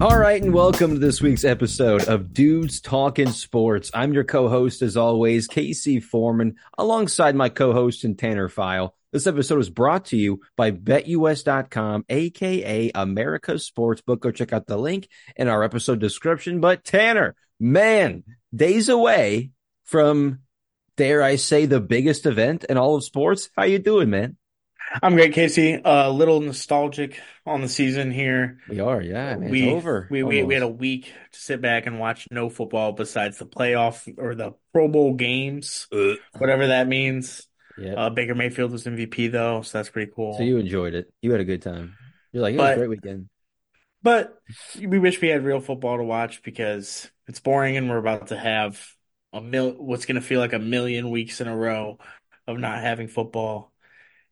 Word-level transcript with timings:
All 0.00 0.16
right, 0.16 0.40
and 0.40 0.54
welcome 0.54 0.92
to 0.92 0.98
this 1.00 1.20
week's 1.20 1.44
episode 1.44 2.06
of 2.06 2.32
Dudes 2.32 2.80
Talking 2.80 3.30
Sports. 3.30 3.90
I'm 3.92 4.12
your 4.12 4.22
co-host, 4.22 4.80
as 4.80 4.96
always, 4.96 5.48
Casey 5.48 5.98
Foreman, 5.98 6.54
alongside 6.78 7.34
my 7.34 7.48
co-host 7.48 8.04
and 8.04 8.16
Tanner 8.16 8.48
File. 8.48 8.94
This 9.10 9.26
episode 9.26 9.58
is 9.58 9.70
brought 9.70 10.04
to 10.06 10.16
you 10.16 10.40
by 10.56 10.70
BetUS.com, 10.70 12.04
aka 12.08 12.92
America's 12.94 13.68
Sportsbook. 13.68 14.20
Go 14.20 14.30
check 14.30 14.52
out 14.52 14.68
the 14.68 14.76
link 14.76 15.08
in 15.34 15.48
our 15.48 15.64
episode 15.64 15.98
description. 15.98 16.60
But 16.60 16.84
Tanner, 16.84 17.34
man, 17.58 18.22
days 18.54 18.88
away 18.88 19.50
from, 19.84 20.40
dare 20.98 21.22
I 21.22 21.36
say, 21.36 21.64
the 21.64 21.80
biggest 21.80 22.26
event 22.26 22.64
in 22.64 22.76
all 22.76 22.96
of 22.96 23.04
sports. 23.04 23.48
How 23.56 23.62
you 23.62 23.78
doing, 23.78 24.10
man? 24.10 24.36
I'm 25.02 25.14
great, 25.14 25.32
Casey. 25.32 25.74
A 25.74 25.86
uh, 25.86 26.10
little 26.10 26.40
nostalgic 26.40 27.20
on 27.46 27.60
the 27.60 27.68
season 27.68 28.10
here. 28.10 28.58
We 28.68 28.80
are, 28.80 29.00
yeah. 29.00 29.36
Man, 29.36 29.50
we, 29.50 29.68
it's 29.68 29.76
over. 29.76 30.08
We, 30.10 30.22
we 30.22 30.42
we 30.42 30.54
had 30.54 30.62
a 30.62 30.68
week 30.68 31.12
to 31.32 31.38
sit 31.38 31.60
back 31.60 31.86
and 31.86 32.00
watch 32.00 32.26
no 32.30 32.48
football 32.48 32.92
besides 32.92 33.38
the 33.38 33.46
playoff 33.46 34.12
or 34.18 34.34
the 34.34 34.54
Pro 34.72 34.88
Bowl 34.88 35.14
games, 35.14 35.86
Ugh. 35.92 36.16
whatever 36.36 36.68
that 36.68 36.88
means. 36.88 37.46
Yeah. 37.76 37.92
Uh, 37.92 38.10
Baker 38.10 38.34
Mayfield 38.34 38.72
was 38.72 38.84
MVP 38.84 39.30
though, 39.30 39.62
so 39.62 39.78
that's 39.78 39.90
pretty 39.90 40.10
cool. 40.14 40.36
So 40.36 40.42
you 40.42 40.56
enjoyed 40.56 40.94
it. 40.94 41.12
You 41.22 41.30
had 41.30 41.40
a 41.40 41.44
good 41.44 41.62
time. 41.62 41.94
You're 42.32 42.42
like, 42.42 42.54
it 42.54 42.58
was 42.58 42.70
a 42.70 42.76
great 42.76 42.90
weekend. 42.90 43.28
But 44.02 44.38
we 44.80 44.98
wish 44.98 45.20
we 45.20 45.28
had 45.28 45.44
real 45.44 45.60
football 45.60 45.98
to 45.98 46.04
watch 46.04 46.42
because 46.42 47.10
it's 47.28 47.40
boring, 47.40 47.76
and 47.76 47.88
we're 47.90 47.98
about 47.98 48.28
to 48.28 48.38
have 48.38 48.80
a 49.32 49.40
mil. 49.40 49.72
What's 49.72 50.06
going 50.06 50.16
to 50.20 50.26
feel 50.26 50.40
like 50.40 50.52
a 50.52 50.58
million 50.58 51.10
weeks 51.10 51.40
in 51.40 51.48
a 51.48 51.56
row 51.56 51.98
of 52.46 52.58
not 52.58 52.80
having 52.80 53.08
football 53.08 53.72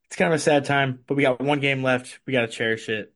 it's 0.06 0.16
kind 0.16 0.32
of 0.32 0.36
a 0.36 0.42
sad 0.42 0.64
time, 0.64 1.02
but 1.06 1.16
we 1.16 1.22
got 1.22 1.40
one 1.40 1.60
game 1.60 1.82
left. 1.82 2.20
We 2.26 2.32
got 2.32 2.42
to 2.42 2.48
cherish 2.48 2.88
it. 2.88 3.14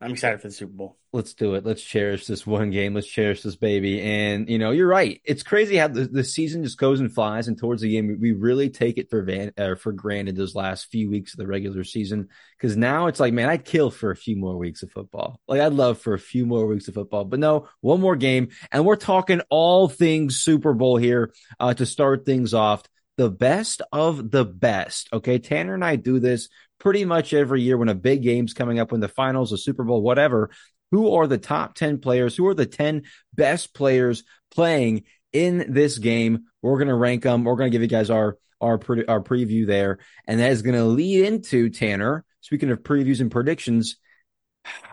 I'm 0.00 0.12
excited 0.12 0.40
for 0.40 0.48
the 0.48 0.54
Super 0.54 0.72
Bowl. 0.72 0.98
Let's 1.14 1.32
do 1.32 1.54
it. 1.54 1.64
Let's 1.64 1.80
cherish 1.80 2.26
this 2.26 2.44
one 2.44 2.70
game. 2.70 2.92
Let's 2.92 3.06
cherish 3.06 3.42
this 3.42 3.54
baby. 3.54 4.02
And 4.02 4.48
you 4.48 4.58
know, 4.58 4.72
you're 4.72 4.88
right. 4.88 5.20
It's 5.22 5.44
crazy 5.44 5.76
how 5.76 5.86
the, 5.86 6.06
the 6.06 6.24
season 6.24 6.64
just 6.64 6.76
goes 6.76 6.98
and 6.98 7.14
flies, 7.14 7.46
and 7.46 7.56
towards 7.56 7.82
the 7.82 7.96
end, 7.96 8.20
we 8.20 8.32
really 8.32 8.68
take 8.68 8.98
it 8.98 9.10
for 9.10 9.22
van 9.22 9.52
uh, 9.56 9.76
for 9.76 9.92
granted 9.92 10.34
those 10.34 10.56
last 10.56 10.90
few 10.90 11.08
weeks 11.08 11.32
of 11.32 11.38
the 11.38 11.46
regular 11.46 11.84
season. 11.84 12.30
Because 12.58 12.76
now 12.76 13.06
it's 13.06 13.20
like, 13.20 13.32
man, 13.32 13.48
I'd 13.48 13.64
kill 13.64 13.92
for 13.92 14.10
a 14.10 14.16
few 14.16 14.34
more 14.34 14.56
weeks 14.58 14.82
of 14.82 14.90
football. 14.90 15.38
Like 15.46 15.60
I'd 15.60 15.72
love 15.72 16.00
for 16.00 16.14
a 16.14 16.18
few 16.18 16.46
more 16.46 16.66
weeks 16.66 16.88
of 16.88 16.94
football. 16.94 17.24
But 17.24 17.38
no, 17.38 17.68
one 17.80 18.00
more 18.00 18.16
game, 18.16 18.48
and 18.72 18.84
we're 18.84 18.96
talking 18.96 19.40
all 19.50 19.86
things 19.88 20.40
Super 20.40 20.74
Bowl 20.74 20.96
here 20.96 21.32
uh, 21.60 21.74
to 21.74 21.86
start 21.86 22.26
things 22.26 22.54
off 22.54 22.82
the 23.16 23.30
best 23.30 23.82
of 23.92 24.32
the 24.32 24.44
best. 24.44 25.08
Okay. 25.12 25.38
Tanner 25.38 25.74
and 25.74 25.84
I 25.84 25.94
do 25.94 26.18
this 26.18 26.48
pretty 26.80 27.04
much 27.04 27.32
every 27.32 27.62
year 27.62 27.78
when 27.78 27.88
a 27.88 27.94
big 27.94 28.22
game's 28.22 28.52
coming 28.52 28.78
up, 28.78 28.92
when 28.92 29.00
the 29.00 29.08
finals, 29.08 29.50
the 29.50 29.58
Super 29.58 29.84
Bowl, 29.84 30.02
whatever. 30.02 30.50
Who 30.90 31.14
are 31.14 31.26
the 31.26 31.38
top 31.38 31.74
10 31.74 31.98
players? 31.98 32.36
Who 32.36 32.46
are 32.46 32.54
the 32.54 32.66
10 32.66 33.02
best 33.32 33.74
players 33.74 34.24
playing 34.50 35.04
in 35.32 35.72
this 35.72 35.98
game? 35.98 36.44
We're 36.62 36.78
going 36.78 36.88
to 36.88 36.94
rank 36.94 37.22
them. 37.22 37.44
We're 37.44 37.56
going 37.56 37.70
to 37.70 37.74
give 37.74 37.82
you 37.82 37.88
guys 37.88 38.10
our, 38.10 38.38
our, 38.60 38.78
pre- 38.78 39.06
our 39.06 39.20
preview 39.20 39.66
there. 39.66 39.98
And 40.26 40.40
that 40.40 40.52
is 40.52 40.62
going 40.62 40.76
to 40.76 40.84
lead 40.84 41.24
into 41.24 41.70
Tanner. 41.70 42.24
Speaking 42.40 42.70
of 42.70 42.82
previews 42.82 43.20
and 43.20 43.30
predictions, 43.30 43.96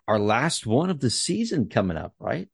our 0.07 0.19
last 0.19 0.65
one 0.65 0.89
of 0.89 0.99
the 0.99 1.09
season 1.09 1.69
coming 1.69 1.97
up, 1.97 2.13
right? 2.19 2.47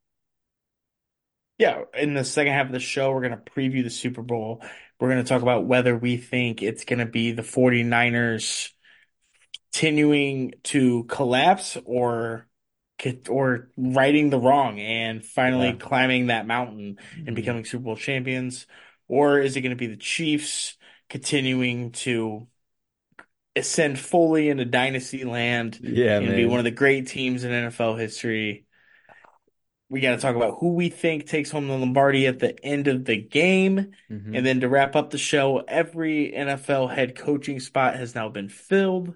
Yeah, 1.57 1.83
in 1.97 2.13
the 2.13 2.23
second 2.23 2.53
half 2.53 2.67
of 2.67 2.71
the 2.71 2.79
show, 2.79 3.11
we're 3.11 3.27
going 3.27 3.31
to 3.31 3.51
preview 3.51 3.83
the 3.83 3.89
Super 3.89 4.21
Bowl. 4.21 4.61
We're 4.99 5.09
going 5.09 5.23
to 5.23 5.27
talk 5.27 5.41
about 5.41 5.65
whether 5.65 5.97
we 5.97 6.17
think 6.17 6.61
it's 6.61 6.85
going 6.85 6.99
to 6.99 7.05
be 7.05 7.31
the 7.31 7.41
49ers 7.41 8.69
continuing 9.73 10.53
to 10.63 11.03
collapse 11.05 11.77
or 11.85 12.47
or 13.29 13.69
righting 13.77 14.29
the 14.29 14.39
wrong 14.39 14.79
and 14.79 15.23
finally 15.23 15.69
yeah. 15.69 15.75
climbing 15.75 16.27
that 16.27 16.47
mountain 16.47 16.97
and 17.15 17.25
mm-hmm. 17.25 17.33
becoming 17.35 17.65
Super 17.65 17.83
Bowl 17.83 17.95
champions 17.95 18.65
or 19.07 19.39
is 19.39 19.55
it 19.55 19.61
going 19.61 19.71
to 19.71 19.75
be 19.75 19.87
the 19.87 19.97
Chiefs 19.97 20.77
continuing 21.09 21.91
to 21.91 22.47
ascend 23.55 23.99
fully 23.99 24.49
into 24.49 24.65
dynasty 24.65 25.23
land 25.23 25.79
yeah, 25.81 26.17
and 26.17 26.27
man. 26.27 26.35
be 26.35 26.45
one 26.45 26.59
of 26.59 26.65
the 26.65 26.71
great 26.71 27.07
teams 27.07 27.43
in 27.43 27.51
NFL 27.51 27.99
history 27.99 28.67
we 29.89 30.01
got 30.01 30.11
to 30.11 30.17
talk 30.17 30.35
about 30.35 30.57
who 30.59 30.73
we 30.73 30.89
think 30.89 31.27
takes 31.27 31.49
home 31.49 31.67
the 31.67 31.77
Lombardi 31.77 32.27
at 32.27 32.39
the 32.39 32.63
end 32.63 32.87
of 32.87 33.05
the 33.05 33.15
game. 33.15 33.91
Mm-hmm. 34.11 34.35
And 34.35 34.45
then 34.45 34.59
to 34.59 34.69
wrap 34.69 34.95
up 34.95 35.11
the 35.11 35.17
show, 35.17 35.59
every 35.59 36.33
NFL 36.35 36.93
head 36.93 37.15
coaching 37.15 37.59
spot 37.59 37.95
has 37.95 38.13
now 38.13 38.27
been 38.27 38.49
filled. 38.49 39.15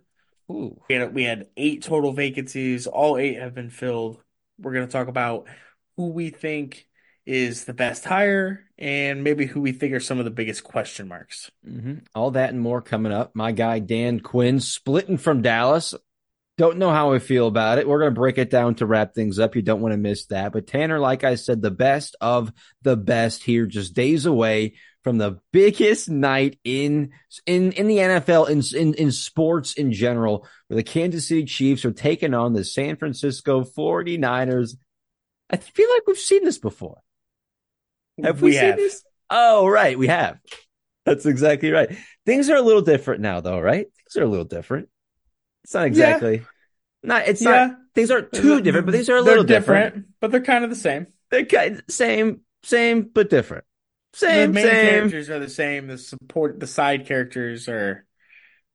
Ooh. 0.52 0.82
We 0.90 0.96
had, 0.96 1.14
we 1.14 1.24
had 1.24 1.48
eight 1.58 1.84
total 1.84 2.14
vacancies. 2.14 2.88
All 2.88 3.18
eight 3.18 3.40
have 3.40 3.56
been 3.56 3.70
filled. 3.70 4.22
We're 4.60 4.74
going 4.74 4.88
to 4.88 4.92
talk 4.92 5.08
about 5.08 5.48
who 5.98 6.08
we 6.08 6.30
think 6.30 6.88
is 7.26 7.66
the 7.66 7.74
best 7.74 8.04
hire 8.04 8.66
and 8.78 9.24
maybe 9.24 9.46
who 9.46 9.62
we 9.62 9.72
think 9.72 9.94
are 9.94 10.00
some 10.00 10.20
of 10.20 10.26
the 10.26 10.32
biggest 10.32 10.64
question 10.64 11.08
marks. 11.08 11.52
Mm-hmm. 11.68 11.96
All 12.16 12.32
that 12.32 12.50
and 12.50 12.60
more 12.60 12.82
coming 12.82 13.12
up. 13.12 13.32
My 13.36 13.52
guy, 13.52 13.80
Dan 13.80 14.20
Quinn, 14.20 14.60
splitting 14.60 15.18
from 15.18 15.42
Dallas. 15.42 15.94
Don't 16.58 16.78
know 16.78 16.92
how 16.92 17.14
I 17.14 17.20
feel 17.20 17.48
about 17.48 17.78
it. 17.78 17.88
We're 17.88 18.00
going 18.00 18.14
to 18.14 18.20
break 18.20 18.38
it 18.38 18.50
down 18.50 18.76
to 18.76 18.86
wrap 18.86 19.16
things 19.16 19.40
up. 19.40 19.56
You 19.56 19.62
don't 19.62 19.82
want 19.82 19.94
to 19.94 19.98
miss 19.98 20.26
that. 20.28 20.52
But 20.52 20.68
Tanner, 20.68 21.00
like 21.00 21.24
I 21.24 21.36
said, 21.36 21.62
the 21.62 21.72
best 21.72 22.16
of 22.22 22.52
the 22.82 22.98
best 22.98 23.44
here, 23.44 23.66
just 23.66 23.94
days 23.94 24.26
away 24.26 24.74
from 25.04 25.18
the 25.18 25.40
biggest 25.52 26.10
night 26.10 26.60
in 26.64 27.12
in 27.46 27.72
in 27.72 27.88
the 27.88 27.98
NFL 27.98 28.50
in 28.50 28.62
in, 28.80 28.94
in 28.94 29.12
sports 29.12 29.74
in 29.74 29.92
general, 29.92 30.48
where 30.68 30.76
the 30.76 30.84
Kansas 30.84 31.28
City 31.28 31.46
Chiefs 31.46 31.86
are 31.86 31.92
taking 31.92 32.34
on 32.34 32.54
the 32.54 32.64
San 32.64 32.98
Francisco 32.98 33.64
49ers. 33.64 34.76
I 35.50 35.58
feel 35.58 35.90
like 35.90 36.04
we've 36.08 36.18
seen 36.18 36.46
this 36.46 36.60
before. 36.60 37.02
Have 38.24 38.42
we, 38.42 38.52
we 38.52 38.56
seen 38.56 38.66
have. 38.66 38.78
this? 38.78 39.04
Oh, 39.30 39.68
right, 39.68 39.98
we 39.98 40.08
have. 40.08 40.40
That's 41.06 41.26
exactly 41.26 41.72
right. 41.72 41.98
Things 42.26 42.50
are 42.50 42.58
a 42.58 42.62
little 42.62 42.82
different 42.82 43.22
now, 43.22 43.42
though, 43.42 43.60
right? 43.60 43.86
Things 43.86 44.18
are 44.18 44.24
a 44.24 44.30
little 44.30 44.46
different. 44.46 44.90
It's 45.64 45.74
not 45.74 45.88
exactly. 45.88 46.38
Yeah. 46.38 46.44
Not. 47.04 47.28
It's 47.28 47.42
yeah. 47.42 47.50
not. 47.50 47.78
Things 47.96 48.12
aren't 48.12 48.32
too 48.32 48.62
different, 48.62 48.86
but 48.86 48.94
these 48.94 49.10
are 49.10 49.18
a 49.18 49.22
little 49.22 49.44
different, 49.44 49.96
different. 49.96 50.08
But 50.22 50.32
they're 50.32 50.42
kind 50.42 50.64
of 50.64 50.70
the 50.70 50.76
same. 50.76 51.08
They're 51.30 51.46
kind 51.46 51.82
same, 51.90 52.42
same, 52.64 53.10
but 53.14 53.30
different. 53.30 53.66
Same, 54.14 54.50
the 54.50 54.54
main 54.54 54.66
same. 54.66 54.90
characters 54.90 55.30
are 55.30 55.40
the 55.40 55.50
same. 55.50 55.88
The 55.88 55.98
support, 55.98 56.60
the 56.60 56.68
side 56.68 57.06
characters 57.06 57.70
are 57.70 58.06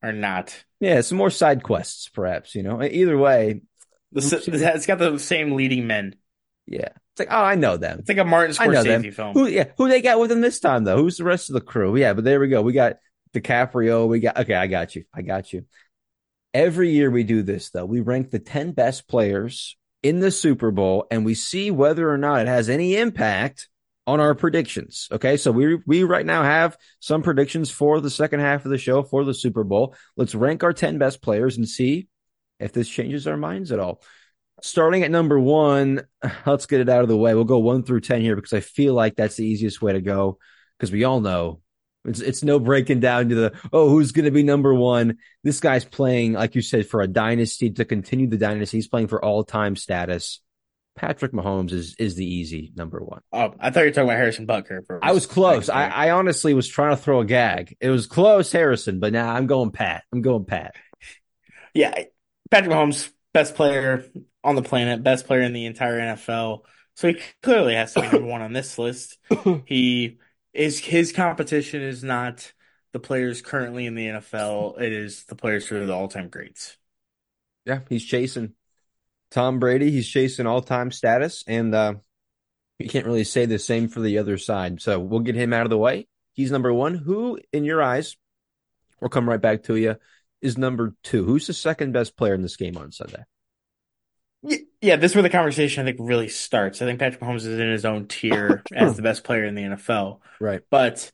are 0.02 0.12
not. 0.12 0.64
Yeah, 0.80 1.00
some 1.02 1.18
more 1.18 1.30
side 1.30 1.62
quests, 1.62 2.08
perhaps. 2.08 2.54
You 2.54 2.62
know, 2.62 2.82
either 2.82 3.18
way, 3.18 3.60
the, 4.12 4.42
it's 4.64 4.86
got 4.86 4.98
the 4.98 5.18
same 5.18 5.52
leading 5.52 5.86
men. 5.86 6.16
Yeah, 6.66 6.88
it's 6.88 7.18
like 7.18 7.28
oh, 7.30 7.42
I 7.42 7.54
know 7.54 7.76
them. 7.76 7.98
It's 8.00 8.08
like 8.08 8.18
a 8.18 8.24
Martin 8.24 8.54
Scorsese 8.54 9.12
film. 9.12 9.34
Who, 9.34 9.46
yeah, 9.46 9.66
who 9.76 9.88
they 9.88 10.00
got 10.00 10.18
with 10.18 10.30
them 10.30 10.40
this 10.40 10.60
time 10.60 10.84
though? 10.84 10.96
Who's 10.96 11.18
the 11.18 11.24
rest 11.24 11.50
of 11.50 11.54
the 11.54 11.60
crew? 11.60 11.96
Yeah, 11.96 12.14
but 12.14 12.24
there 12.24 12.40
we 12.40 12.48
go. 12.48 12.62
We 12.62 12.72
got 12.72 12.96
DiCaprio. 13.34 14.08
We 14.08 14.20
got 14.20 14.38
okay. 14.38 14.54
I 14.54 14.66
got 14.66 14.96
you. 14.96 15.04
I 15.14 15.22
got 15.22 15.52
you. 15.52 15.66
Every 16.54 16.90
year 16.92 17.10
we 17.10 17.22
do 17.22 17.42
this, 17.42 17.68
though. 17.68 17.84
We 17.84 18.00
rank 18.00 18.30
the 18.30 18.38
10 18.38 18.72
best 18.72 19.06
players 19.08 19.76
in 20.02 20.20
the 20.20 20.30
Super 20.30 20.70
Bowl 20.70 21.06
and 21.10 21.22
we 21.22 21.34
see 21.34 21.70
whether 21.70 22.10
or 22.10 22.16
not 22.16 22.40
it 22.40 22.48
has 22.48 22.70
any 22.70 22.96
impact 22.96 23.68
on 24.06 24.20
our 24.20 24.34
predictions. 24.34 25.08
Okay. 25.10 25.36
So 25.36 25.50
we, 25.52 25.78
we 25.86 26.04
right 26.04 26.24
now 26.24 26.42
have 26.42 26.76
some 27.00 27.22
predictions 27.22 27.70
for 27.70 28.00
the 28.00 28.10
second 28.10 28.40
half 28.40 28.64
of 28.64 28.70
the 28.70 28.78
show 28.78 29.02
for 29.02 29.24
the 29.24 29.34
Super 29.34 29.64
Bowl. 29.64 29.94
Let's 30.16 30.34
rank 30.34 30.62
our 30.62 30.72
10 30.72 30.98
best 30.98 31.22
players 31.22 31.56
and 31.56 31.68
see 31.68 32.08
if 32.60 32.72
this 32.72 32.88
changes 32.88 33.26
our 33.26 33.36
minds 33.36 33.72
at 33.72 33.80
all. 33.80 34.02
Starting 34.62 35.02
at 35.02 35.10
number 35.10 35.38
one, 35.38 36.02
let's 36.46 36.66
get 36.66 36.80
it 36.80 36.88
out 36.88 37.02
of 37.02 37.08
the 37.08 37.16
way. 37.16 37.34
We'll 37.34 37.44
go 37.44 37.58
one 37.58 37.82
through 37.82 38.00
10 38.00 38.20
here 38.20 38.36
because 38.36 38.52
I 38.52 38.60
feel 38.60 38.94
like 38.94 39.16
that's 39.16 39.36
the 39.36 39.46
easiest 39.46 39.82
way 39.82 39.92
to 39.92 40.00
go 40.00 40.38
because 40.78 40.92
we 40.92 41.04
all 41.04 41.20
know 41.20 41.60
it's 42.06 42.20
it's 42.20 42.44
no 42.44 42.58
breaking 42.58 43.00
down 43.00 43.28
to 43.30 43.34
the 43.34 43.52
oh 43.72 43.88
who's 43.88 44.12
going 44.12 44.26
to 44.26 44.30
be 44.30 44.42
number 44.42 44.72
one. 44.72 45.18
This 45.42 45.60
guy's 45.60 45.84
playing 45.84 46.34
like 46.34 46.54
you 46.54 46.62
said 46.62 46.86
for 46.86 47.00
a 47.00 47.08
dynasty 47.08 47.70
to 47.72 47.84
continue 47.84 48.28
the 48.28 48.36
dynasty. 48.36 48.76
He's 48.78 48.88
playing 48.88 49.08
for 49.08 49.22
all 49.24 49.44
time 49.44 49.76
status. 49.76 50.40
Patrick 50.96 51.32
Mahomes 51.32 51.72
is 51.72 51.94
is 51.98 52.16
the 52.16 52.24
easy 52.24 52.72
number 52.74 52.98
one. 53.00 53.20
Oh, 53.32 53.54
I 53.60 53.70
thought 53.70 53.80
you 53.80 53.86
were 53.86 53.90
talking 53.92 54.08
about 54.08 54.16
Harrison 54.16 54.46
Butker. 54.46 54.80
I 55.02 55.12
was 55.12 55.26
close. 55.26 55.68
I, 55.68 55.88
I 55.88 56.10
honestly 56.10 56.54
was 56.54 56.66
trying 56.66 56.96
to 56.96 57.02
throw 57.02 57.20
a 57.20 57.24
gag. 57.24 57.76
It 57.80 57.90
was 57.90 58.06
close, 58.06 58.50
Harrison, 58.50 58.98
but 58.98 59.12
now 59.12 59.32
I'm 59.32 59.46
going 59.46 59.70
Pat. 59.70 60.04
I'm 60.12 60.22
going 60.22 60.44
Pat. 60.44 60.74
Yeah, 61.74 61.94
Patrick 62.50 62.72
Mahomes, 62.72 63.10
best 63.34 63.54
player 63.54 64.06
on 64.42 64.54
the 64.56 64.62
planet, 64.62 65.02
best 65.02 65.26
player 65.26 65.42
in 65.42 65.52
the 65.52 65.66
entire 65.66 66.00
NFL. 66.00 66.60
So 66.94 67.08
he 67.08 67.20
clearly 67.42 67.74
has 67.74 67.92
to 67.92 68.00
be 68.00 68.08
number 68.08 68.26
one 68.26 68.40
on 68.40 68.54
this 68.54 68.78
list. 68.78 69.18
He 69.66 70.16
is 70.54 70.78
his 70.78 71.12
competition 71.12 71.82
is 71.82 72.02
not 72.02 72.50
the 72.94 72.98
players 72.98 73.42
currently 73.42 73.84
in 73.84 73.94
the 73.94 74.06
NFL. 74.06 74.80
It 74.80 74.90
is 74.90 75.24
the 75.24 75.34
players 75.34 75.66
who 75.66 75.76
are 75.76 75.84
the 75.84 75.92
all 75.92 76.08
time 76.08 76.30
greats. 76.30 76.78
Yeah, 77.66 77.80
he's 77.90 78.04
chasing 78.04 78.54
Tom 79.30 79.58
Brady. 79.58 79.90
He's 79.90 80.08
chasing 80.08 80.46
all 80.46 80.62
time 80.62 80.90
status, 80.90 81.44
and 81.46 81.74
uh, 81.74 81.94
you 82.78 82.88
can't 82.88 83.06
really 83.06 83.24
say 83.24 83.46
the 83.46 83.58
same 83.58 83.88
for 83.88 84.00
the 84.00 84.18
other 84.18 84.38
side. 84.38 84.80
So 84.80 84.98
we'll 84.98 85.20
get 85.20 85.34
him 85.34 85.52
out 85.52 85.64
of 85.64 85.70
the 85.70 85.78
way. 85.78 86.08
He's 86.32 86.50
number 86.50 86.72
one. 86.72 86.94
Who, 86.94 87.38
in 87.52 87.64
your 87.64 87.82
eyes, 87.82 88.16
we'll 89.00 89.08
come 89.08 89.28
right 89.28 89.40
back 89.40 89.64
to 89.64 89.76
you, 89.76 89.96
is 90.42 90.58
number 90.58 90.94
two. 91.02 91.24
Who's 91.24 91.46
the 91.46 91.54
second 91.54 91.92
best 91.92 92.16
player 92.16 92.34
in 92.34 92.42
this 92.42 92.56
game 92.56 92.76
on 92.76 92.92
Sunday? 92.92 93.24
Yeah, 94.80 94.96
this 94.96 95.12
is 95.12 95.16
where 95.16 95.22
the 95.22 95.30
conversation 95.30 95.82
I 95.82 95.90
think 95.90 95.98
really 96.00 96.28
starts. 96.28 96.80
I 96.80 96.84
think 96.84 97.00
Patrick 97.00 97.20
Mahomes 97.20 97.38
is 97.38 97.58
in 97.58 97.70
his 97.70 97.84
own 97.84 98.06
tier 98.06 98.62
as 98.72 98.94
the 98.96 99.02
best 99.02 99.24
player 99.24 99.44
in 99.44 99.54
the 99.54 99.62
NFL. 99.62 100.20
Right. 100.38 100.60
But 100.70 101.10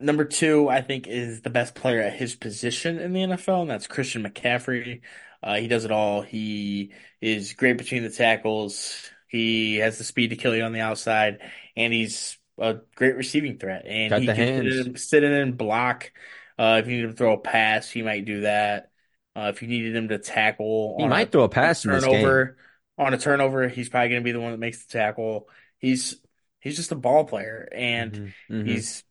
number 0.00 0.24
two, 0.24 0.68
I 0.68 0.80
think, 0.82 1.06
is 1.06 1.42
the 1.42 1.50
best 1.50 1.74
player 1.74 2.00
at 2.02 2.14
his 2.14 2.34
position 2.36 2.98
in 2.98 3.12
the 3.12 3.22
NFL, 3.22 3.62
and 3.62 3.70
that's 3.70 3.86
Christian 3.86 4.22
McCaffrey. 4.24 5.02
Uh, 5.42 5.56
he 5.56 5.68
does 5.68 5.84
it 5.84 5.92
all. 5.92 6.22
He 6.22 6.92
is 7.20 7.52
great 7.54 7.78
between 7.78 8.02
the 8.02 8.10
tackles. 8.10 9.10
He 9.28 9.76
has 9.76 9.98
the 9.98 10.04
speed 10.04 10.30
to 10.30 10.36
kill 10.36 10.54
you 10.56 10.62
on 10.64 10.72
the 10.72 10.80
outside, 10.80 11.38
and 11.76 11.92
he's 11.92 12.38
a 12.58 12.74
great 12.94 13.16
receiving 13.16 13.58
threat. 13.58 13.86
And 13.86 14.12
Got 14.12 14.24
he 14.24 14.26
the 14.26 14.34
can 14.34 14.44
hands. 14.44 14.84
sit 14.86 14.86
in, 14.86 14.96
sit 14.96 15.24
in 15.24 15.32
and 15.32 15.56
block. 15.58 16.12
Uh, 16.58 16.80
if 16.82 16.88
you 16.88 16.96
need 16.96 17.04
him 17.04 17.10
to 17.10 17.16
throw 17.16 17.34
a 17.34 17.38
pass, 17.38 17.88
he 17.90 18.02
might 18.02 18.24
do 18.24 18.40
that. 18.42 18.90
Uh, 19.36 19.52
if 19.54 19.62
you 19.62 19.68
needed 19.68 19.94
him 19.94 20.08
to 20.08 20.18
tackle, 20.18 20.96
He 20.96 21.06
on 21.06 21.08
might 21.08 21.32
a 21.32 21.32
throw 21.32 21.44
a 21.44 21.48
pass 21.48 21.86
game. 21.86 22.46
turnover, 22.46 22.56
on 22.98 23.14
a 23.14 23.18
turnover, 23.18 23.68
he's 23.68 23.88
probably 23.88 24.08
going 24.10 24.22
to 24.22 24.24
be 24.24 24.32
the 24.32 24.40
one 24.40 24.52
that 24.52 24.58
makes 24.58 24.84
the 24.84 24.92
tackle. 24.92 25.48
He's 25.78 26.16
he's 26.60 26.76
just 26.76 26.92
a 26.92 26.96
ball 26.96 27.24
player, 27.24 27.68
and 27.72 28.18
Mhm, 28.18 28.34
mhm. 28.48 28.86
he's 28.86 29.04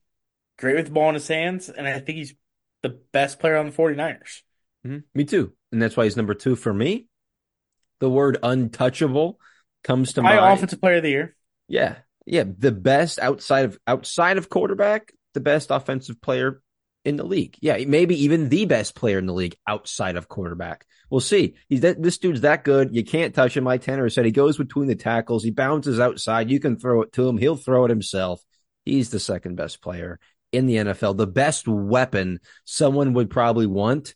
great 0.58 0.76
with 0.76 0.86
the 0.86 0.92
ball 0.92 1.10
in 1.10 1.16
his 1.16 1.28
hands. 1.28 1.70
And 1.70 1.88
I 1.88 2.00
think 2.00 2.18
he's 2.18 2.34
the 2.84 3.00
best 3.12 3.40
player 3.40 3.58
on 3.58 3.68
the 3.68 3.72
49ers. 3.72 4.42
Mhm. 4.86 5.04
Me 5.14 5.24
too. 5.24 5.54
And 5.72 5.82
that's 5.82 5.98
why 5.98 6.06
he's 6.06 6.18
number 6.18 6.34
two 6.34 6.56
for 6.56 6.74
me. 6.74 7.08
The 8.00 8.10
word 8.10 8.38
untouchable 8.44 9.40
comes 9.84 10.14
to 10.14 10.22
Probably 10.22 10.40
mind. 10.40 10.54
offensive 10.54 10.80
player 10.82 10.98
of 10.98 11.04
the 11.04 11.10
year. 11.10 11.36
Yeah. 11.68 11.98
Yeah. 12.26 12.44
The 12.58 12.72
best 12.72 13.20
outside 13.20 13.66
of 13.66 13.78
outside 13.88 14.38
of 14.38 14.50
quarterback, 14.50 15.12
the 15.34 15.40
best 15.40 15.72
offensive 15.72 16.22
player 16.22 16.62
in 17.06 17.16
the 17.16 17.24
league. 17.24 17.58
Yeah, 17.62 17.78
maybe 17.88 18.24
even 18.24 18.50
the 18.50 18.66
best 18.66 18.94
player 18.94 19.18
in 19.18 19.26
the 19.28 19.34
league 19.34 19.56
outside 19.66 20.18
of 20.18 20.28
quarterback. 20.28 20.86
We'll 21.10 21.22
see. 21.22 21.56
He's 21.70 21.82
that 21.82 22.02
this 22.04 22.18
dude's 22.18 22.42
that 22.42 22.64
good. 22.66 22.94
You 22.94 23.04
can't 23.04 23.34
touch 23.34 23.56
him. 23.56 23.64
Like 23.64 23.82
Tanner 23.82 24.10
said, 24.10 24.26
he 24.26 24.32
goes 24.32 24.58
between 24.58 24.88
the 24.88 24.96
tackles. 24.96 25.44
He 25.44 25.52
bounces 25.52 26.00
outside. 26.02 26.52
You 26.52 26.60
can 26.60 26.78
throw 26.78 27.02
it 27.04 27.14
to 27.14 27.28
him. 27.28 27.38
He'll 27.38 27.56
throw 27.56 27.86
it 27.86 27.90
himself. 27.90 28.42
He's 28.84 29.10
the 29.10 29.20
second 29.20 29.56
best 29.56 29.82
player 29.82 30.20
in 30.52 30.66
the 30.66 30.76
NFL. 30.76 31.18
The 31.18 31.28
best 31.28 31.68
weapon 31.68 32.40
someone 32.66 33.14
would 33.14 33.30
probably 33.30 33.68
want. 33.68 34.16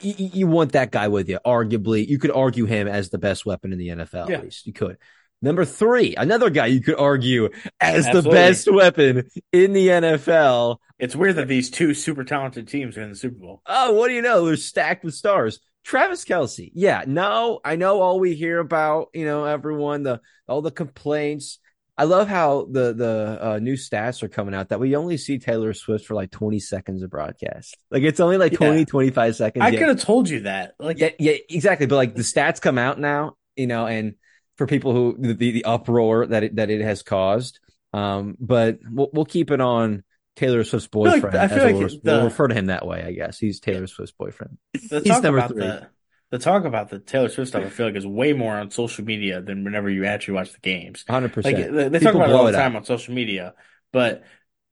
You, 0.00 0.14
you 0.18 0.46
want 0.46 0.72
that 0.72 0.90
guy 0.90 1.08
with 1.08 1.28
you. 1.28 1.38
Arguably, 1.46 2.06
you 2.06 2.18
could 2.18 2.32
argue 2.32 2.64
him 2.64 2.88
as 2.88 3.10
the 3.10 3.18
best 3.18 3.46
weapon 3.46 3.72
in 3.72 3.78
the 3.78 3.88
NFL. 3.88 4.28
Yeah. 4.28 4.38
At 4.38 4.44
least 4.44 4.66
you 4.66 4.72
could. 4.72 4.98
Number 5.44 5.66
three, 5.66 6.16
another 6.16 6.48
guy 6.48 6.66
you 6.66 6.80
could 6.80 6.98
argue 6.98 7.50
as 7.78 8.08
the 8.08 8.22
best 8.22 8.66
weapon 8.70 9.28
in 9.52 9.74
the 9.74 9.88
NFL. 9.88 10.78
It's 10.98 11.14
weird 11.14 11.36
that 11.36 11.48
these 11.48 11.70
two 11.70 11.92
super 11.92 12.24
talented 12.24 12.66
teams 12.66 12.96
are 12.96 13.02
in 13.02 13.10
the 13.10 13.16
Super 13.16 13.38
Bowl. 13.38 13.60
Oh, 13.66 13.92
what 13.92 14.08
do 14.08 14.14
you 14.14 14.22
know? 14.22 14.46
They're 14.46 14.56
stacked 14.56 15.04
with 15.04 15.12
stars. 15.12 15.60
Travis 15.84 16.24
Kelce. 16.24 16.70
Yeah, 16.74 17.04
no, 17.06 17.60
I 17.62 17.76
know 17.76 18.00
all 18.00 18.18
we 18.18 18.34
hear 18.34 18.58
about, 18.58 19.10
you 19.12 19.26
know, 19.26 19.44
everyone, 19.44 20.02
the 20.02 20.22
all 20.48 20.62
the 20.62 20.70
complaints. 20.70 21.58
I 21.96 22.04
love 22.04 22.26
how 22.28 22.66
the 22.70 22.92
the 22.92 23.38
uh, 23.40 23.58
new 23.60 23.74
stats 23.74 24.22
are 24.22 24.28
coming 24.28 24.54
out 24.54 24.70
that 24.70 24.80
we 24.80 24.96
only 24.96 25.16
see 25.16 25.38
Taylor 25.38 25.72
Swift 25.74 26.06
for 26.06 26.14
like 26.14 26.30
20 26.32 26.58
seconds 26.58 27.02
of 27.02 27.10
broadcast. 27.10 27.76
Like 27.90 28.02
it's 28.02 28.18
only 28.20 28.36
like 28.36 28.52
20, 28.52 28.78
Yeah. 28.80 28.84
25 28.84 29.36
seconds. 29.36 29.64
I 29.64 29.70
could 29.70 29.88
have 29.88 30.00
told 30.00 30.28
you 30.28 30.40
that. 30.40 30.74
Like, 30.80 30.98
Yeah, 30.98 31.10
yeah, 31.18 31.34
exactly. 31.48 31.86
But 31.86 31.96
like 31.96 32.14
the 32.16 32.22
stats 32.22 32.60
come 32.60 32.78
out 32.78 32.98
now, 32.98 33.36
you 33.54 33.66
know, 33.68 33.86
and 33.86 34.14
for 34.56 34.66
people 34.66 34.92
who 34.92 35.16
the 35.18 35.34
the 35.34 35.64
uproar 35.64 36.26
that 36.26 36.42
it 36.42 36.56
that 36.56 36.70
it 36.70 36.80
has 36.80 37.02
caused. 37.02 37.60
Um, 37.92 38.36
but 38.40 38.78
we'll 38.90 39.10
we'll 39.12 39.24
keep 39.24 39.52
it 39.52 39.60
on 39.60 40.02
Taylor 40.34 40.64
Swift's 40.64 40.88
feel 40.88 41.02
like- 41.04 41.22
boyfriend. 41.22 41.36
I 41.36 41.46
feel 41.46 41.58
as 41.58 41.64
like 41.64 41.74
we'll, 41.76 41.88
the- 41.88 42.00
we'll 42.04 42.24
refer 42.24 42.48
to 42.48 42.54
him 42.56 42.66
that 42.66 42.84
way, 42.86 43.04
I 43.04 43.12
guess. 43.12 43.38
He's 43.38 43.60
Taylor 43.60 43.86
Swift's 43.86 44.14
boyfriend. 44.18 44.58
he's 44.72 45.06
number 45.22 45.46
three. 45.46 45.60
the 45.60 45.86
the 46.34 46.40
talk 46.40 46.64
about 46.64 46.88
the 46.90 46.98
Taylor 46.98 47.28
Swift 47.28 47.50
stuff. 47.50 47.62
I 47.62 47.68
feel 47.68 47.86
like 47.86 47.94
is 47.94 48.04
way 48.04 48.32
more 48.32 48.56
on 48.56 48.72
social 48.72 49.04
media 49.04 49.40
than 49.40 49.62
whenever 49.62 49.88
you 49.88 50.04
actually 50.04 50.34
watch 50.34 50.52
the 50.52 50.58
games. 50.58 51.04
Hundred 51.08 51.28
Like 51.36 51.54
percent. 51.54 51.72
they, 51.72 51.88
they 51.90 51.98
talk 52.00 52.16
about 52.16 52.28
it 52.28 52.34
all 52.34 52.44
the 52.46 52.50
time 52.50 52.74
up. 52.74 52.80
on 52.80 52.84
social 52.84 53.14
media, 53.14 53.54
but 53.92 54.24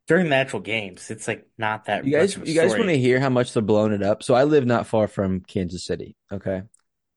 during 0.09 0.29
the 0.29 0.35
actual 0.35 0.59
games, 0.59 1.09
it's 1.09 1.29
like 1.29 1.47
not 1.57 1.85
that. 1.85 2.05
You 2.05 2.17
guys, 2.17 2.37
much 2.37 2.37
of 2.39 2.43
a 2.43 2.53
you 2.53 2.61
guys 2.61 2.73
want 2.73 2.87
to 2.87 2.99
hear 2.99 3.21
how 3.21 3.29
much 3.29 3.53
they're 3.53 3.63
blowing 3.63 3.93
it 3.93 4.03
up? 4.03 4.25
So 4.25 4.35
I 4.35 4.43
live 4.43 4.67
not 4.67 4.89
far 4.89 5.07
from 5.07 5.39
Kansas 5.39 5.85
City. 5.85 6.17
Okay, 6.33 6.63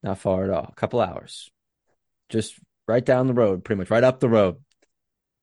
not 0.04 0.20
far 0.20 0.44
at 0.44 0.52
all. 0.52 0.70
A 0.72 0.76
couple 0.76 1.02
hours, 1.02 1.50
just 2.30 2.54
right 2.88 3.04
down 3.04 3.26
the 3.26 3.34
road, 3.34 3.64
pretty 3.64 3.80
much 3.80 3.90
right 3.90 4.04
up 4.04 4.20
the 4.20 4.30
road. 4.30 4.58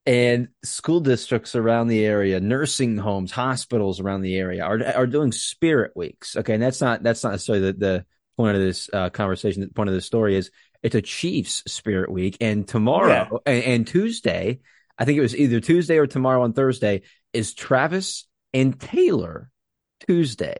And 0.05 0.47
school 0.63 1.01
districts 1.01 1.55
around 1.55 1.89
the 1.89 2.05
area, 2.05 2.39
nursing 2.39 2.97
homes, 2.97 3.31
hospitals 3.31 3.99
around 3.99 4.21
the 4.21 4.37
area 4.37 4.63
are 4.63 4.81
are 4.95 5.07
doing 5.07 5.33
spirit 5.33 5.91
weeks. 5.93 6.37
Okay, 6.37 6.53
and 6.53 6.63
that's 6.63 6.79
not 6.79 7.03
that's 7.03 7.25
not 7.25 7.31
necessarily 7.31 7.73
the, 7.73 7.73
the 7.73 8.05
point 8.37 8.55
of 8.55 8.61
this 8.61 8.89
uh, 8.91 9.09
conversation. 9.09 9.61
The 9.61 9.67
point 9.69 9.89
of 9.89 9.95
this 9.95 10.05
story 10.05 10.35
is 10.35 10.51
it's 10.81 10.95
a 10.95 11.01
Chiefs 11.01 11.63
spirit 11.67 12.11
week, 12.11 12.37
and 12.41 12.67
tomorrow 12.67 13.41
and, 13.45 13.63
and 13.63 13.87
Tuesday, 13.87 14.59
I 14.97 15.05
think 15.05 15.17
it 15.17 15.21
was 15.21 15.35
either 15.35 15.59
Tuesday 15.59 15.97
or 15.97 16.07
tomorrow 16.07 16.43
on 16.43 16.53
Thursday 16.53 17.03
is 17.31 17.53
Travis 17.53 18.27
and 18.53 18.79
Taylor 18.79 19.49
Tuesday. 20.07 20.57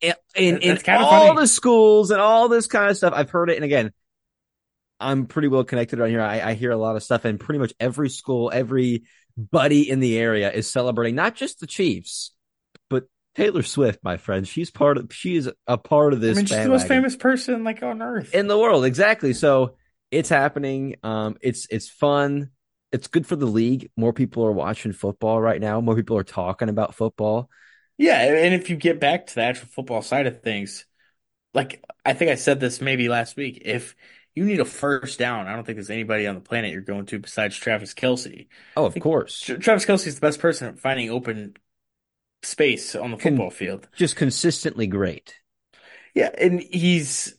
In, 0.00 0.14
in, 0.34 0.58
in 0.58 0.78
all 0.88 1.28
funny. 1.28 1.40
the 1.40 1.46
schools 1.46 2.10
and 2.10 2.20
all 2.20 2.48
this 2.48 2.66
kind 2.66 2.90
of 2.90 2.96
stuff, 2.96 3.12
I've 3.14 3.30
heard 3.30 3.50
it. 3.50 3.56
And 3.56 3.64
again, 3.64 3.92
I'm 4.98 5.26
pretty 5.26 5.48
well 5.48 5.64
connected 5.64 6.00
on 6.00 6.08
here. 6.08 6.20
I, 6.20 6.40
I 6.40 6.54
hear 6.54 6.70
a 6.70 6.76
lot 6.76 6.96
of 6.96 7.02
stuff, 7.02 7.24
and 7.24 7.38
pretty 7.38 7.58
much 7.58 7.72
every 7.78 8.08
school, 8.08 8.50
every 8.52 9.04
buddy 9.36 9.88
in 9.88 10.00
the 10.00 10.18
area 10.18 10.50
is 10.50 10.70
celebrating 10.70 11.14
not 11.14 11.34
just 11.34 11.60
the 11.60 11.66
Chiefs, 11.66 12.32
Taylor 13.34 13.62
Swift, 13.62 14.00
my 14.02 14.16
friend. 14.16 14.46
She's 14.46 14.70
part 14.70 14.98
of. 14.98 15.12
She 15.12 15.36
is 15.36 15.50
a 15.66 15.78
part 15.78 16.12
of 16.12 16.20
this. 16.20 16.36
I 16.36 16.40
mean, 16.40 16.46
she's 16.46 16.56
the 16.58 16.68
most 16.68 16.88
famous 16.88 17.16
person 17.16 17.64
like 17.64 17.82
on 17.82 18.02
earth. 18.02 18.34
in 18.34 18.46
the 18.46 18.58
world. 18.58 18.84
Exactly. 18.84 19.32
So 19.32 19.76
it's 20.10 20.28
happening. 20.28 20.96
Um, 21.02 21.36
it's 21.40 21.66
it's 21.70 21.88
fun. 21.88 22.50
It's 22.92 23.08
good 23.08 23.26
for 23.26 23.36
the 23.36 23.46
league. 23.46 23.90
More 23.96 24.12
people 24.12 24.44
are 24.44 24.52
watching 24.52 24.92
football 24.92 25.40
right 25.40 25.60
now. 25.60 25.80
More 25.80 25.96
people 25.96 26.18
are 26.18 26.24
talking 26.24 26.68
about 26.68 26.94
football. 26.94 27.48
Yeah, 27.96 28.20
and 28.20 28.54
if 28.54 28.68
you 28.68 28.76
get 28.76 29.00
back 29.00 29.28
to 29.28 29.34
the 29.34 29.42
actual 29.42 29.68
football 29.68 30.02
side 30.02 30.26
of 30.26 30.42
things, 30.42 30.84
like 31.54 31.82
I 32.04 32.12
think 32.12 32.30
I 32.30 32.34
said 32.34 32.60
this 32.60 32.80
maybe 32.80 33.08
last 33.08 33.36
week, 33.36 33.62
if 33.64 33.94
you 34.34 34.44
need 34.44 34.60
a 34.60 34.64
first 34.64 35.18
down, 35.18 35.46
I 35.46 35.54
don't 35.54 35.64
think 35.64 35.76
there's 35.76 35.90
anybody 35.90 36.26
on 36.26 36.34
the 36.34 36.40
planet 36.40 36.72
you're 36.72 36.80
going 36.80 37.06
to 37.06 37.18
besides 37.18 37.56
Travis 37.56 37.94
Kelce. 37.94 38.48
Oh, 38.76 38.86
of 38.86 38.98
course. 38.98 39.40
Travis 39.40 39.84
Travis 39.84 40.06
is 40.06 40.16
the 40.16 40.20
best 40.20 40.40
person 40.40 40.68
at 40.68 40.78
finding 40.78 41.10
open 41.10 41.54
space 42.42 42.94
on 42.94 43.10
the 43.12 43.18
football 43.18 43.50
field. 43.50 43.88
Just 43.96 44.16
consistently 44.16 44.86
great, 44.86 45.34
Yeah, 46.14 46.30
and 46.36 46.60
he's 46.60 47.34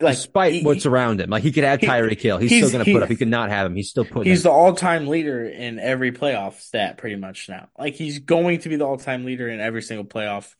like 0.00 0.16
despite 0.16 0.52
he- 0.54 0.62
what's 0.64 0.86
around 0.86 1.20
him. 1.20 1.30
Like 1.30 1.42
he 1.42 1.52
could 1.52 1.64
have 1.64 1.80
he- 1.80 1.86
Tyreek 1.86 2.20
Hill. 2.20 2.38
He's, 2.38 2.50
he's- 2.50 2.66
still 2.68 2.78
going 2.78 2.84
to 2.84 2.92
put 2.92 3.02
up. 3.02 3.08
He 3.08 3.16
could 3.16 3.28
not 3.28 3.50
have 3.50 3.66
him. 3.66 3.76
He's 3.76 3.90
still 3.90 4.04
putting. 4.04 4.30
He's 4.30 4.40
him. 4.40 4.50
the 4.50 4.50
all-time 4.50 5.06
leader 5.06 5.44
in 5.46 5.78
every 5.78 6.10
playoff 6.12 6.58
stat, 6.60 6.98
pretty 6.98 7.16
much 7.16 7.48
now. 7.48 7.68
Like 7.78 7.94
he's 7.94 8.18
going 8.18 8.58
to 8.60 8.68
be 8.68 8.76
the 8.76 8.84
all-time 8.86 9.24
leader 9.24 9.48
in 9.48 9.60
every 9.60 9.82
single 9.82 10.04
playoff 10.04 10.52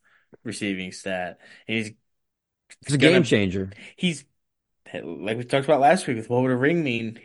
receiving 0.44 0.92
stat. 0.92 1.38
And 1.68 1.76
he's 1.78 1.92
He's 2.86 2.94
a 2.94 2.98
gonna- 2.98 3.12
game 3.14 3.22
changer. 3.24 3.70
he's 3.96 4.24
like 4.92 5.36
we 5.36 5.44
talked 5.44 5.64
about 5.64 5.80
last 5.80 6.06
week 6.06 6.16
with 6.18 6.30
what 6.30 6.42
would 6.42 6.50
a 6.52 6.56
ring 6.56 6.84
mean. 6.84 7.18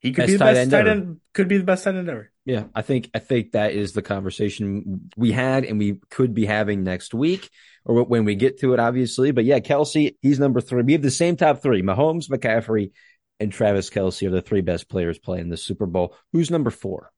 He 0.00 0.12
could 0.12 0.22
Best 0.22 0.26
be 0.26 0.32
the 0.32 0.38
tight 0.38 0.54
best 0.54 0.60
end 0.60 0.70
tight 0.70 0.86
ever. 0.88 0.88
end. 0.88 1.20
Could 1.34 1.48
be 1.48 1.58
the 1.58 1.64
best 1.64 1.84
tight 1.84 1.94
end 1.94 2.08
ever. 2.08 2.30
Yeah, 2.46 2.64
I 2.74 2.82
think 2.82 3.10
I 3.14 3.18
think 3.18 3.52
that 3.52 3.72
is 3.72 3.92
the 3.92 4.02
conversation 4.02 5.10
we 5.16 5.30
had 5.30 5.64
and 5.64 5.78
we 5.78 6.00
could 6.08 6.34
be 6.34 6.46
having 6.46 6.82
next 6.82 7.12
week 7.14 7.50
or 7.84 8.02
when 8.04 8.24
we 8.24 8.34
get 8.34 8.58
to 8.60 8.72
it, 8.72 8.80
obviously. 8.80 9.30
But 9.30 9.44
yeah, 9.44 9.60
Kelce, 9.60 10.16
he's 10.22 10.40
number 10.40 10.60
three. 10.60 10.82
We 10.82 10.92
have 10.94 11.02
the 11.02 11.10
same 11.10 11.36
top 11.36 11.62
three: 11.62 11.82
Mahomes, 11.82 12.28
McCaffrey, 12.30 12.92
and 13.38 13.52
Travis 13.52 13.90
Kelce 13.90 14.26
are 14.26 14.30
the 14.30 14.42
three 14.42 14.62
best 14.62 14.88
players 14.88 15.18
playing 15.18 15.50
the 15.50 15.56
Super 15.56 15.86
Bowl. 15.86 16.16
Who's 16.32 16.50
number 16.50 16.70
four? 16.70 17.12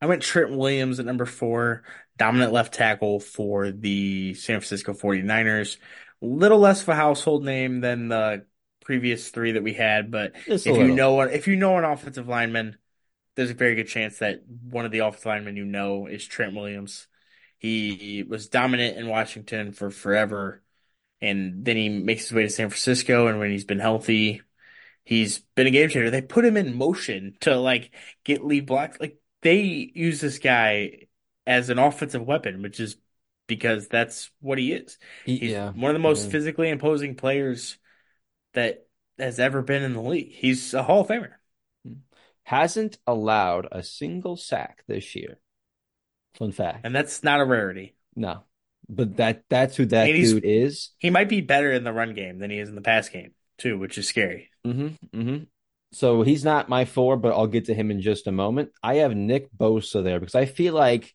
I 0.00 0.06
went 0.06 0.22
Trent 0.22 0.50
Williams 0.56 1.00
at 1.00 1.06
number 1.06 1.26
four, 1.26 1.82
dominant 2.16 2.52
left 2.52 2.74
tackle 2.74 3.20
for 3.20 3.70
the 3.70 4.34
San 4.34 4.60
Francisco 4.60 4.92
49ers. 4.92 5.78
Little 6.20 6.58
less 6.58 6.82
of 6.82 6.88
a 6.90 6.94
household 6.94 7.44
name 7.44 7.80
than 7.80 8.08
the 8.08 8.44
previous 8.84 9.30
three 9.30 9.52
that 9.52 9.62
we 9.62 9.74
had, 9.74 10.10
but 10.10 10.34
a 10.46 10.58
if 10.64 10.78
you 10.78 10.92
know 10.92 11.20
if 11.22 11.48
you 11.48 11.56
know 11.56 11.78
an 11.78 11.84
offensive 11.84 12.28
lineman, 12.28 12.78
there's 13.36 13.50
a 13.50 13.54
very 13.54 13.74
good 13.76 13.88
chance 13.88 14.18
that 14.18 14.42
one 14.48 14.84
of 14.86 14.92
the 14.92 15.00
offensive 15.00 15.26
linemen 15.26 15.56
you 15.56 15.64
know 15.64 16.06
is 16.06 16.26
Trent 16.26 16.54
Williams. 16.54 17.08
He 17.58 18.24
was 18.28 18.48
dominant 18.48 18.98
in 18.98 19.08
Washington 19.08 19.72
for 19.72 19.90
forever, 19.90 20.62
and 21.20 21.64
then 21.64 21.76
he 21.76 21.88
makes 21.88 22.24
his 22.24 22.32
way 22.32 22.42
to 22.44 22.50
San 22.50 22.70
Francisco, 22.70 23.28
and 23.28 23.38
when 23.38 23.50
he's 23.50 23.64
been 23.64 23.80
healthy, 23.80 24.42
he's 25.04 25.40
been 25.54 25.66
a 25.66 25.70
game 25.70 25.88
changer. 25.88 26.10
They 26.10 26.22
put 26.22 26.44
him 26.44 26.56
in 26.56 26.74
motion 26.74 27.36
to 27.40 27.56
like 27.56 27.94
get 28.24 28.44
lead 28.44 28.66
blocks. 28.66 28.98
Like 29.00 29.18
they 29.42 29.60
use 29.94 30.20
this 30.20 30.38
guy 30.38 31.06
as 31.46 31.70
an 31.70 31.78
offensive 31.78 32.22
weapon, 32.26 32.62
which 32.62 32.80
is 32.80 32.96
because 33.46 33.88
that's 33.88 34.30
what 34.40 34.58
he 34.58 34.72
is. 34.72 34.98
He- 35.24 35.38
He's 35.38 35.52
yeah, 35.52 35.72
one 35.72 35.90
of 35.90 35.94
the 35.94 35.98
most 36.00 36.26
yeah. 36.26 36.30
physically 36.30 36.68
imposing 36.70 37.14
players 37.16 37.78
that 38.54 38.86
has 39.18 39.38
ever 39.38 39.62
been 39.62 39.82
in 39.82 39.92
the 39.92 40.00
league. 40.00 40.32
He's 40.32 40.74
a 40.74 40.82
Hall 40.82 41.02
of 41.02 41.08
Famer. 41.08 41.32
hasn't 42.44 42.98
allowed 43.06 43.68
a 43.70 43.82
single 43.82 44.36
sack 44.36 44.82
this 44.88 45.14
year. 45.14 45.38
Fun 46.34 46.52
fact. 46.52 46.80
And 46.84 46.94
that's 46.94 47.22
not 47.22 47.40
a 47.40 47.44
rarity. 47.44 47.94
No, 48.16 48.42
but 48.88 49.16
that 49.16 49.44
that's 49.48 49.76
who 49.76 49.86
that 49.86 50.06
dude 50.06 50.44
is. 50.44 50.90
He 50.98 51.10
might 51.10 51.28
be 51.28 51.40
better 51.40 51.72
in 51.72 51.84
the 51.84 51.92
run 51.92 52.14
game 52.14 52.38
than 52.38 52.50
he 52.50 52.58
is 52.58 52.68
in 52.68 52.74
the 52.74 52.80
pass 52.80 53.08
game 53.08 53.32
too, 53.58 53.78
which 53.78 53.98
is 53.98 54.08
scary. 54.08 54.50
Mm-hmm. 54.66 55.18
Mm-hmm. 55.18 55.44
So 55.92 56.22
he's 56.22 56.44
not 56.44 56.68
my 56.68 56.84
four, 56.84 57.16
but 57.16 57.32
I'll 57.32 57.46
get 57.46 57.66
to 57.66 57.74
him 57.74 57.90
in 57.90 58.00
just 58.00 58.26
a 58.26 58.32
moment. 58.32 58.70
I 58.82 58.96
have 58.96 59.14
Nick 59.14 59.48
Bosa 59.56 60.02
there 60.02 60.18
because 60.18 60.34
I 60.34 60.46
feel 60.46 60.74
like 60.74 61.14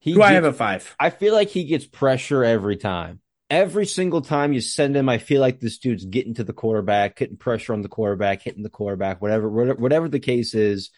he. 0.00 0.12
Who 0.12 0.22
I 0.22 0.32
have 0.32 0.44
a 0.44 0.52
five. 0.52 0.96
I 0.98 1.10
feel 1.10 1.34
like 1.34 1.48
he 1.48 1.64
gets 1.64 1.86
pressure 1.86 2.44
every 2.44 2.76
time. 2.76 3.20
Every 3.52 3.84
single 3.84 4.22
time 4.22 4.54
you 4.54 4.62
send 4.62 4.96
him, 4.96 5.10
I 5.10 5.18
feel 5.18 5.42
like 5.42 5.60
this 5.60 5.76
dude's 5.76 6.06
getting 6.06 6.32
to 6.34 6.44
the 6.44 6.54
quarterback, 6.54 7.16
getting 7.16 7.36
pressure 7.36 7.74
on 7.74 7.82
the 7.82 7.88
quarterback, 7.90 8.40
hitting 8.40 8.62
the 8.62 8.70
quarterback, 8.70 9.20
whatever, 9.20 9.46
whatever, 9.74 10.08
the 10.08 10.20
case 10.20 10.54
is. 10.54 10.88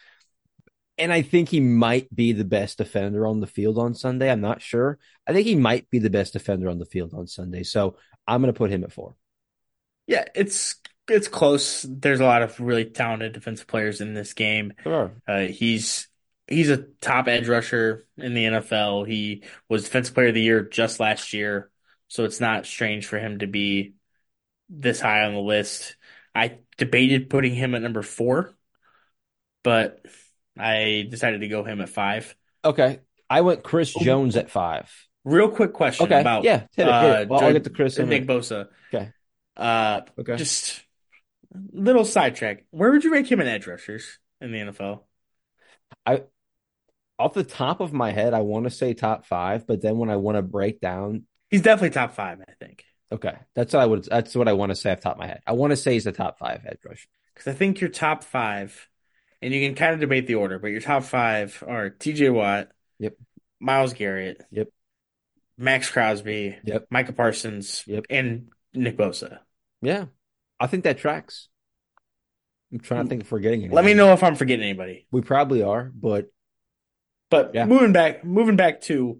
And 0.97 1.11
I 1.11 1.21
think 1.21 1.49
he 1.49 1.59
might 1.59 2.15
be 2.15 2.31
the 2.31 2.45
best 2.45 2.77
defender 2.77 3.27
on 3.27 3.41
the 3.41 3.45
field 3.45 3.77
on 3.77 3.93
Sunday. 3.93 4.31
I'm 4.31 4.39
not 4.39 4.61
sure. 4.61 4.99
I 5.27 5.33
think 5.33 5.45
he 5.45 5.55
might 5.55 5.89
be 5.89 5.99
the 5.99 6.09
best 6.09 6.31
defender 6.31 6.69
on 6.69 6.79
the 6.79 6.85
field 6.85 7.13
on 7.13 7.27
Sunday. 7.27 7.63
So 7.63 7.97
I'm 8.25 8.41
going 8.41 8.53
to 8.53 8.57
put 8.57 8.71
him 8.71 8.85
at 8.85 8.93
four. 8.93 9.17
Yeah, 10.07 10.23
it's 10.33 10.75
it's 11.09 11.27
close. 11.27 11.85
There's 11.89 12.21
a 12.21 12.25
lot 12.25 12.41
of 12.41 12.57
really 12.61 12.85
talented 12.85 13.33
defensive 13.33 13.67
players 13.67 13.99
in 13.99 14.13
this 14.13 14.33
game. 14.33 14.71
Are. 14.85 15.11
Uh, 15.27 15.39
he's 15.41 16.07
he's 16.47 16.69
a 16.69 16.85
top 17.01 17.27
edge 17.27 17.49
rusher 17.49 18.07
in 18.17 18.33
the 18.33 18.45
NFL. 18.45 19.09
He 19.09 19.43
was 19.67 19.83
defensive 19.83 20.13
player 20.13 20.29
of 20.29 20.35
the 20.35 20.41
year 20.41 20.63
just 20.63 21.01
last 21.01 21.33
year, 21.33 21.69
so 22.07 22.23
it's 22.23 22.39
not 22.39 22.65
strange 22.65 23.05
for 23.05 23.19
him 23.19 23.39
to 23.39 23.47
be 23.47 23.93
this 24.69 24.99
high 24.99 25.23
on 25.23 25.33
the 25.33 25.39
list. 25.39 25.95
I 26.33 26.59
debated 26.77 27.29
putting 27.29 27.55
him 27.55 27.75
at 27.75 27.81
number 27.81 28.01
four, 28.01 28.53
but 29.63 30.05
I 30.57 31.07
decided 31.09 31.41
to 31.41 31.47
go 31.47 31.63
him 31.63 31.81
at 31.81 31.89
five. 31.89 32.35
Okay. 32.63 32.99
I 33.29 33.41
went 33.41 33.63
Chris 33.63 33.93
Jones 33.93 34.35
at 34.35 34.49
five. 34.49 34.91
Real 35.23 35.49
quick 35.49 35.73
question 35.73 36.05
Okay. 36.05 36.21
about 36.21 36.43
yeah. 36.43 36.59
Hit 36.59 36.69
it, 36.77 36.85
hit 36.85 36.87
uh, 36.87 37.17
it. 37.21 37.29
Well, 37.29 37.43
I'll 37.43 37.53
get 37.53 37.63
to 37.63 37.69
Chris 37.71 37.97
in 37.97 38.05
a 38.05 38.09
Nick. 38.09 38.27
Bosa. 38.27 38.67
Okay. 38.93 39.11
Uh, 39.57 40.01
Okay. 40.19 40.35
just 40.35 40.83
little 41.71 42.05
sidetrack. 42.05 42.65
Where 42.71 42.91
would 42.91 43.03
you 43.03 43.11
rank 43.11 43.31
him 43.31 43.39
in 43.39 43.47
edge 43.47 43.65
rushers 43.65 44.19
in 44.41 44.51
the 44.51 44.59
NFL? 44.59 45.01
I 46.05 46.23
Off 47.17 47.33
the 47.33 47.43
top 47.43 47.79
of 47.79 47.93
my 47.93 48.11
head, 48.11 48.33
I 48.33 48.41
want 48.41 48.65
to 48.65 48.69
say 48.69 48.93
top 48.93 49.25
five, 49.25 49.65
but 49.65 49.81
then 49.81 49.97
when 49.97 50.09
I 50.09 50.17
want 50.17 50.35
to 50.37 50.41
break 50.41 50.81
down 50.81 51.23
He's 51.49 51.61
definitely 51.61 51.91
top 51.91 52.13
five, 52.15 52.39
I 52.41 52.53
think. 52.53 52.83
Okay, 53.11 53.35
that's 53.53 53.73
what 53.73 53.81
I 53.81 53.85
would. 53.85 54.03
That's 54.05 54.35
what 54.35 54.47
I 54.47 54.53
want 54.53 54.71
to 54.71 54.75
say 54.75 54.91
off 54.91 54.97
the 54.97 55.03
top 55.03 55.13
of 55.13 55.19
my 55.19 55.27
head. 55.27 55.41
I 55.45 55.53
want 55.53 55.71
to 55.71 55.77
say 55.77 55.93
he's 55.93 56.05
the 56.05 56.11
top 56.11 56.39
five 56.39 56.65
edge 56.65 56.79
rusher. 56.83 57.07
Because 57.33 57.53
I 57.53 57.55
think 57.55 57.79
your 57.81 57.89
top 57.89 58.23
five, 58.23 58.89
and 59.41 59.53
you 59.53 59.65
can 59.67 59.75
kind 59.75 59.93
of 59.93 59.99
debate 59.99 60.25
the 60.27 60.35
order, 60.35 60.57
but 60.57 60.67
your 60.67 60.81
top 60.81 61.03
five 61.03 61.63
are 61.67 61.89
TJ 61.89 62.33
Watt, 62.33 62.69
Yep. 62.99 63.13
Myles 63.59 63.93
Garrett, 63.93 64.41
Yep. 64.51 64.69
Maxx 65.57 65.89
Crosby, 65.91 66.57
Yep. 66.63 66.87
Micah 66.89 67.13
Parsons, 67.13 67.83
Yep. 67.85 68.05
and 68.09 68.49
Nick 68.73 68.97
Bosa. 68.97 69.39
Yeah, 69.81 70.05
I 70.59 70.67
think 70.67 70.83
that 70.85 70.97
tracks. 70.97 71.47
I'm 72.73 72.79
trying 72.79 73.05
to 73.05 73.09
think 73.09 73.21
if 73.21 73.31
we're 73.31 73.39
getting 73.39 73.59
anything. 73.61 73.75
Let 73.75 73.85
me 73.85 73.93
know 73.93 74.13
if 74.13 74.23
I'm 74.23 74.35
forgetting 74.35 74.63
anybody. 74.65 75.07
We 75.11 75.21
probably 75.21 75.61
are, 75.61 75.91
but 75.93 76.29
But 77.29 77.55
Yeah. 77.55 77.65
moving 77.65 77.91
back, 77.91 78.23
moving 78.23 78.55
back 78.55 78.81
to 78.81 79.19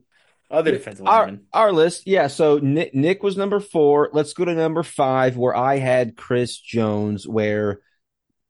other 0.51 0.71
defensive 0.71 1.07
our 1.07 1.21
linemen. 1.21 1.45
our 1.53 1.71
list, 1.71 2.07
yeah. 2.07 2.27
So 2.27 2.59
Nick, 2.59 2.93
Nick 2.93 3.23
was 3.23 3.37
number 3.37 3.59
four. 3.59 4.09
Let's 4.13 4.33
go 4.33 4.45
to 4.45 4.53
number 4.53 4.83
five, 4.83 5.37
where 5.37 5.55
I 5.55 5.77
had 5.77 6.15
Chris 6.15 6.57
Jones. 6.57 7.27
Where 7.27 7.81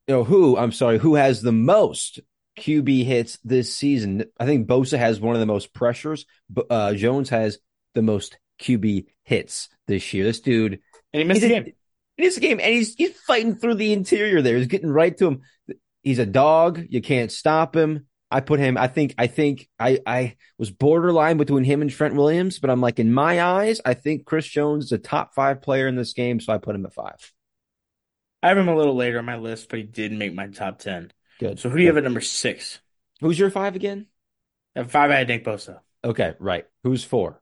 you 0.07 0.15
know 0.15 0.23
who? 0.23 0.57
I'm 0.57 0.71
sorry, 0.71 0.97
who 0.97 1.15
has 1.15 1.41
the 1.41 1.51
most 1.51 2.19
QB 2.59 3.05
hits 3.05 3.37
this 3.43 3.75
season? 3.75 4.25
I 4.39 4.45
think 4.45 4.67
Bosa 4.67 4.97
has 4.97 5.19
one 5.19 5.35
of 5.35 5.39
the 5.39 5.45
most 5.45 5.73
pressures, 5.73 6.25
but 6.49 6.67
uh, 6.69 6.93
Jones 6.93 7.29
has 7.29 7.59
the 7.93 8.01
most 8.01 8.37
QB 8.59 9.05
hits 9.23 9.69
this 9.87 10.13
year. 10.13 10.23
This 10.25 10.41
dude 10.41 10.79
And 11.13 11.21
he 11.21 11.23
missed 11.23 11.41
the 11.41 11.49
game. 11.49 11.73
It's 12.17 12.37
a 12.37 12.39
game, 12.39 12.59
and 12.61 12.73
he's 12.73 12.95
he's 12.95 13.17
fighting 13.27 13.55
through 13.55 13.75
the 13.75 13.91
interior 13.91 14.41
there. 14.41 14.57
He's 14.57 14.67
getting 14.67 14.89
right 14.89 15.17
to 15.17 15.27
him. 15.27 15.41
He's 16.01 16.19
a 16.19 16.25
dog. 16.25 16.81
You 16.89 17.01
can't 17.01 17.31
stop 17.31 17.75
him. 17.75 18.07
I 18.35 18.41
put 18.41 18.59
him. 18.59 18.77
I 18.77 18.87
think. 18.87 19.15
I 19.17 19.27
think. 19.27 19.69
I 19.79 19.99
I 20.05 20.35
was 20.57 20.69
borderline 20.69 21.37
between 21.37 21.63
him 21.63 21.81
and 21.81 21.89
Trent 21.89 22.15
Williams, 22.15 22.59
but 22.59 22.69
I'm 22.69 22.81
like 22.81 22.99
in 22.99 23.13
my 23.13 23.41
eyes, 23.41 23.79
I 23.85 23.93
think 23.93 24.25
Chris 24.25 24.45
Jones 24.45 24.85
is 24.85 24.91
a 24.91 24.97
top 24.97 25.33
five 25.33 25.61
player 25.61 25.87
in 25.87 25.95
this 25.95 26.11
game, 26.11 26.41
so 26.41 26.51
I 26.51 26.57
put 26.57 26.75
him 26.75 26.85
at 26.85 26.93
five. 26.93 27.31
I 28.43 28.49
have 28.49 28.57
him 28.57 28.67
a 28.67 28.75
little 28.75 28.93
later 28.93 29.19
on 29.19 29.25
my 29.25 29.37
list, 29.37 29.69
but 29.69 29.79
he 29.79 29.83
did 29.83 30.11
make 30.11 30.33
my 30.33 30.47
top 30.47 30.79
10. 30.79 31.13
Good. 31.39 31.59
So 31.59 31.69
who 31.69 31.77
do 31.77 31.83
you 31.83 31.87
have 31.87 31.95
at 31.95 32.03
number 32.03 32.19
six? 32.19 32.79
Who's 33.21 33.39
your 33.39 33.49
five 33.49 33.77
again? 33.77 34.07
At 34.75 34.91
five, 34.91 35.11
I 35.11 35.15
had 35.15 35.29
Nick 35.29 35.45
Bosa. 35.45 35.79
Okay, 36.03 36.33
right. 36.37 36.65
Who's 36.83 37.05
four? 37.05 37.41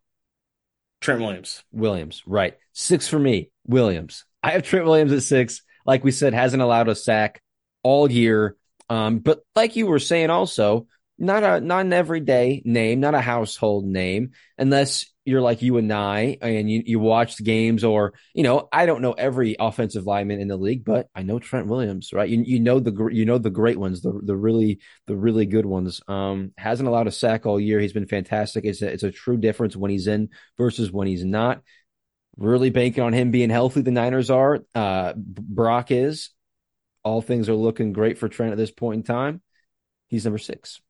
Trent 1.01 1.21
Williams. 1.21 1.63
Williams. 1.71 2.21
Right. 2.27 2.55
Six 2.71 3.07
for 3.07 3.17
me. 3.17 3.49
Williams. 3.65 4.25
I 4.43 4.51
have 4.51 4.61
Trent 4.61 4.85
Williams 4.85 5.11
at 5.11 5.23
six. 5.23 5.63
Like 5.87 6.03
we 6.03 6.11
said, 6.11 6.35
hasn't 6.35 6.61
allowed 6.61 6.87
a 6.87 6.93
sack 6.93 7.41
all 7.81 8.11
year. 8.11 8.55
Um, 8.89 9.19
but 9.19 9.41
like 9.55 9.75
you 9.75 9.87
were 9.87 9.99
saying, 9.99 10.29
also 10.29 10.87
not 11.17 11.43
a 11.43 11.59
not 11.61 11.85
an 11.85 11.93
everyday 11.93 12.61
name, 12.65 12.99
not 12.99 13.15
a 13.15 13.21
household 13.21 13.85
name, 13.85 14.31
unless 14.57 15.05
you're 15.25 15.41
like 15.41 15.61
you 15.61 15.77
and 15.77 15.91
I, 15.91 16.37
and 16.41 16.69
you 16.69 16.83
you 16.85 16.99
watch 16.99 17.37
the 17.37 17.43
games, 17.43 17.83
or 17.83 18.13
you 18.33 18.43
know, 18.43 18.67
I 18.73 18.85
don't 18.85 19.01
know 19.01 19.13
every 19.13 19.55
offensive 19.59 20.05
lineman 20.05 20.41
in 20.41 20.47
the 20.47 20.57
league, 20.57 20.83
but 20.83 21.07
I 21.15 21.23
know 21.23 21.39
Trent 21.39 21.67
Williams, 21.67 22.11
right? 22.13 22.29
You 22.29 22.43
you 22.45 22.59
know 22.59 22.79
the 22.79 23.07
you 23.11 23.25
know 23.25 23.37
the 23.37 23.49
great 23.49 23.77
ones, 23.77 24.01
the 24.01 24.19
the 24.23 24.35
really 24.35 24.79
the 25.07 25.15
really 25.15 25.45
good 25.45 25.65
ones. 25.65 26.01
Um, 26.07 26.51
hasn't 26.57 26.89
allowed 26.89 27.07
a 27.07 27.11
sack 27.11 27.45
all 27.45 27.59
year. 27.59 27.79
He's 27.79 27.93
been 27.93 28.07
fantastic. 28.07 28.65
It's 28.65 28.81
a, 28.81 28.87
it's 28.87 29.03
a 29.03 29.11
true 29.11 29.37
difference 29.37 29.75
when 29.75 29.91
he's 29.91 30.07
in 30.07 30.29
versus 30.57 30.91
when 30.91 31.07
he's 31.07 31.23
not. 31.23 31.61
Really 32.35 32.71
banking 32.71 33.03
on 33.03 33.13
him 33.13 33.29
being 33.29 33.51
healthy. 33.51 33.81
The 33.81 33.91
Niners 33.91 34.31
are. 34.31 34.59
Uh, 34.73 35.13
Brock 35.15 35.91
is. 35.91 36.31
All 37.03 37.21
things 37.21 37.49
are 37.49 37.55
looking 37.55 37.93
great 37.93 38.17
for 38.17 38.29
Trent 38.29 38.51
at 38.51 38.57
this 38.57 38.71
point 38.71 38.97
in 38.97 39.03
time. 39.03 39.41
He's 40.07 40.25
number 40.25 40.37
six. 40.37 40.81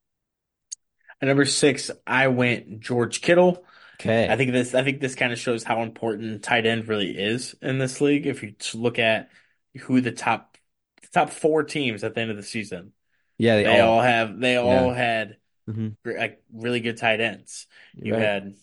At 1.21 1.27
number 1.27 1.45
six, 1.45 1.89
I 2.05 2.27
went 2.27 2.79
George 2.79 3.21
Kittle. 3.21 3.63
Okay. 3.99 4.27
I 4.29 4.35
think 4.35 4.51
this 4.51 4.73
I 4.73 4.83
think 4.83 4.99
this 4.99 5.15
kind 5.15 5.31
of 5.31 5.39
shows 5.39 5.63
how 5.63 5.81
important 5.83 6.43
tight 6.43 6.65
end 6.65 6.87
really 6.87 7.11
is 7.17 7.55
in 7.61 7.77
this 7.77 8.01
league. 8.01 8.25
If 8.25 8.43
you 8.43 8.55
look 8.73 8.99
at 8.99 9.29
who 9.81 10.01
the 10.01 10.11
top 10.11 10.57
the 11.01 11.07
top 11.13 11.29
four 11.29 11.63
teams 11.63 12.03
at 12.03 12.13
the 12.15 12.21
end 12.21 12.31
of 12.31 12.37
the 12.37 12.43
season, 12.43 12.91
yeah, 13.37 13.55
they, 13.55 13.63
they 13.63 13.79
all. 13.79 13.97
all 13.97 14.01
have 14.01 14.39
they 14.39 14.57
all 14.57 14.91
had 14.91 15.37
Mhm. 15.69 15.95
like 16.03 16.43
really 16.51 16.81
good 16.81 16.97
tight 16.97 17.21
ends. 17.21 17.67
You 17.95 18.13
Right. 18.13 18.21
had 18.21 18.53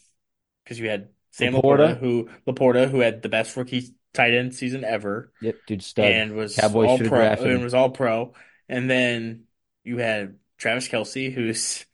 because 0.64 0.78
you 0.78 0.88
had 0.90 1.08
Sam 1.30 1.54
LaPorta. 1.54 1.94
LaPorta, 1.94 1.98
who 1.98 2.28
LaPorta 2.46 2.90
who 2.90 3.00
had 3.00 3.22
the 3.22 3.28
best 3.30 3.56
rookie 3.56 3.94
tight 4.12 4.34
end 4.34 4.54
season 4.54 4.84
ever 4.84 5.32
Yep, 5.40 5.56
dude, 5.66 5.82
stud. 5.82 6.04
and 6.04 6.34
was 6.36 6.56
Cowboys 6.56 6.88
all 6.88 6.98
pro 6.98 7.08
drafted 7.08 7.50
and 7.52 7.62
was 7.62 7.74
all 7.74 7.90
pro. 7.90 8.34
And 8.68 8.88
then 8.90 9.44
you 9.84 9.98
had 9.98 10.36
Travis 10.58 10.88
Kelce, 10.88 11.32
who's 11.32 11.84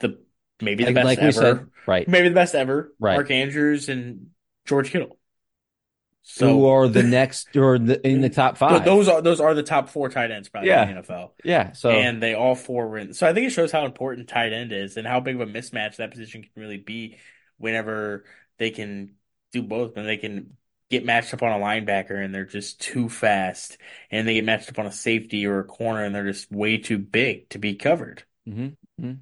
the 0.00 0.20
maybe 0.60 0.84
the 0.84 0.92
like, 0.92 0.94
best 0.94 1.04
like 1.04 1.18
ever, 1.18 1.32
said, 1.32 1.66
right? 1.86 2.08
maybe 2.08 2.28
the 2.28 2.34
best 2.34 2.54
ever. 2.54 2.92
Right. 2.98 3.14
Mark 3.16 3.30
Andrews 3.30 3.88
and 3.88 4.28
George 4.66 4.90
Kittle. 4.90 5.16
Who 6.38 6.46
So 6.46 6.68
are 6.68 6.86
the 6.88 7.02
next 7.02 7.56
or 7.56 7.78
the, 7.78 8.06
in 8.06 8.20
the 8.20 8.28
top 8.28 8.56
five? 8.58 8.84
those 8.84 9.08
are 9.08 9.22
those 9.22 9.40
are 9.40 9.54
the 9.54 9.62
top 9.62 9.88
four 9.88 10.08
tight 10.10 10.30
ends 10.30 10.48
probably 10.48 10.68
Yeah. 10.68 10.82
in 10.82 10.94
the 10.96 11.02
NFL, 11.02 11.32
yeah. 11.44 11.72
So 11.72 11.90
and 11.90 12.22
they 12.22 12.34
all 12.34 12.54
four 12.54 12.88
were 12.88 12.98
in. 12.98 13.14
So 13.14 13.26
I 13.26 13.32
think 13.32 13.46
it 13.46 13.50
shows 13.50 13.72
how 13.72 13.84
important 13.86 14.28
tight 14.28 14.52
end 14.52 14.70
is 14.72 14.96
and 14.96 15.06
how 15.06 15.20
big 15.20 15.40
of 15.40 15.48
a 15.48 15.50
mismatch 15.50 15.96
that 15.96 16.10
position 16.10 16.42
can 16.42 16.50
really 16.56 16.76
be 16.76 17.18
whenever 17.58 18.24
they 18.58 18.70
can 18.70 19.14
do 19.52 19.62
both 19.62 19.96
and 19.96 20.06
they 20.06 20.18
can 20.18 20.56
get 20.90 21.04
matched 21.04 21.32
up 21.32 21.42
on 21.42 21.52
a 21.52 21.64
linebacker 21.64 22.22
and 22.22 22.34
they're 22.34 22.44
just 22.44 22.80
too 22.80 23.08
fast, 23.08 23.78
and 24.10 24.26
they 24.26 24.34
get 24.34 24.44
matched 24.44 24.68
up 24.68 24.78
on 24.78 24.86
a 24.86 24.92
safety 24.92 25.46
or 25.46 25.60
a 25.60 25.64
corner 25.64 26.04
and 26.04 26.14
they're 26.14 26.26
just 26.30 26.50
way 26.50 26.76
too 26.78 26.98
big 26.98 27.48
to 27.50 27.58
be 27.58 27.74
covered. 27.76 28.24
Mhm, 28.48 28.76
mhm. 29.00 29.18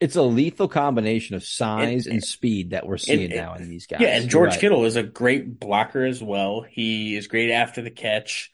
it's 0.00 0.16
a 0.16 0.22
lethal 0.22 0.66
combination 0.66 1.36
of 1.36 1.44
size 1.44 2.06
and, 2.06 2.14
And- 2.14 2.24
speed 2.24 2.70
that 2.70 2.86
we're 2.86 2.96
seeing 2.96 3.24
and- 3.24 3.34
now 3.34 3.54
in 3.54 3.68
these 3.68 3.86
guys. 3.86 4.00
Yeah, 4.00 4.16
and 4.16 4.30
George 4.30 4.52
right. 4.52 4.60
Kittle 4.60 4.86
is 4.86 4.96
a 4.96 5.02
great 5.02 5.60
blocker 5.60 6.04
as 6.06 6.22
well. 6.22 6.62
He 6.62 7.16
is 7.16 7.26
great 7.26 7.50
after 7.50 7.82
the 7.82 7.90
catch. 7.90 8.50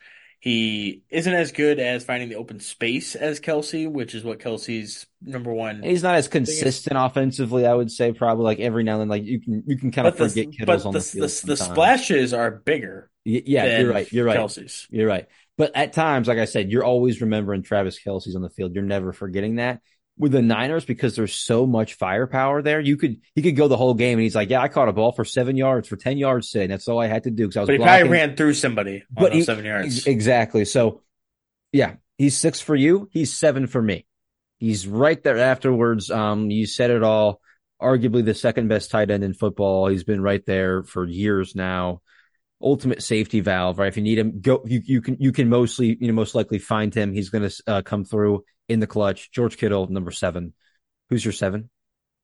He 0.47 1.03
isn't 1.11 1.35
as 1.35 1.51
good 1.51 1.81
as 1.81 2.05
finding 2.05 2.29
the 2.29 2.37
open 2.37 2.61
space 2.61 3.17
as 3.17 3.41
Kelce, 3.41 3.91
which 3.91 4.15
is 4.15 4.23
what 4.23 4.39
Kelce's 4.39 5.05
number 5.21 5.53
one. 5.53 5.83
He's 5.83 6.05
not 6.05 6.15
as 6.15 6.29
consistent 6.29 6.97
offensively, 6.97 7.67
I 7.67 7.75
would 7.75 7.91
say. 7.91 8.13
Probably 8.13 8.45
like 8.45 8.61
every 8.61 8.85
now 8.85 8.93
and 8.93 9.01
then, 9.01 9.09
like 9.09 9.25
you 9.25 9.41
can 9.41 9.65
you 9.67 9.77
can 9.77 9.91
kind 9.91 10.07
of 10.07 10.17
But 10.17 10.23
the, 10.23 10.29
forget 10.29 10.53
Kittle's 10.53 10.85
but 10.85 10.87
on 10.87 10.93
the, 10.93 11.01
the 11.01 11.05
field. 11.05 11.31
the, 11.31 11.47
the 11.47 11.57
splashes 11.57 12.33
are 12.33 12.53
bigger 12.53 13.11
Y- 13.27 13.43
Yeah, 13.45 13.81
you're 13.81 13.93
right. 13.93 14.13
You're 14.13 14.25
right. 14.25 14.39
Kelce's. 14.39 14.87
You're 14.89 15.09
right. 15.09 15.27
But 15.59 15.73
at 15.75 15.93
times, 15.93 16.29
like 16.29 16.39
I 16.39 16.45
said, 16.45 16.71
you're 16.71 16.85
always 16.85 17.21
remembering 17.21 17.65
Travis 17.65 17.99
Kelce's 17.99 18.37
on 18.37 18.43
the 18.43 18.51
field. 18.51 18.73
You're 18.73 18.85
never 18.85 19.13
forgetting 19.13 19.57
that. 19.57 19.81
With 20.19 20.33
the 20.33 20.41
Niners, 20.41 20.87
because 20.87 21.15
there's 21.15 21.35
so 21.35 21.67
much 21.67 21.95
firepower 21.95 22.63
there, 22.63 22.81
you 22.81 22.97
could 22.97 23.21
he 23.35 23.43
could 23.43 23.55
go 23.55 23.69
the 23.69 23.77
whole 23.77 23.93
game 23.93 24.15
and 24.19 24.23
he's 24.23 24.35
like, 24.35 24.49
Yeah, 24.49 24.63
I 24.63 24.69
caught 24.69 24.89
a 24.89 24.93
ball 24.95 25.13
for 25.13 25.27
seven 25.27 25.57
yards, 25.59 25.89
for 25.89 25.97
ten 25.97 26.17
yards 26.17 26.51
today. 26.51 26.67
That's 26.69 26.89
all 26.89 26.99
I 26.99 27.07
had 27.07 27.25
to 27.25 27.31
do 27.31 27.45
because 27.47 27.57
I 27.59 27.61
was 27.61 27.67
But 27.69 27.73
he 27.75 27.79
blocking. 27.79 28.01
probably 28.01 28.11
ran 28.19 28.37
through 28.37 28.55
somebody 28.55 28.95
on 28.97 29.03
But 29.11 29.33
those 29.33 29.41
he- 29.41 29.43
seven 29.45 29.65
yards. 29.67 30.07
Exactly. 30.07 30.65
So 30.65 31.03
yeah, 31.73 31.97
he's 32.17 32.37
six 32.37 32.61
for 32.63 32.75
you, 32.75 33.09
he's 33.13 33.33
seven 33.33 33.67
for 33.67 33.83
me. 33.83 34.07
He's 34.59 34.87
right 34.87 35.23
there 35.23 35.37
afterwards. 35.39 36.11
Um, 36.11 36.51
you 36.51 36.67
said 36.67 36.91
it 36.91 37.03
all. 37.03 37.41
arguably 37.83 38.25
the 38.25 38.33
second 38.33 38.69
best 38.69 38.91
tight 38.91 39.11
end 39.11 39.23
in 39.23 39.35
football. 39.35 39.89
He's 39.89 40.05
been 40.05 40.23
right 40.23 40.43
there 40.47 40.83
for 40.83 41.07
years 41.07 41.55
now. 41.55 42.01
Ultimate 42.63 43.03
safety 43.03 43.41
valve, 43.41 43.79
right? 43.79 43.89
If 43.89 43.99
you 43.99 44.03
need 44.03 44.17
him, 44.19 44.41
go. 44.41 44.63
You, 44.65 44.81
you 44.83 45.03
can 45.03 45.19
you 45.21 45.31
can 45.31 45.51
mostly 45.51 45.99
you 46.01 46.07
know 46.09 46.15
most 46.15 46.35
likely 46.35 46.59
find 46.59 46.95
him. 46.95 47.13
He's 47.13 47.29
going 47.29 47.47
to 47.51 47.63
uh, 47.67 47.83
come 47.83 48.07
through 48.07 48.45
in 48.69 48.81
the 48.81 48.87
clutch. 48.87 49.31
George 49.31 49.57
Kittle, 49.57 49.87
number 49.89 50.11
seven. 50.11 50.53
Who's 51.11 51.25
your 51.25 51.33
seven? 51.33 51.71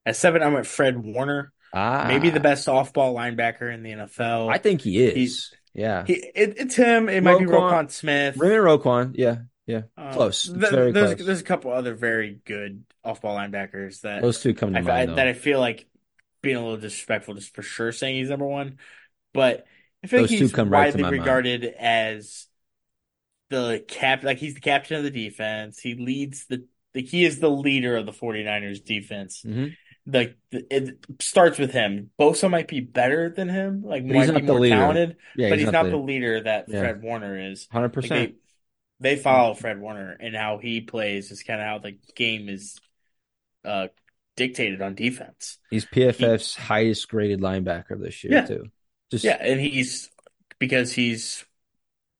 At 0.05 0.17
seven, 0.17 0.43
I 0.43 0.49
went 0.49 0.67
Fred 0.67 0.99
Warner. 0.99 1.53
Ah, 1.75 2.05
Maybe 2.09 2.31
the 2.31 2.41
best 2.41 2.69
off-ball 2.69 3.15
linebacker 3.15 3.73
in 3.73 3.83
the 3.83 3.93
NFL. 3.93 4.53
I 4.53 4.59
think 4.59 4.81
he 4.83 5.03
is. 5.03 5.15
He's- 5.15 5.55
yeah, 5.75 6.05
He, 6.07 6.15
it, 6.15 6.55
it's 6.59 6.75
him. 6.75 7.09
It 7.09 7.23
might 7.23 7.39
be 7.39 7.47
Roquan- 7.47 7.87
Roquan 7.87 7.91
Smith. 7.91 8.37
Raymond 8.37 8.63
Roquan. 8.63 9.13
Yeah, 9.15 9.37
yeah, 9.67 9.83
Um, 9.97 10.13
close. 10.13 10.43
Th- 10.43 10.59
there's 10.59 10.93
close. 10.93 11.25
there's 11.27 11.41
a 11.41 11.45
couple 11.45 11.73
other 11.73 11.95
very 11.95 12.41
good 12.45 12.85
off-ball 13.03 13.35
linebackers 13.35 14.03
that 14.03 14.21
Those 14.21 14.43
two 14.43 14.53
come 14.53 14.75
to 14.75 14.81
I, 14.81 14.83
mind. 14.83 15.09
though. 15.11 15.15
that 15.15 15.29
I 15.29 15.33
feel 15.33 15.61
like 15.61 15.87
being 16.43 16.57
a 16.57 16.61
little 16.61 16.77
disrespectful 16.77 17.35
just 17.37 17.55
for 17.55 17.63
sure 17.63 17.91
saying 17.91 18.17
he's 18.19 18.29
number 18.29 18.45
one, 18.47 18.77
but 19.33 19.65
I 20.05 20.09
feel 20.09 20.21
like 20.21 20.29
Those 20.31 20.39
two 20.39 20.45
he's 20.45 20.53
come 20.53 20.69
right 20.69 20.87
widely 20.89 21.03
mind. 21.05 21.13
regarded 21.19 21.65
as 21.65 22.49
the 23.53 23.85
cap 23.87 24.25
like 24.25 24.39
he's 24.39 24.55
the 24.55 24.61
captain 24.61 24.97
of 24.97 25.05
the 25.05 25.11
defense. 25.11 25.79
He 25.79 25.95
leads 25.95 26.47
the 26.47 26.67
like 26.95 27.07
he 27.07 27.25
is 27.25 27.41
the 27.41 27.51
leader 27.51 27.97
of 27.97 28.07
the 28.07 28.13
49ers 28.13 28.85
defense. 28.85 29.43
Mhm. 29.47 29.77
Like 30.05 30.37
the, 30.51 30.67
it 30.75 30.99
starts 31.21 31.59
with 31.59 31.71
him. 31.73 32.11
Bosa 32.19 32.51
might 32.51 32.67
be 32.69 32.81
better 32.81 33.31
than 33.31 33.49
him, 33.49 33.83
like 33.85 34.07
But 34.07 34.17
he's 34.17 34.27
might 34.27 34.35
not 34.35 34.41
be 34.41 34.47
the 34.47 34.53
more 34.53 34.61
leader. 34.61 34.77
talented, 34.77 35.17
Yeah, 35.37 35.51
but 35.51 35.59
he's 35.61 35.71
not 35.71 35.85
the 35.85 35.91
the 35.91 35.97
leader 35.97 36.41
that 36.43 36.69
Yeah. 36.69 36.81
Fred 36.81 37.03
Warner 37.03 37.39
is. 37.51 37.69
hundred 37.71 37.89
Like 37.89 37.95
percent. 37.95 38.35
they, 39.01 39.15
they 39.15 39.23
follow 39.23 39.55
Fred 39.55 39.81
Warner 39.81 40.17
and 40.19 40.35
how 40.35 40.59
he 40.59 40.81
plays 40.81 41.31
is 41.31 41.43
kind 41.45 41.61
of 41.61 41.67
how 41.67 41.79
the 41.79 41.93
game 42.17 42.49
is 42.49 42.81
uh, 43.65 43.89
dictated 44.37 44.83
on 44.83 44.95
defense. 44.95 45.59
He's 45.71 45.85
PFF's 45.85 46.57
highest 46.57 47.09
graded 47.09 47.41
linebacker 47.41 48.01
this 48.01 48.25
year 48.25 48.35
Yeah. 48.35 48.47
too. 48.47 48.65
Just 49.11 49.25
Yeah, 49.25 49.37
and 49.41 49.61
he's 49.61 50.11
because 50.59 50.93
he's 50.93 51.45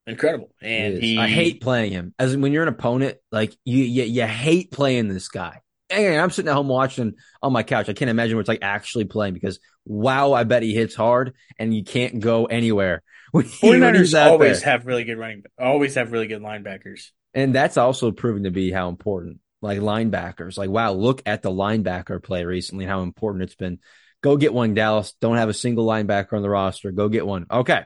incredible, 0.07 0.51
and 0.61 0.99
he 1.03 1.19
I 1.19 1.29
hate 1.29 1.61
playing 1.61 1.93
him. 1.93 2.15
As 2.19 2.37
when 2.37 2.53
you're 2.53 2.63
an 2.63 2.69
opponent, 2.69 3.19
like 3.31 3.57
you, 3.65 3.85
you, 3.85 4.05
you 4.05 4.27
hate 4.27 4.71
playing 4.71 5.09
this 5.09 5.29
guy. 5.29 5.61
And 5.91 6.19
I'm 6.19 6.31
sitting 6.31 6.49
at 6.49 6.55
home 6.55 6.69
watching 6.69 7.15
on 7.43 7.53
my 7.53 7.63
couch. 7.63 7.91
I 7.91 7.93
can't 7.93 8.11
imagine 8.11 8.37
what 8.37 8.41
it's 8.41 8.49
like 8.49 8.63
actually 8.63 9.05
playing 9.05 9.35
because 9.35 9.61
wow, 9.85 10.33
I 10.33 10.45
bet 10.45 10.63
he 10.63 10.75
hits 10.75 10.95
hard 10.95 11.35
and 11.59 11.75
you 11.75 11.85
can't 11.85 12.21
go 12.21 12.47
anywhere. 12.47 13.03
when 13.33 13.45
he- 13.45 13.69
49ers 13.69 13.99
he's 13.99 14.15
out 14.15 14.31
always 14.31 14.63
there. 14.63 14.73
have 14.73 14.87
really 14.87 15.05
good 15.05 15.19
running, 15.19 15.43
always 15.59 15.95
have 15.97 16.13
really 16.13 16.27
good 16.27 16.43
linebackers. 16.43 17.11
And 17.35 17.55
that's 17.55 17.77
also 17.77 18.11
proven 18.11 18.45
to 18.45 18.51
be 18.51 18.71
how 18.71 18.89
important, 18.89 19.41
like 19.61 19.81
linebackers. 19.81 20.59
Like, 20.59 20.71
wow, 20.71 20.93
look 20.93 21.23
at 21.27 21.43
the 21.43 21.51
linebacker 21.51 22.23
play 22.23 22.45
recently, 22.45 22.85
how 22.85 23.03
important 23.03 23.45
it's 23.45 23.55
been. 23.55 23.79
Go 24.23 24.37
get 24.37 24.55
one, 24.55 24.75
Dallas. 24.75 25.15
Don't 25.21 25.37
have 25.37 25.49
a 25.49 25.55
single 25.55 25.87
linebacker 25.87 26.35
on 26.35 26.43
the 26.43 26.51
roster. 26.51 26.93
Go 26.93 27.09
get 27.09 27.27
one. 27.27 27.47
Okay. 27.51 27.83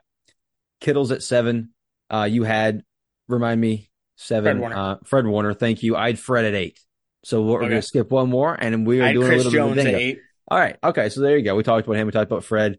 Kittle's 0.81 1.11
at 1.11 1.23
seven. 1.23 1.71
Uh, 2.11 2.25
you 2.31 2.45
had, 2.45 2.83
remind 3.29 3.61
me, 3.61 3.91
seven. 4.17 4.59
Fred 4.59 4.61
Warner. 4.61 4.77
Uh, 4.77 4.97
Fred 5.05 5.27
Warner. 5.27 5.55
Thank 5.55 5.83
you. 5.83 5.97
I 5.97 6.07
had 6.09 6.19
Fred 6.19 6.45
at 6.45 6.55
eight. 6.55 6.79
So 7.25 7.43
we're 7.43 7.59
Okay. 7.59 7.69
going 7.71 7.81
to 7.81 7.87
skip 7.87 8.11
one 8.11 8.31
more, 8.31 8.55
and 8.55 8.87
we 8.87 9.01
are 9.01 9.05
I 9.05 9.07
had 9.09 9.13
doing 9.15 9.27
Chris 9.27 9.43
a 9.43 9.49
little 9.49 9.53
Jones 9.53 9.75
bit 9.77 9.87
of 9.89 9.95
at 9.95 10.01
eight. 10.01 10.21
All 10.49 10.59
right. 10.59 10.77
Okay. 10.85 11.09
So 11.09 11.21
there 11.21 11.37
you 11.37 11.43
go. 11.45 11.57
We 11.57 11.63
talked 11.65 11.87
about 11.87 11.97
him. 11.99 12.07
We 12.07 12.13
talked 12.13 12.31
about 12.31 12.45
Fred. 12.45 12.79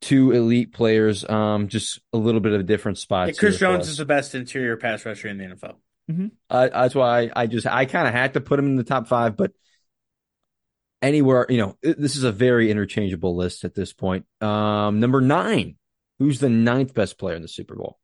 Two 0.00 0.30
elite 0.32 0.72
players. 0.72 1.28
Um, 1.28 1.68
just 1.68 2.00
a 2.12 2.16
little 2.18 2.40
bit 2.40 2.52
of 2.52 2.60
a 2.60 2.64
different 2.64 2.98
spots. 2.98 3.32
Yeah, 3.32 3.38
Chris 3.40 3.58
Jones 3.58 3.88
is 3.88 3.98
the 3.98 4.04
best 4.06 4.34
interior 4.34 4.76
pass 4.76 5.04
rusher 5.04 5.28
in 5.28 5.36
the 5.38 5.44
NFL. 5.44 5.74
Uh, 6.48 6.68
that's 6.68 6.94
why 6.94 7.22
I, 7.24 7.30
I 7.42 7.46
just 7.46 7.66
I 7.66 7.84
kind 7.84 8.08
of 8.08 8.14
had 8.14 8.34
to 8.34 8.40
put 8.40 8.58
him 8.58 8.66
in 8.66 8.76
the 8.76 8.82
top 8.84 9.06
five, 9.08 9.36
but 9.36 9.52
anywhere 11.02 11.46
you 11.48 11.58
know 11.58 11.76
it- 11.82 12.00
this 12.00 12.16
is 12.16 12.24
a 12.24 12.32
very 12.32 12.70
interchangeable 12.70 13.36
list 13.36 13.64
at 13.64 13.74
this 13.74 13.92
point. 13.92 14.24
Um, 14.40 15.00
number 15.00 15.20
nine, 15.20 15.76
who's 16.20 16.38
the 16.38 16.48
ninth 16.48 16.94
best 16.94 17.18
player 17.18 17.34
in 17.34 17.42
the 17.42 17.48
Super 17.48 17.74
Bowl? 17.74 17.98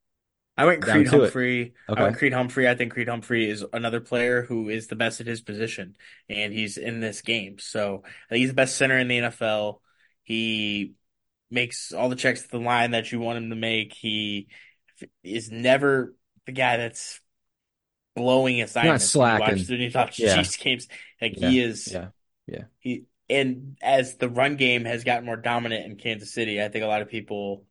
I 0.57 0.65
went 0.65 0.83
Creed. 0.83 1.07
Humphrey. 1.07 1.75
Okay. 1.89 2.01
I 2.01 2.03
went 2.03 2.17
Creed 2.17 2.33
Humphrey. 2.33 2.67
I 2.67 2.75
think 2.75 2.95
Creed 2.95 3.09
Humphrey 3.09 3.49
is 3.49 3.65
another 3.75 4.01
player 4.01 4.43
who 4.43 4.71
is 4.71 4.87
the 4.87 4.97
best 4.97 5.21
at 5.21 5.27
his 5.27 5.43
position, 5.43 5.97
and 6.31 6.53
he's 6.53 6.79
in 6.79 7.01
this 7.01 7.21
game. 7.21 7.59
So 7.59 8.05
uh, 8.31 8.35
he's 8.35 8.49
the 8.49 8.55
best 8.55 8.77
center 8.77 8.99
in 8.99 9.07
the 9.07 9.19
NFL. 9.19 9.81
He 10.25 10.95
makes 11.51 11.93
all 11.93 12.09
the 12.09 12.17
checks 12.17 12.43
to 12.43 12.49
the 12.49 12.59
line 12.59 12.93
that 12.93 13.13
you 13.13 13.21
want 13.21 13.37
him 13.37 13.51
to 13.51 13.57
make. 13.57 13.93
He 13.93 14.49
is 15.23 15.51
never 15.51 16.15
the 16.47 16.53
guy 16.53 16.79
that's 16.79 17.21
blowing 18.15 18.63
assignments. 18.63 19.15
When 19.15 19.31
you 19.31 19.37
slacking. 19.37 19.59
watch, 19.59 19.69
when 19.69 19.81
you 19.81 19.91
watch 19.95 20.19
Yeah. 20.19 20.37
Chiefs 20.37 20.57
games, 20.57 20.89
like 21.21 21.35
he 21.37 21.61
is. 21.61 21.93
Yeah, 22.47 22.63
He 22.79 23.05
and 23.29 23.77
as 23.83 24.17
the 24.17 24.29
run 24.29 24.57
game 24.57 24.85
has 24.85 25.05
gotten 25.05 25.27
more 25.27 25.37
dominant 25.37 25.85
in 25.85 25.97
Kansas 25.97 26.33
City, 26.33 26.63
I 26.63 26.69
think 26.69 26.85
a 26.85 26.89
lot 26.89 27.03
of 27.03 27.11
people 27.11 27.65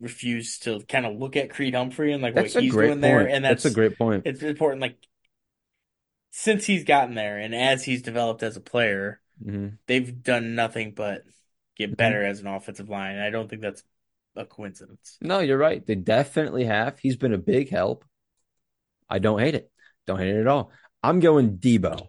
refuse 0.00 0.58
to 0.60 0.80
kind 0.88 1.06
of 1.06 1.18
look 1.18 1.36
at 1.36 1.50
Creed 1.50 1.74
Humphrey 1.74 2.12
and 2.12 2.22
like 2.22 2.34
that's 2.34 2.54
what 2.54 2.62
he's 2.62 2.74
doing 2.74 2.88
point. 2.88 3.00
there, 3.00 3.28
and 3.28 3.44
that's, 3.44 3.64
that's, 3.64 3.74
a 3.74 3.76
great 3.76 3.98
point. 3.98 4.24
it's 4.26 4.42
important. 4.42 4.80
Like 4.82 4.96
since 6.30 6.64
he's 6.66 6.84
gotten 6.84 7.14
there 7.14 7.38
and 7.38 7.54
as 7.54 7.84
he's 7.84 8.02
developed 8.02 8.42
as 8.42 8.56
a 8.56 8.60
player, 8.60 9.20
hmm 9.44 9.68
they've 9.86 10.22
done 10.22 10.54
nothing 10.54 10.92
but 10.92 11.22
get 11.76 11.90
Mhm. 11.90 11.96
better 11.96 12.24
as 12.24 12.40
an 12.40 12.46
offensive 12.46 12.88
line. 12.88 13.14
And 13.14 13.22
I 13.22 13.30
don't 13.30 13.48
think 13.48 13.62
that's 13.62 13.82
a 14.36 14.44
coincidence. 14.44 15.18
No, 15.20 15.40
you're 15.40 15.58
right. 15.58 15.84
They 15.84 15.94
definitely 15.94 16.64
have. 16.64 16.98
He's 16.98 17.16
been 17.16 17.34
a 17.34 17.38
big 17.38 17.70
help. 17.70 18.04
I 19.08 19.18
don't 19.18 19.40
hate 19.40 19.54
it. 19.54 19.70
Don't 20.06 20.18
hate 20.18 20.34
it 20.34 20.40
at 20.40 20.46
all. 20.46 20.70
I'm 21.02 21.20
going 21.20 21.58
Deebo. 21.58 22.08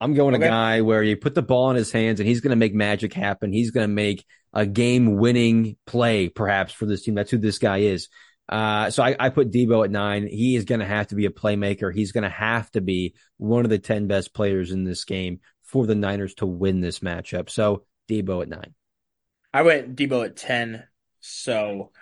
I'm 0.00 0.14
going 0.14 0.34
Okay. 0.34 0.46
a 0.46 0.48
guy 0.48 0.80
where 0.80 1.02
you 1.02 1.16
put 1.16 1.34
the 1.34 1.42
ball 1.42 1.70
in 1.70 1.76
his 1.76 1.92
hands 1.92 2.20
and 2.20 2.28
he's 2.28 2.40
going 2.40 2.50
to 2.50 2.56
make 2.56 2.74
magic 2.74 3.12
happen. 3.12 3.52
He's 3.52 3.70
going 3.70 3.88
to 3.88 3.94
make 3.94 4.24
a 4.52 4.66
game 4.66 5.16
winning 5.16 5.76
play, 5.86 6.28
perhaps, 6.28 6.72
for 6.72 6.86
this 6.86 7.02
team. 7.02 7.14
That's 7.14 7.30
who 7.30 7.38
this 7.38 7.58
guy 7.58 7.78
is. 7.78 8.08
Uh, 8.48 8.90
so 8.90 9.02
I, 9.02 9.14
I 9.18 9.28
put 9.28 9.52
Deebo 9.52 9.84
at 9.84 9.90
nine. 9.90 10.26
He 10.26 10.56
is 10.56 10.64
going 10.64 10.80
to 10.80 10.86
have 10.86 11.08
to 11.08 11.14
be 11.14 11.26
a 11.26 11.30
playmaker. 11.30 11.94
He's 11.94 12.12
going 12.12 12.24
to 12.24 12.30
have 12.30 12.70
to 12.72 12.80
be 12.80 13.14
one 13.36 13.64
of 13.64 13.70
the 13.70 13.78
10 13.78 14.06
best 14.08 14.34
players 14.34 14.72
in 14.72 14.84
this 14.84 15.04
game 15.04 15.40
for 15.62 15.86
the 15.86 15.94
Niners 15.94 16.34
to 16.36 16.46
win 16.46 16.80
this 16.80 16.98
matchup. 16.98 17.48
So 17.48 17.84
Deebo 18.10 18.42
at 18.42 18.48
nine. 18.48 18.74
I 19.54 19.62
went 19.62 19.94
Deebo 19.96 20.24
at 20.24 20.36
ten, 20.36 20.84
so 21.20 21.92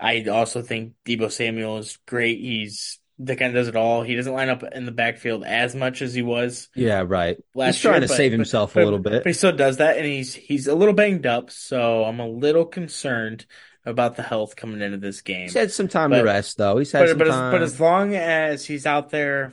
I 0.00 0.24
also 0.24 0.62
think 0.62 0.94
Deebo 1.04 1.30
Samuel 1.30 1.78
is 1.78 1.98
great. 2.06 2.38
He's 2.40 3.00
the 3.18 3.34
kind 3.36 3.48
of 3.56 3.60
does 3.60 3.68
it 3.68 3.76
all. 3.76 4.02
He 4.02 4.14
doesn't 4.14 4.32
line 4.32 4.48
up 4.48 4.62
in 4.62 4.84
the 4.86 4.92
backfield 4.92 5.44
as 5.44 5.74
much 5.74 6.02
as 6.02 6.14
he 6.14 6.22
was 6.22 6.68
Yeah, 6.74 7.04
right. 7.06 7.36
last 7.54 7.76
he's 7.76 7.82
trying 7.82 7.94
year, 7.94 8.00
to 8.02 8.08
but- 8.08 8.16
save 8.16 8.32
himself 8.32 8.74
but- 8.74 8.82
a 8.82 8.84
little 8.84 8.98
bit. 9.00 9.24
But 9.24 9.26
he 9.26 9.32
still 9.32 9.52
does 9.52 9.78
that, 9.78 9.96
and 9.96 10.06
he's 10.06 10.34
he's 10.34 10.66
a 10.68 10.74
little 10.74 10.94
banged 10.94 11.26
up, 11.26 11.50
so 11.50 12.04
I'm 12.04 12.20
a 12.20 12.28
little 12.28 12.64
concerned 12.64 13.46
about 13.84 14.16
the 14.16 14.22
health 14.22 14.54
coming 14.54 14.80
into 14.82 14.98
this 14.98 15.22
game. 15.22 15.42
He's 15.42 15.54
had 15.54 15.70
some 15.72 15.88
time 15.88 16.10
to 16.10 16.22
rest, 16.22 16.58
though. 16.58 16.76
He's 16.78 16.92
had 16.92 17.00
But 17.00 17.08
some 17.08 17.18
but 17.18 17.26
as, 17.28 17.34
time. 17.34 17.52
but 17.52 17.62
as 17.62 17.80
long 17.80 18.14
as 18.14 18.66
he's 18.66 18.84
out 18.86 19.10
there, 19.10 19.52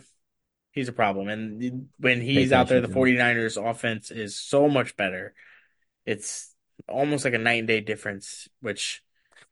he's 0.72 0.90
a 0.90 0.94
problem. 0.94 1.30
And 1.30 1.88
when 2.00 2.20
he's 2.22 2.52
out 2.52 2.68
there, 2.68 2.82
the 2.82 2.88
attention 2.90 3.16
to 3.18 3.22
49ers 3.24 3.58
offense 3.70 4.12
is 4.12 4.36
so 4.36 4.68
much 4.68 4.98
better. 4.98 5.34
It's 6.06 6.54
almost 6.90 7.24
like 7.24 7.34
a 7.34 7.38
night 7.38 7.60
and 7.60 7.68
day 7.68 7.80
difference, 7.80 8.50
which 8.60 9.02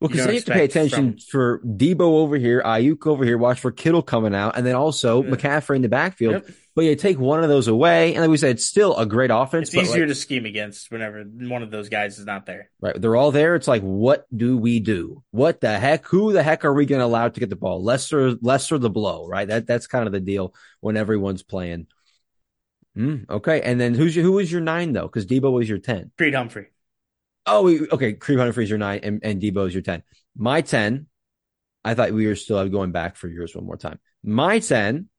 Well, 0.03 0.11
you 0.11 0.17
because 0.17 0.27
they 0.27 0.35
have 0.35 0.45
to 0.45 0.51
pay 0.51 0.65
attention 0.65 1.17
for 1.17 1.59
Deebo 1.59 2.01
over 2.01 2.35
here, 2.35 2.61
Aiyuk 2.61 3.07
over 3.07 3.23
here, 3.23 3.37
watch 3.37 3.61
for 3.61 3.71
Kittle 3.71 4.01
coming 4.01 4.35
out, 4.35 4.57
and 4.57 4.65
then 4.65 4.75
also 4.75 5.23
Yeah. 5.23 5.29
McCaffrey 5.29 5.77
in 5.77 5.81
the 5.81 5.87
backfield. 5.89 6.33
Yep. 6.33 6.49
But 6.75 6.85
you 6.85 6.95
take 6.95 7.19
one 7.19 7.41
of 7.43 7.49
those 7.49 7.67
away, 7.69 8.13
and 8.13 8.21
like 8.21 8.29
we 8.29 8.35
said, 8.37 8.51
it's 8.51 8.65
still 8.65 8.97
a 8.97 9.05
great 9.05 9.29
offense. 9.31 9.69
it's 9.69 9.77
easier 9.77 10.01
like, 10.01 10.09
to 10.09 10.15
scheme 10.15 10.45
against 10.45 10.91
whenever 10.91 11.23
one 11.23 11.63
of 11.63 11.71
those 11.71 11.87
guys 11.87 12.19
is 12.19 12.25
not 12.25 12.45
there. 12.45 12.69
right, 12.81 12.99
they're 12.99 13.15
all 13.15 13.31
there. 13.31 13.55
It's 13.55 13.67
like, 13.67 13.81
what 13.83 14.25
do 14.35 14.57
we 14.57 14.79
do? 14.81 15.23
What 15.31 15.61
the 15.61 15.79
heck? 15.79 16.05
Who 16.07 16.33
the 16.33 16.43
heck 16.43 16.65
are 16.65 16.73
we 16.73 16.85
going 16.85 16.99
to 16.99 17.05
allow 17.05 17.29
to 17.29 17.39
get 17.39 17.49
the 17.49 17.55
ball? 17.55 17.81
Lesser, 17.81 18.31
lesser 18.41 18.77
the 18.77 18.89
blow, 18.89 19.27
right? 19.27 19.47
That 19.47 19.67
that's 19.67 19.87
kind 19.87 20.07
of 20.07 20.11
the 20.11 20.19
deal 20.19 20.53
when 20.81 20.97
everyone's 20.97 21.43
playing. 21.43 21.87
Hmm, 22.95 23.17
okay, 23.29 23.61
and 23.61 23.79
then 23.79 23.93
who's 23.93 24.15
your, 24.15 24.25
who 24.25 24.33
was 24.33 24.51
your 24.51 24.61
nine 24.61 24.93
though? 24.93 25.07
Because 25.07 25.25
Deebo 25.25 25.51
was 25.51 25.69
your 25.69 25.79
ten. 25.79 26.11
Creed 26.17 26.35
Humphrey. 26.35 26.67
Oh, 27.45 27.63
we, 27.63 27.87
okay. 27.89 28.13
Creed 28.13 28.39
Humphrey's 28.39 28.69
your 28.69 28.79
nine, 28.79 29.01
and, 29.03 29.19
and 29.23 29.43
is 29.43 29.73
your 29.73 29.81
ten. 29.81 30.03
My 30.35 30.61
ten. 30.61 31.07
I 31.85 31.95
thought 31.95 32.11
we 32.11 32.27
were 32.27 32.35
still 32.35 32.67
going 32.69 32.91
back 32.91 33.17
for 33.17 33.27
yours 33.27 33.53
one 33.53 33.65
more 33.65 33.75
time. 33.75 33.99
My 34.23 34.59
ten, 34.59 35.09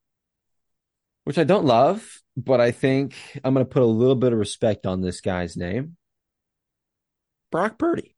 which 1.25 1.39
I 1.39 1.45
don't 1.45 1.67
love, 1.67 2.23
but 2.37 2.61
I 2.61 2.71
think 2.71 3.15
I'm 3.45 3.53
going 3.53 3.67
to 3.67 3.71
put 3.71 3.83
a 3.83 3.87
little 3.87 4.15
bit 4.15 4.33
of 4.33 4.39
respect 4.39 4.87
on 4.87 5.03
this 5.03 5.21
guy's 5.21 5.57
name. 5.57 5.97
Brock 7.53 7.79
Purdy. 7.79 8.17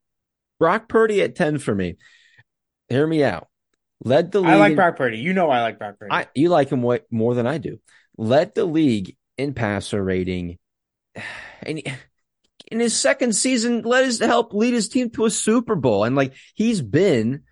Brock 0.61 0.89
Purdy 0.89 1.23
at 1.23 1.35
ten 1.35 1.59
for 1.59 1.75
me. 1.75 1.97
Hear 2.89 3.07
me 3.07 3.25
out. 3.25 3.49
Led 4.05 4.31
the 4.31 4.41
league. 4.41 4.51
I 4.51 4.57
like 4.57 4.71
in- 4.71 4.77
Brock 4.77 4.97
Purdy. 4.97 5.19
You 5.19 5.33
know 5.33 5.51
I 5.51 5.63
like 5.63 5.79
Brock 5.79 5.99
Purdy. 5.99 6.13
I 6.13 6.29
you 6.35 6.49
like 6.49 6.71
him 6.71 6.83
way 6.83 7.01
more 7.11 7.35
than 7.35 7.47
I 7.47 7.59
do. 7.59 7.81
Led 8.17 8.55
the 8.55 8.65
league 8.65 9.17
in 9.37 9.55
passer 9.55 10.03
rating, 10.03 10.59
and 11.63 11.79
he- 11.79 11.93
in 12.69 12.81
his 12.81 12.99
second 12.99 13.35
season, 13.35 13.83
led 13.83 14.05
his 14.05 14.19
help 14.19 14.53
lead 14.53 14.75
his 14.75 14.89
team 14.89 15.11
to 15.11 15.27
a 15.27 15.31
Super 15.31 15.77
Bowl, 15.77 16.05
and 16.05 16.17
like 16.17 16.35
he's 16.55 16.83
been 16.83 17.43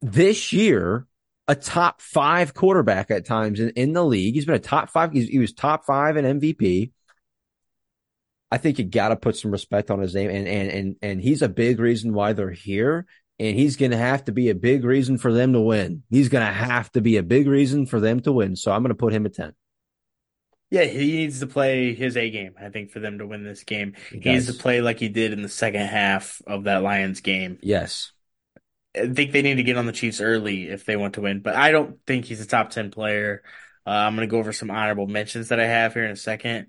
this 0.00 0.52
year 0.52 1.06
a 1.46 1.54
top 1.54 2.02
five 2.02 2.52
quarterback 2.52 3.10
at 3.10 3.24
times 3.24 3.58
in, 3.58 3.70
in 3.70 3.94
the 3.94 4.04
league. 4.04 4.34
He's 4.34 4.44
been 4.44 4.54
a 4.54 4.60
top 4.60 4.90
five. 4.90 5.12
He 5.12 5.38
was 5.38 5.52
top 5.52 5.86
five 5.86 6.16
in 6.16 6.40
MVP. 6.40 6.92
I 8.50 8.58
think 8.58 8.78
you 8.78 8.84
got 8.84 9.08
to 9.08 9.16
put 9.16 9.36
some 9.36 9.50
respect 9.50 9.90
on 9.90 10.00
his 10.00 10.14
name, 10.14 10.30
and 10.30 10.46
and 10.46 10.70
and 10.70 10.96
and 11.02 11.20
he's 11.20 11.42
a 11.42 11.48
big 11.48 11.80
reason 11.80 12.12
why 12.12 12.34
they're 12.34 12.50
here. 12.50 13.06
And 13.40 13.56
he's 13.56 13.76
going 13.76 13.92
to 13.92 13.96
have 13.96 14.24
to 14.24 14.32
be 14.32 14.48
a 14.48 14.54
big 14.54 14.84
reason 14.84 15.16
for 15.16 15.32
them 15.32 15.52
to 15.52 15.60
win. 15.60 16.02
He's 16.10 16.28
going 16.28 16.44
to 16.44 16.52
have 16.52 16.90
to 16.92 17.00
be 17.00 17.18
a 17.18 17.22
big 17.22 17.46
reason 17.46 17.86
for 17.86 18.00
them 18.00 18.18
to 18.22 18.32
win. 18.32 18.56
So 18.56 18.72
I'm 18.72 18.82
going 18.82 18.88
to 18.88 18.96
put 18.96 19.12
him 19.12 19.26
at 19.26 19.34
10. 19.34 19.52
Yeah, 20.70 20.84
he 20.84 21.16
needs 21.16 21.40
to 21.40 21.46
play 21.46 21.94
his 21.94 22.16
A 22.16 22.30
game, 22.30 22.54
I 22.60 22.68
think, 22.68 22.90
for 22.90 23.00
them 23.00 23.18
to 23.18 23.26
win 23.26 23.42
this 23.42 23.64
game. 23.64 23.94
He, 24.10 24.18
He 24.18 24.32
needs 24.32 24.46
to 24.46 24.54
play 24.54 24.80
like 24.80 24.98
he 24.98 25.08
did 25.08 25.32
in 25.32 25.42
the 25.42 25.48
second 25.48 25.86
half 25.86 26.42
of 26.46 26.64
that 26.64 26.82
Lions 26.82 27.20
game. 27.20 27.58
Yes. 27.62 28.12
I 28.96 29.06
think 29.08 29.32
they 29.32 29.42
need 29.42 29.56
to 29.56 29.62
get 29.62 29.76
on 29.76 29.86
the 29.86 29.92
Chiefs 29.92 30.20
early 30.20 30.68
if 30.68 30.84
they 30.84 30.96
want 30.96 31.14
to 31.14 31.20
win, 31.20 31.40
but 31.40 31.54
I 31.54 31.70
don't 31.70 31.98
think 32.06 32.24
he's 32.24 32.40
a 32.40 32.46
top 32.46 32.70
10 32.70 32.90
player. 32.90 33.42
Uh, 33.86 33.90
I'm 33.90 34.16
going 34.16 34.28
to 34.28 34.30
go 34.30 34.38
over 34.38 34.52
some 34.52 34.70
honorable 34.70 35.06
mentions 35.06 35.48
that 35.48 35.60
I 35.60 35.66
have 35.66 35.94
here 35.94 36.04
in 36.04 36.10
a 36.10 36.16
second. 36.16 36.66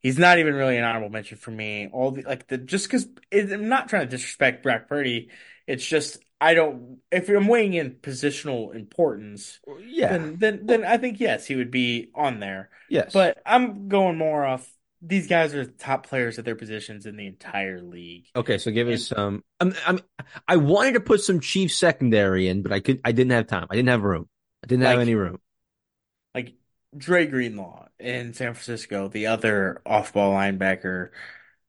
He's 0.00 0.18
not 0.18 0.38
even 0.38 0.54
really 0.54 0.76
an 0.76 0.84
honorable 0.84 1.10
mention 1.10 1.36
for 1.38 1.50
me. 1.50 1.88
All 1.92 2.12
the 2.12 2.22
like 2.22 2.46
the 2.46 2.58
just 2.58 2.86
because 2.86 3.06
I'm 3.32 3.68
not 3.68 3.88
trying 3.88 4.02
to 4.02 4.08
disrespect 4.08 4.62
Brock 4.62 4.88
Purdy. 4.88 5.30
It's 5.66 5.84
just 5.84 6.18
I 6.40 6.54
don't. 6.54 6.98
If 7.12 7.28
I'm 7.28 7.46
weighing 7.48 7.74
in 7.74 7.92
positional 7.92 8.74
importance, 8.74 9.60
Yeah. 9.86 10.12
then 10.12 10.36
then 10.38 10.66
then 10.66 10.84
I 10.84 10.96
think 10.96 11.20
yes, 11.20 11.46
he 11.46 11.56
would 11.56 11.70
be 11.70 12.10
on 12.14 12.40
there. 12.40 12.70
yes. 12.88 13.12
But 13.12 13.42
I'm 13.44 13.88
going 13.88 14.16
more 14.16 14.44
off. 14.44 14.68
These 15.02 15.28
guys 15.28 15.54
are 15.54 15.64
top 15.64 16.06
players 16.06 16.38
at 16.38 16.44
their 16.44 16.56
positions 16.56 17.06
in 17.06 17.16
the 17.16 17.26
entire 17.26 17.80
league. 17.80 18.26
Okay, 18.36 18.58
so 18.58 18.70
give 18.70 18.86
us 18.88 19.06
some. 19.06 19.42
I'm, 19.58 19.74
I'm, 19.86 20.00
I 20.46 20.56
wanted 20.58 20.92
to 20.94 21.00
put 21.00 21.22
some 21.22 21.40
Chiefs 21.40 21.76
secondary 21.76 22.48
in, 22.48 22.62
but 22.62 22.70
I 22.72 22.80
could. 22.80 23.00
I 23.04 23.12
didn't 23.12 23.32
have 23.32 23.46
time. 23.46 23.66
I 23.70 23.76
didn't 23.76 23.88
have 23.88 24.02
room. 24.02 24.28
I 24.62 24.66
didn't 24.66 24.84
have 24.84 24.98
any 24.98 25.14
room. 25.14 25.38
Like 26.34 26.54
Dre 26.96 27.26
Greenlaw 27.26 27.86
in 27.98 28.34
San 28.34 28.52
Francisco, 28.54 29.08
the 29.08 29.28
other 29.28 29.80
off-ball 29.86 30.32
linebacker, 30.34 31.10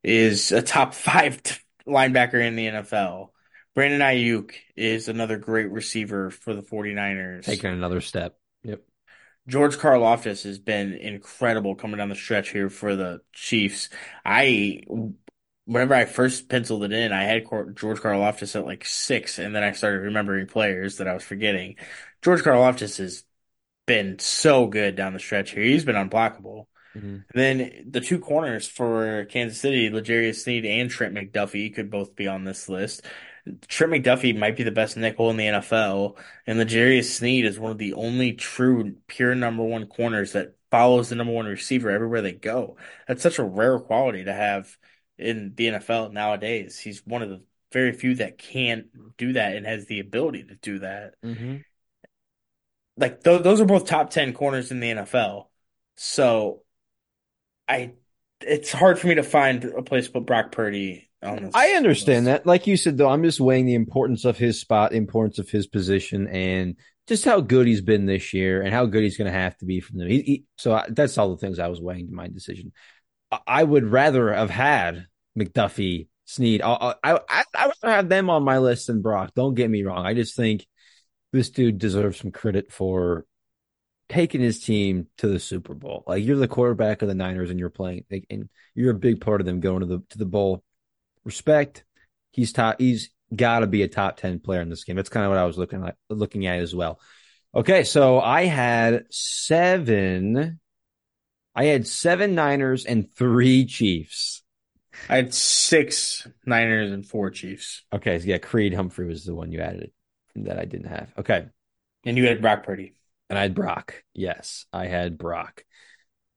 is 0.04 0.52
a 0.52 0.62
top 0.62 0.94
five 0.94 1.42
t- 1.42 1.56
linebacker 1.88 2.46
in 2.46 2.56
the 2.56 2.68
NFL. 2.68 3.30
Brandon 3.74 4.02
Aiyuk 4.02 4.52
is 4.76 5.08
another 5.08 5.38
great 5.38 5.72
receiver 5.72 6.30
for 6.30 6.54
the 6.54 6.62
49ers. 6.62 7.46
Taking 7.46 7.72
another 7.72 8.02
step. 8.02 8.38
Yep. 8.64 8.82
George 9.48 9.78
Karlaftis 9.78 10.44
has 10.44 10.60
been 10.60 10.94
incredible 10.94 11.76
coming 11.76 11.98
down 11.98 12.10
the 12.10 12.16
stretch 12.16 12.50
here 12.50 12.70
for 12.70 12.96
the 12.96 13.22
Chiefs. 13.34 13.90
I, 14.26 14.82
whenever 15.66 15.96
I 15.96 16.06
first 16.06 16.50
penciled 16.50 16.84
it 16.84 16.92
in, 16.92 17.12
I 17.12 17.24
had 17.24 17.46
George 17.46 18.00
Karlaftis 18.00 18.56
at 18.56 18.66
like 18.66 18.86
six, 18.86 19.40
and 19.40 19.56
then 19.56 19.64
I 19.64 19.72
started 19.72 20.02
remembering 20.02 20.48
players 20.48 20.98
that 20.98 21.08
I 21.08 21.14
was 21.14 21.24
forgetting. 21.24 21.78
George 22.22 22.42
Karlaftis 22.42 22.98
has 22.98 23.24
been 23.88 24.20
so 24.20 24.68
good 24.68 24.96
down 24.96 25.14
the 25.14 25.20
stretch 25.20 25.52
here. 25.52 25.64
He's 25.64 25.86
been 25.86 25.96
unblockable. 25.96 26.66
Mhm. 26.96 27.24
Then 27.34 27.86
the 27.90 28.02
two 28.02 28.20
corners 28.20 28.68
for 28.68 29.26
Kansas 29.26 29.60
City, 29.60 29.90
L'Jarius 29.90 30.44
Sneed 30.44 30.66
and 30.66 30.90
Trent 30.90 31.16
McDuffie, 31.16 31.74
could 31.74 31.90
both 31.90 32.16
be 32.16 32.28
on 32.28 32.44
this 32.44 32.70
list. 32.70 33.06
Trent 33.68 33.94
McDuffie 33.94 34.38
might 34.38 34.56
be 34.56 34.64
the 34.64 34.72
best 34.72 34.98
nickel 34.98 35.30
in 35.30 35.38
the 35.38 35.46
NFL, 35.46 36.18
and 36.46 36.60
L'Jarius 36.60 37.06
Sneed 37.06 37.46
is 37.46 37.60
one 37.60 37.72
of 37.72 37.78
the 37.78 37.94
only 37.94 38.34
true 38.34 38.96
pure 39.08 39.36
number 39.36 39.64
one 39.64 39.88
corners 39.88 40.34
that 40.34 40.56
follows 40.70 41.10
the 41.10 41.16
number 41.16 41.34
one 41.34 41.46
receiver 41.46 41.90
everywhere 41.90 42.22
they 42.22 42.32
go. 42.32 42.78
That's 43.08 43.24
such 43.24 43.40
a 43.40 43.44
rare 43.44 43.80
quality 43.80 44.24
to 44.26 44.34
have 44.34 44.78
in 45.18 45.54
the 45.56 45.68
NFL 45.68 46.14
nowadays. 46.14 46.80
He's 46.80 47.06
one 47.06 47.22
of 47.22 47.30
the 47.30 47.42
very 47.72 47.94
few 47.94 48.16
that 48.16 48.38
can 48.38 48.86
do 49.18 49.34
that 49.34 49.56
and 49.56 49.66
has 49.66 49.86
the 49.86 50.00
ability 50.00 50.44
to 50.46 50.56
do 50.56 50.80
that. 50.80 51.14
Mm-hmm. 51.24 51.58
Like 52.98 53.24
th- 53.24 53.44
those 53.44 53.62
are 53.62 53.66
both 53.66 53.86
top 53.86 54.10
10 54.10 54.34
corners 54.34 54.72
in 54.72 54.80
the 54.80 54.92
NFL. 54.92 55.48
So 55.96 56.64
I 57.68 57.94
it's 58.42 58.72
hard 58.72 59.00
for 59.00 59.08
me 59.08 59.16
to 59.16 59.24
find 59.24 59.64
a 59.64 59.84
place 59.84 60.08
to 60.08 60.14
put 60.14 60.26
Brock 60.26 60.52
Purdy. 60.52 61.10
I 61.24 61.72
understand 61.72 62.28
that. 62.28 62.46
Like 62.46 62.68
you 62.68 62.78
said, 62.78 62.98
though, 62.98 63.10
I'm 63.10 63.24
just 63.24 63.40
weighing 63.40 63.66
the 63.66 63.76
importance 63.76 64.26
of 64.26 64.38
his 64.38 64.60
spot, 64.60 64.94
importance 64.94 65.38
of 65.38 65.50
his 65.50 65.68
position, 65.68 66.28
and 66.28 66.78
just 67.08 67.26
how 67.26 67.42
good 67.42 67.68
he's 67.68 67.82
been 67.82 68.06
this 68.06 68.34
year, 68.34 68.62
and 68.62 68.74
how 68.74 68.86
good 68.86 69.04
he's 69.04 69.18
going 69.18 69.32
to 69.32 69.38
have 69.38 69.56
to 69.58 69.66
be 69.66 69.82
from 69.82 70.00
them. 70.00 70.08
He, 70.08 70.22
he, 70.22 70.44
so 70.58 70.74
I, 70.74 70.88
that's 70.90 71.18
all 71.18 71.30
the 71.30 71.38
things 71.38 71.60
I 71.60 71.68
was 71.68 71.80
weighing 71.82 72.08
to 72.08 72.14
my 72.14 72.28
decision. 72.28 72.72
I, 73.32 73.40
I 73.46 73.64
would 73.64 73.86
rather 73.86 74.34
have 74.34 74.50
had 74.50 75.06
McDuffie, 75.38 76.08
Sneed. 76.26 76.62
I, 76.64 76.96
I, 77.04 77.20
I, 77.30 77.44
I 77.54 77.68
would 77.68 77.76
have 77.84 78.10
them 78.10 78.30
on 78.30 78.44
my 78.44 78.58
list 78.58 78.88
than 78.88 79.02
Brock. 79.02 79.34
Don't 79.36 79.54
get 79.56 79.70
me 79.70 79.84
wrong. 79.84 80.06
I 80.06 80.16
just 80.16 80.36
think 80.36 80.66
this 81.34 81.50
dude 81.52 81.78
deserves 81.78 82.20
some 82.20 82.32
credit 82.32 82.72
for 82.72 83.26
taking 84.10 84.42
his 84.42 84.60
team 84.64 85.08
to 85.20 85.28
the 85.28 85.40
Super 85.40 85.74
Bowl. 85.74 86.04
Like 86.08 86.24
you're 86.24 86.38
the 86.38 86.48
quarterback 86.48 87.04
of 87.04 87.08
the 87.08 87.16
Niners, 87.16 87.52
and 87.52 87.60
you're 87.60 87.70
playing, 87.70 88.06
and 88.30 88.50
you're 88.74 88.92
a 88.92 89.00
big 89.00 89.22
part 89.22 89.40
of 89.40 89.46
them 89.46 89.60
going 89.60 89.82
to 89.82 89.86
the 89.86 90.04
to 90.10 90.18
the 90.18 90.26
bowl 90.26 90.64
respect. 91.24 91.84
He's 92.32 92.54
top. 92.54 92.80
He's 92.80 93.10
got 93.36 93.60
to 93.60 93.68
be 93.68 93.84
a 93.84 93.88
top 93.88 94.18
ten 94.18 94.40
player 94.40 94.62
in 94.62 94.70
this 94.70 94.84
game. 94.84 94.96
That's 94.96 95.10
kind 95.10 95.26
of 95.26 95.30
what 95.32 95.38
I 95.40 95.46
was 95.46 95.58
looking 95.58 95.86
at, 95.86 95.96
looking 96.10 96.46
at 96.48 96.60
as 96.60 96.74
well. 96.76 97.00
Okay, 97.54 97.84
so 97.84 98.20
I 98.20 98.46
had 98.46 99.06
seven. 99.10 100.60
I 101.54 101.66
had 101.66 101.86
seven 101.86 102.34
Niners 102.34 102.86
and 102.86 103.12
three 103.14 103.66
Chiefs. 103.66 104.42
I 105.10 105.18
had 105.18 105.34
six 105.34 106.26
Niners 106.46 106.92
and 106.92 107.06
four 107.06 107.30
Chiefs. 107.30 107.84
Okay, 107.94 108.20
so 108.20 108.26
yeah, 108.26 108.38
Creed 108.38 108.74
Humphrey 108.74 109.08
was 109.08 109.26
the 109.26 109.36
one 109.36 109.52
you 109.52 109.60
added 109.60 109.92
that 110.36 110.58
I 110.60 110.64
didn't 110.66 110.88
have. 110.88 111.12
Okay, 111.18 111.46
And 112.06 112.18
you 112.18 112.26
had 112.28 112.42
Brock 112.42 112.64
Purdy. 112.64 112.94
and 113.30 113.38
I 113.38 113.42
had 113.44 113.54
Brock. 113.56 114.02
Yes, 114.14 114.66
I 114.72 114.86
had 114.88 115.18
Brock. 115.18 115.64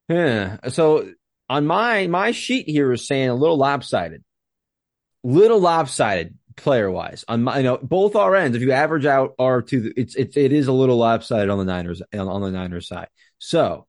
Yeah. 0.08 0.58
So 0.70 1.08
on 1.48 1.64
my 1.66 2.08
my 2.08 2.32
sheet 2.32 2.68
here 2.68 2.90
is 2.92 3.06
saying 3.06 3.28
a 3.28 3.34
little 3.34 3.56
lopsided, 3.58 4.23
little 5.24 5.58
lopsided 5.58 6.38
player 6.56 6.90
wise. 6.90 7.24
On 7.26 7.42
my, 7.42 7.58
you 7.58 7.64
know, 7.64 7.78
both 7.82 8.14
our 8.14 8.36
ends. 8.36 8.56
If 8.56 8.62
you 8.62 8.72
average 8.72 9.06
out 9.06 9.34
our 9.38 9.62
two, 9.62 9.92
it's 9.96 10.14
it's 10.14 10.36
it 10.36 10.52
is 10.52 10.68
a 10.68 10.72
little 10.72 10.96
lopsided 10.96 11.50
on 11.50 11.58
the 11.58 11.64
Niners 11.64 12.00
on, 12.12 12.42
the 12.42 12.50
Niners 12.50 12.86
side. 12.86 13.08
So. 13.38 13.86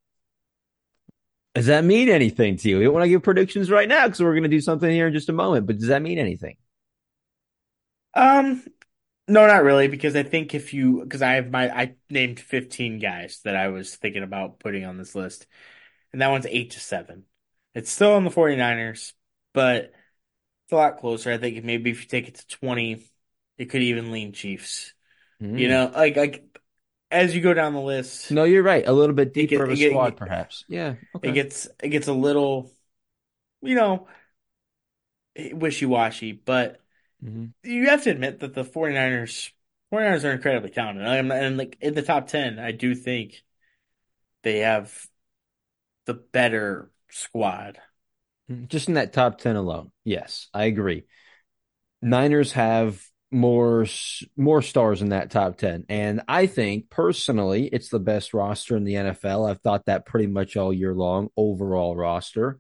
Does 1.54 1.68
that 1.68 1.86
mean 1.86 2.10
anything 2.10 2.58
to 2.58 2.68
you? 2.68 2.78
We 2.80 2.84
don't 2.84 2.94
want 2.94 3.06
to 3.06 3.10
give 3.10 3.24
predictions 3.24 3.72
right 3.72 3.88
now 3.88 4.06
because 4.06 4.20
we're 4.20 4.34
going 4.34 4.44
to 4.44 4.50
do 4.50 4.60
something 4.60 4.92
here 4.92 5.08
in 5.08 5.14
just 5.14 5.30
a 5.30 5.34
moment. 5.34 5.66
But 5.66 5.78
does 5.78 5.88
that 5.88 6.02
mean 6.02 6.20
anything? 6.20 6.58
Um, 8.14 8.62
no, 9.30 9.48
not 9.48 9.64
really, 9.64 9.88
because 9.88 10.18
I 10.18 10.24
think 10.24 10.54
if 10.54 10.74
you, 10.74 11.02
because 11.02 11.22
I 11.22 11.36
have 11.36 11.50
my, 11.50 11.70
I 11.70 11.96
named 12.10 12.42
15 12.42 13.00
guys 13.00 13.40
that 13.46 13.56
I 13.56 13.70
was 13.70 13.96
thinking 13.96 14.24
about 14.24 14.60
putting 14.60 14.84
on 14.84 14.98
this 14.98 15.16
list, 15.16 15.48
and 16.12 16.22
that 16.22 16.30
one's 16.30 16.46
eight 16.46 16.72
to 16.72 16.82
seven. 16.82 17.24
It's 17.74 17.90
still 17.90 18.14
on 18.14 18.26
the 18.26 18.32
49ers, 18.32 19.14
but 19.54 19.94
it's 20.66 20.72
a 20.72 20.76
lot 20.76 20.98
closer. 20.98 21.32
I 21.32 21.38
think 21.38 21.64
maybe 21.64 21.92
if 21.92 22.02
you 22.02 22.08
take 22.08 22.28
it 22.28 22.36
to 22.36 22.48
20, 22.48 23.06
it 23.58 23.66
could 23.66 23.82
even 23.82 24.12
lean 24.12 24.34
Chiefs. 24.34 24.94
You 25.40 25.68
know, 25.68 25.92
like, 25.94 26.16
like, 26.16 26.60
as 27.12 27.36
you 27.36 27.42
go 27.42 27.54
down 27.54 27.74
the 27.74 27.82
list, 27.82 28.32
No, 28.32 28.46
you're 28.46 28.64
right. 28.64 28.88
A 28.88 28.92
little 28.94 29.14
bit 29.16 29.34
deeper 29.34 29.50
get- 29.58 29.62
of 29.62 29.70
a 29.70 29.74
it 29.74 29.76
get- 29.76 29.92
squad, 29.92 30.18
perhaps. 30.18 30.64
Yeah. 30.68 30.96
Okay. 31.16 31.30
it 31.30 31.34
gets, 31.34 31.68
it 31.84 31.90
gets 31.90 32.08
a 32.08 32.14
little, 32.14 32.72
you 33.62 33.76
know, 33.76 34.08
wishy-washy, 35.38 36.32
but 36.32 36.82
Mhm. 37.24 37.54
you 37.64 37.90
have 37.90 38.04
to 38.04 38.12
admit 38.12 38.40
that 38.40 38.54
the 38.54 38.64
49ers 38.64 39.52
49ers 39.92 40.24
are 40.26 40.32
incredibly 40.32 40.70
talented. 40.72 41.06
And, 41.06 41.32
and 41.32 41.58
like 41.58 41.78
in 41.82 41.94
the 41.94 42.02
top 42.02 42.28
10, 42.28 42.58
I 42.58 42.72
do 42.72 42.96
think 42.96 43.44
they 44.42 44.60
have 44.60 45.08
the 46.06 46.14
better 46.16 46.92
squad. 47.10 47.80
Just 48.68 48.88
in 48.88 48.96
that 48.96 49.14
top 49.14 49.40
10 49.40 49.56
alone. 49.56 49.92
Yes, 50.04 50.48
I 50.54 50.66
agree. 50.66 51.06
Niners 52.02 52.52
have 52.52 53.02
more 53.32 53.86
more 54.38 54.62
stars 54.62 55.02
in 55.02 55.10
that 55.10 55.32
top 55.32 55.58
10 55.58 55.86
and 55.90 56.22
I 56.28 56.46
think 56.46 56.90
personally 56.90 57.68
it's 57.68 57.90
the 57.90 58.00
best 58.00 58.34
roster 58.34 58.78
in 58.78 58.84
the 58.84 58.94
NFL. 58.94 59.50
I've 59.50 59.62
thought 59.62 59.88
that 59.88 60.06
pretty 60.06 60.28
much 60.28 60.56
all 60.56 60.72
year 60.72 60.94
long 60.94 61.30
overall 61.36 61.96
roster. 61.96 62.60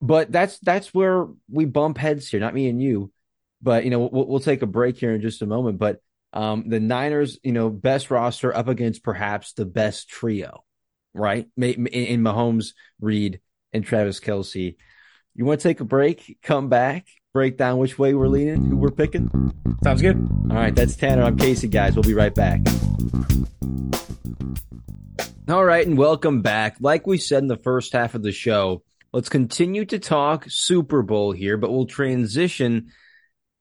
But 0.00 0.30
that's 0.30 0.58
that's 0.58 0.92
where 0.92 1.26
we 1.50 1.64
bump 1.64 1.96
heads 1.96 2.28
here, 2.28 2.40
not 2.40 2.54
me 2.54 2.68
and 2.68 2.80
you. 2.80 3.10
But 3.62 3.84
you 3.84 3.90
know, 3.90 4.00
we'll, 4.12 4.28
we'll 4.28 4.40
take 4.40 4.62
a 4.62 4.66
break 4.66 4.98
here 4.98 5.14
in 5.14 5.22
just 5.22 5.42
a 5.42 5.46
moment, 5.46 5.78
but 5.78 6.00
um 6.34 6.68
the 6.68 6.78
Niners, 6.80 7.38
you 7.42 7.52
know, 7.52 7.70
best 7.70 8.10
roster 8.10 8.54
up 8.54 8.68
against 8.68 9.02
perhaps 9.02 9.54
the 9.54 9.64
best 9.64 10.08
trio, 10.08 10.62
right? 11.14 11.48
In, 11.56 12.20
Mahomes, 12.22 12.74
Reid, 13.00 13.40
and 13.74 13.84
Travis 13.84 14.20
Kelce. 14.20 14.76
You 15.34 15.44
want 15.44 15.60
to 15.60 15.68
take 15.68 15.80
a 15.80 15.84
break, 15.84 16.38
come 16.42 16.68
back, 16.68 17.08
break 17.34 17.58
down 17.58 17.78
which 17.78 17.98
way 17.98 18.14
we're 18.14 18.28
leaning, 18.28 18.64
who 18.64 18.76
we're 18.76 18.90
picking? 18.90 19.52
Sounds 19.82 20.00
good. 20.00 20.16
All 20.48 20.56
right, 20.56 20.74
that's 20.74 20.94
Tanner. 20.96 21.24
I'm 21.24 21.36
Casey, 21.36 21.68
guys. 21.68 21.96
We'll 21.96 22.04
be 22.04 22.14
right 22.14 22.34
back. 22.34 22.60
All 25.48 25.64
right, 25.64 25.86
and 25.86 25.98
welcome 25.98 26.40
back. 26.40 26.76
Like 26.80 27.06
we 27.06 27.18
said 27.18 27.42
in 27.42 27.48
the 27.48 27.56
first 27.56 27.92
half 27.92 28.14
of 28.14 28.22
the 28.22 28.32
show, 28.32 28.82
let's 29.12 29.28
continue 29.28 29.84
to 29.86 29.98
talk 29.98 30.46
Super 30.48 31.02
Bowl 31.02 31.32
here, 31.32 31.56
but 31.56 31.70
we'll 31.70 31.86
transition 31.86 32.92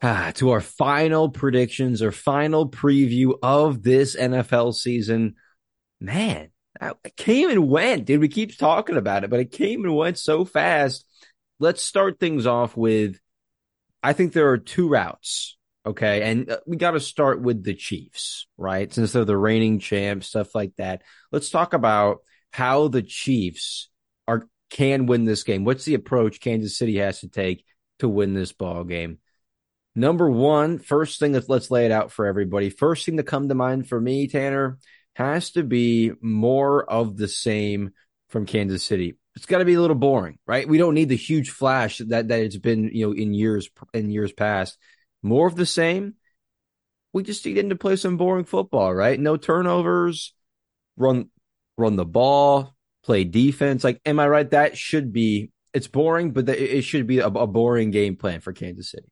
ah, 0.02 0.32
to 0.36 0.52
our 0.52 0.62
final 0.62 1.30
predictions 1.30 2.02
or 2.02 2.12
final 2.12 2.70
preview 2.70 3.34
of 3.42 3.82
this 3.82 4.16
NFL 4.16 4.76
season. 4.76 5.36
Man, 6.00 6.53
it 6.82 7.16
came 7.16 7.50
and 7.50 7.70
went, 7.70 8.06
dude. 8.06 8.22
We 8.22 8.28
keep 8.28 8.58
talking 8.58 8.98
about 8.98 9.24
it, 9.24 9.30
but 9.30 9.40
it 9.40 9.52
came 9.52 9.84
and 9.84 9.96
went 9.96 10.18
so 10.18 10.46
fast. 10.46 11.06
let's 11.60 11.82
start 11.82 12.20
things 12.20 12.46
off 12.46 12.76
with 12.76 13.20
I 14.02 14.14
think 14.14 14.34
there 14.34 14.50
are 14.50 14.58
two 14.58 14.90
routes. 14.90 15.58
Okay. 15.86 16.22
And 16.24 16.50
uh, 16.50 16.58
we 16.66 16.78
got 16.78 16.92
to 16.92 17.00
start 17.00 17.42
with 17.42 17.64
the 17.64 17.74
Chiefs, 17.74 18.48
right? 18.58 18.92
Since 18.92 19.12
they're 19.14 19.26
the 19.26 19.38
reigning 19.38 19.80
champs, 19.80 20.28
stuff 20.28 20.54
like 20.56 20.74
that. 20.78 21.02
Let's 21.32 21.50
talk 21.50 21.74
about 21.74 22.20
how 22.52 22.88
the 22.90 23.02
Chiefs 23.02 23.90
are 24.28 24.48
can 24.70 25.06
win 25.06 25.26
this 25.26 25.44
game. 25.44 25.66
What's 25.66 25.86
the 25.86 25.94
approach 25.94 26.40
Kansas 26.40 26.78
City 26.78 26.98
has 26.98 27.20
to 27.22 27.30
take 27.30 27.66
to 28.00 28.10
win 28.10 28.34
this 28.34 28.52
ball 28.52 28.84
game? 28.84 29.20
Number 29.96 30.30
one, 30.30 30.80
first 30.80 31.20
thing 31.20 31.34
that 31.34 31.50
let's 31.50 31.70
lay 31.70 31.86
it 31.86 31.92
out 31.92 32.12
for 32.12 32.26
everybody. 32.26 32.70
First 32.70 33.06
thing 33.06 33.18
to 33.18 33.24
come 33.24 33.50
to 33.50 33.56
mind 33.56 33.88
for 33.88 34.00
me, 34.00 34.28
Tanner, 34.28 34.80
has 35.14 35.52
to 35.52 35.64
be 35.64 36.12
more 36.22 36.90
of 36.90 37.18
the 37.18 37.28
same 37.28 37.92
from 38.30 38.46
Kansas 38.46 38.84
City. 38.84 39.16
It's 39.36 39.46
got 39.46 39.60
to 39.60 39.66
be 39.66 39.74
a 39.74 39.82
little 39.82 39.96
boring, 39.96 40.38
right? 40.46 40.68
We 40.68 40.78
don't 40.78 40.94
need 40.94 41.10
the 41.10 41.16
huge 41.16 41.50
flash 41.50 42.00
that 42.00 42.28
that 42.28 42.40
it's 42.40 42.58
been, 42.58 42.90
you 42.94 43.08
know, 43.08 43.14
in 43.14 43.34
years 43.34 43.70
in 43.94 44.12
years 44.12 44.32
past. 44.32 44.78
More 45.22 45.48
of 45.48 45.56
the 45.56 45.66
same. 45.66 46.16
We 47.14 47.24
just 47.24 47.46
need 47.46 47.70
to 47.70 47.76
play 47.76 47.96
some 47.96 48.18
boring 48.18 48.46
football, 48.46 48.94
right? 48.94 49.20
No 49.20 49.38
turnovers, 49.38 50.34
run 50.98 51.30
run 51.78 51.96
the 51.96 52.06
ball, 52.06 52.76
play 53.04 53.24
defense. 53.24 53.84
Like, 53.84 54.02
am 54.06 54.20
I 54.20 54.28
right? 54.28 54.50
That 54.50 54.78
should 54.78 55.14
be. 55.14 55.52
It's 55.74 55.88
boring, 55.88 56.32
but 56.32 56.48
it 56.50 56.84
should 56.84 57.08
be 57.08 57.18
a, 57.18 57.28
a 57.28 57.48
boring 57.48 57.90
game 57.90 58.16
plan 58.16 58.42
for 58.42 58.54
Kansas 58.54 58.92
City. 58.92 59.08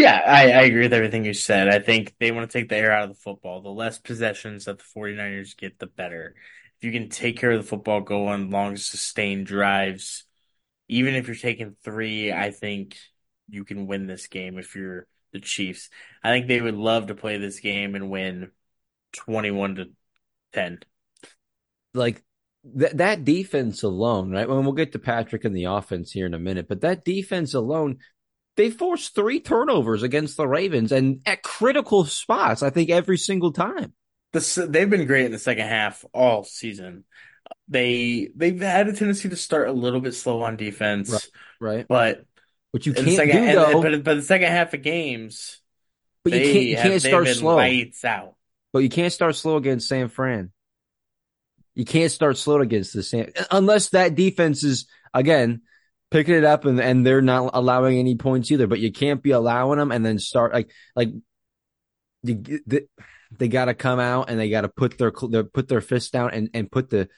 Yeah, 0.00 0.22
I, 0.26 0.52
I, 0.52 0.62
agree 0.62 0.84
with 0.84 0.94
everything 0.94 1.26
you 1.26 1.34
said. 1.34 1.68
I 1.68 1.78
think 1.78 2.14
they 2.18 2.30
want 2.30 2.50
to 2.50 2.58
take 2.58 2.70
the 2.70 2.76
air 2.76 2.90
out 2.90 3.02
of 3.02 3.10
the 3.10 3.20
football. 3.22 3.60
The 3.60 3.68
less 3.68 3.98
possessions 3.98 4.64
that 4.64 4.78
the 4.78 4.84
49ers 4.96 5.54
get, 5.54 5.78
the 5.78 5.88
better. 5.88 6.34
If 6.78 6.86
you 6.86 6.90
can 6.90 7.10
take 7.10 7.36
care 7.36 7.50
of 7.50 7.60
the 7.60 7.68
football, 7.68 8.00
go 8.00 8.28
on 8.28 8.48
long, 8.48 8.78
sustained 8.78 9.44
drives, 9.44 10.24
even 10.88 11.14
if 11.14 11.26
you're 11.26 11.36
taking 11.36 11.76
three, 11.84 12.32
I 12.32 12.50
think 12.50 12.96
you 13.50 13.64
can 13.64 13.86
win 13.86 14.06
this 14.06 14.26
game 14.26 14.58
if 14.58 14.74
you're 14.74 15.06
the 15.34 15.40
Chiefs. 15.40 15.90
I 16.24 16.30
think 16.30 16.48
they 16.48 16.62
would 16.62 16.76
love 16.76 17.08
to 17.08 17.14
play 17.14 17.36
this 17.36 17.60
game 17.60 17.94
and 17.94 18.08
win 18.08 18.52
21 19.12 19.74
to 19.74 19.86
10. 20.54 20.78
Like 21.92 22.24
that 22.64 22.96
that 22.96 23.24
defense 23.26 23.82
alone, 23.82 24.30
right? 24.30 24.48
When 24.48 24.64
we'll 24.64 24.72
get 24.72 24.92
to 24.92 24.98
Patrick 24.98 25.44
and 25.44 25.54
the 25.54 25.64
offense 25.64 26.10
here 26.10 26.24
in 26.24 26.32
a 26.32 26.38
minute, 26.38 26.68
but 26.68 26.80
that 26.80 27.04
defense 27.04 27.52
alone, 27.52 27.98
they 28.60 28.70
forced 28.70 29.14
three 29.14 29.40
turnovers 29.40 30.02
against 30.02 30.36
the 30.36 30.46
Ravens 30.46 30.92
and 30.92 31.22
at 31.24 31.42
critical 31.42 32.04
spots, 32.04 32.62
I 32.62 32.68
think 32.68 32.90
every 32.90 33.16
single 33.16 33.52
time. 33.52 33.94
The, 34.32 34.66
they've 34.68 34.88
been 34.88 35.06
great 35.06 35.24
in 35.24 35.32
the 35.32 35.38
second 35.38 35.66
half 35.66 36.04
all 36.12 36.44
season. 36.44 37.04
They 37.68 38.28
they've 38.36 38.60
had 38.60 38.88
a 38.88 38.92
tendency 38.92 39.30
to 39.30 39.36
start 39.36 39.68
a 39.68 39.72
little 39.72 40.00
bit 40.00 40.14
slow 40.14 40.42
on 40.42 40.56
defense, 40.56 41.10
right? 41.10 41.28
right. 41.58 41.86
But 41.88 42.26
what 42.70 42.84
you 42.84 42.92
can't 42.92 43.08
second, 43.08 43.46
do 43.46 43.52
though, 43.54 43.82
but 43.82 44.04
but 44.04 44.14
the 44.16 44.22
second 44.22 44.48
half 44.48 44.74
of 44.74 44.82
games, 44.82 45.58
but 46.22 46.34
you 46.34 46.40
can't 46.40 46.64
you 46.66 46.76
can't 46.76 47.02
start 47.02 47.28
slow. 47.28 47.56
Lights 47.56 48.04
out. 48.04 48.34
But 48.74 48.80
you 48.80 48.90
can't 48.90 49.12
start 49.12 49.36
slow 49.36 49.56
against 49.56 49.88
San 49.88 50.08
Fran. 50.08 50.52
You 51.74 51.86
can't 51.86 52.12
start 52.12 52.36
slow 52.36 52.60
against 52.60 52.92
the 52.92 53.02
San 53.02 53.32
unless 53.50 53.88
that 53.90 54.14
defense 54.14 54.62
is 54.64 54.86
again 55.14 55.62
picking 56.10 56.34
it 56.34 56.44
up 56.44 56.64
and 56.64 56.80
and 56.80 57.06
they're 57.06 57.22
not 57.22 57.50
allowing 57.54 57.98
any 57.98 58.16
points 58.16 58.50
either. 58.50 58.66
But 58.66 58.80
you 58.80 58.92
can't 58.92 59.22
be 59.22 59.30
allowing 59.30 59.78
them 59.78 59.92
and 59.92 60.04
then 60.04 60.18
start 60.18 60.52
like 60.52 60.70
like 60.94 61.10
they, 62.22 62.82
they 63.36 63.48
got 63.48 63.66
to 63.66 63.74
come 63.74 63.98
out 63.98 64.28
and 64.28 64.38
they 64.38 64.50
got 64.50 64.62
to 64.62 64.68
put 64.68 64.98
their, 64.98 65.12
their 65.30 65.44
put 65.44 65.68
their 65.68 65.80
fist 65.80 66.12
down 66.12 66.30
and 66.32 66.50
and 66.54 66.70
put 66.70 66.90
the 66.90 67.08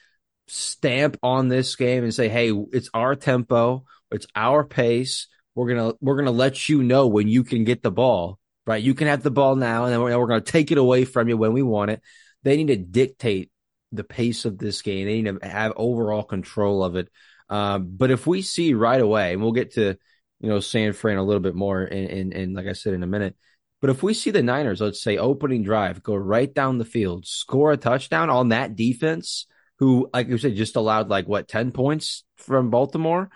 stamp 0.47 1.17
on 1.23 1.47
this 1.47 1.75
game 1.75 2.03
and 2.03 2.13
say, 2.13 2.29
hey, 2.29 2.51
it's 2.71 2.89
our 2.93 3.15
tempo, 3.15 3.85
it's 4.11 4.27
our 4.35 4.63
pace 4.63 5.27
we're 5.55 5.73
gonna 5.73 5.93
we're 6.01 6.17
gonna 6.17 6.31
let 6.31 6.67
you 6.67 6.83
know 6.83 7.07
when 7.07 7.27
you 7.27 7.43
can 7.43 7.63
get 7.63 7.83
the 7.83 7.91
ball. 7.91 8.39
Right, 8.65 8.81
you 8.81 8.93
can 8.93 9.07
have 9.07 9.23
the 9.23 9.31
ball 9.31 9.55
now, 9.55 9.83
and 9.83 9.93
then 9.93 10.01
we're, 10.01 10.17
we're 10.17 10.27
gonna 10.27 10.41
take 10.41 10.71
it 10.71 10.77
away 10.77 11.05
from 11.05 11.27
you 11.27 11.37
when 11.37 11.53
we 11.53 11.61
want 11.61 11.91
it. 11.91 12.01
They 12.43 12.57
need 12.57 12.67
to 12.67 12.77
dictate 12.77 13.51
the 13.91 14.03
pace 14.03 14.45
of 14.45 14.57
this 14.57 14.81
game. 14.81 15.05
They 15.05 15.21
need 15.21 15.39
to 15.41 15.47
have 15.47 15.73
overall 15.75 16.23
control 16.23 16.83
of 16.83 16.95
it. 16.95 17.09
Um, 17.53 17.89
but 17.95 18.09
if 18.09 18.25
we 18.25 18.41
see 18.41 18.73
right 18.73 18.99
away, 18.99 19.33
and 19.33 19.41
we'll 19.41 19.51
get 19.51 19.75
to 19.75 19.95
you 20.39 20.49
know 20.49 20.59
San 20.59 20.93
Fran 20.93 21.17
a 21.17 21.23
little 21.23 21.39
bit 21.39 21.53
more, 21.53 21.83
and, 21.83 22.33
and 22.33 22.55
like 22.55 22.65
I 22.65 22.73
said 22.73 22.95
in 22.95 23.03
a 23.03 23.07
minute. 23.07 23.35
But 23.79 23.91
if 23.91 24.01
we 24.01 24.15
see 24.15 24.31
the 24.31 24.41
Niners, 24.41 24.81
let's 24.81 25.03
say 25.03 25.17
opening 25.17 25.61
drive, 25.61 26.01
go 26.01 26.15
right 26.15 26.51
down 26.51 26.79
the 26.79 26.85
field, 26.85 27.27
score 27.27 27.71
a 27.71 27.77
touchdown 27.77 28.31
on 28.31 28.49
that 28.49 28.75
defense, 28.75 29.45
who, 29.77 30.09
like 30.13 30.29
you 30.29 30.39
said, 30.39 30.55
just 30.55 30.77
allowed 30.77 31.09
like 31.09 31.27
what 31.27 31.47
ten 31.47 31.71
points 31.71 32.23
from 32.37 32.71
Baltimore. 32.71 33.29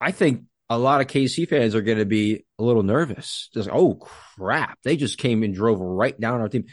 I 0.00 0.10
think 0.10 0.44
a 0.68 0.78
lot 0.78 1.00
of 1.00 1.06
KC 1.06 1.48
fans 1.48 1.76
are 1.76 1.82
going 1.82 1.98
to 1.98 2.04
be 2.04 2.44
a 2.58 2.64
little 2.64 2.82
nervous. 2.82 3.48
Just 3.54 3.68
oh 3.70 3.94
crap, 3.94 4.80
they 4.82 4.96
just 4.96 5.18
came 5.18 5.44
and 5.44 5.54
drove 5.54 5.78
right 5.78 6.18
down 6.18 6.40
our 6.40 6.48
team. 6.48 6.64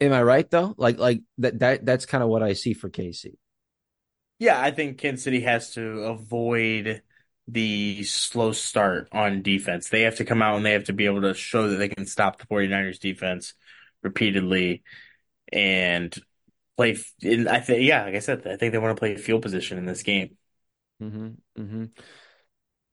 Am 0.00 0.14
I 0.14 0.22
right 0.22 0.50
though? 0.50 0.74
Like 0.78 0.96
like 0.96 1.20
that 1.38 1.58
that 1.58 1.84
that's 1.84 2.06
kind 2.06 2.22
of 2.24 2.30
what 2.30 2.42
I 2.42 2.54
see 2.54 2.72
for 2.72 2.88
KC. 2.88 3.34
Yeah, 4.38 4.60
I 4.60 4.70
think 4.72 4.98
Kansas 4.98 5.24
City 5.24 5.40
has 5.42 5.72
to 5.74 6.02
avoid 6.02 7.02
the 7.48 8.02
slow 8.04 8.52
start 8.52 9.08
on 9.12 9.42
defense. 9.42 9.88
They 9.88 10.02
have 10.02 10.16
to 10.16 10.24
come 10.24 10.42
out 10.42 10.56
and 10.56 10.66
they 10.66 10.72
have 10.72 10.84
to 10.84 10.92
be 10.92 11.06
able 11.06 11.22
to 11.22 11.34
show 11.34 11.68
that 11.68 11.76
they 11.76 11.88
can 11.88 12.06
stop 12.06 12.38
the 12.38 12.46
49ers 12.46 12.98
defense 12.98 13.54
repeatedly 14.02 14.82
and 15.52 16.16
play. 16.76 16.96
In, 17.20 17.48
I 17.48 17.60
think, 17.60 17.86
yeah, 17.86 18.04
like 18.04 18.14
I 18.14 18.20
said, 18.20 18.46
I 18.46 18.56
think 18.56 18.72
they 18.72 18.78
want 18.78 18.96
to 18.96 19.00
play 19.00 19.16
field 19.16 19.42
position 19.42 19.78
in 19.78 19.86
this 19.86 20.02
game. 20.02 20.36
Mm-hmm, 21.02 21.28
mm-hmm. 21.60 21.84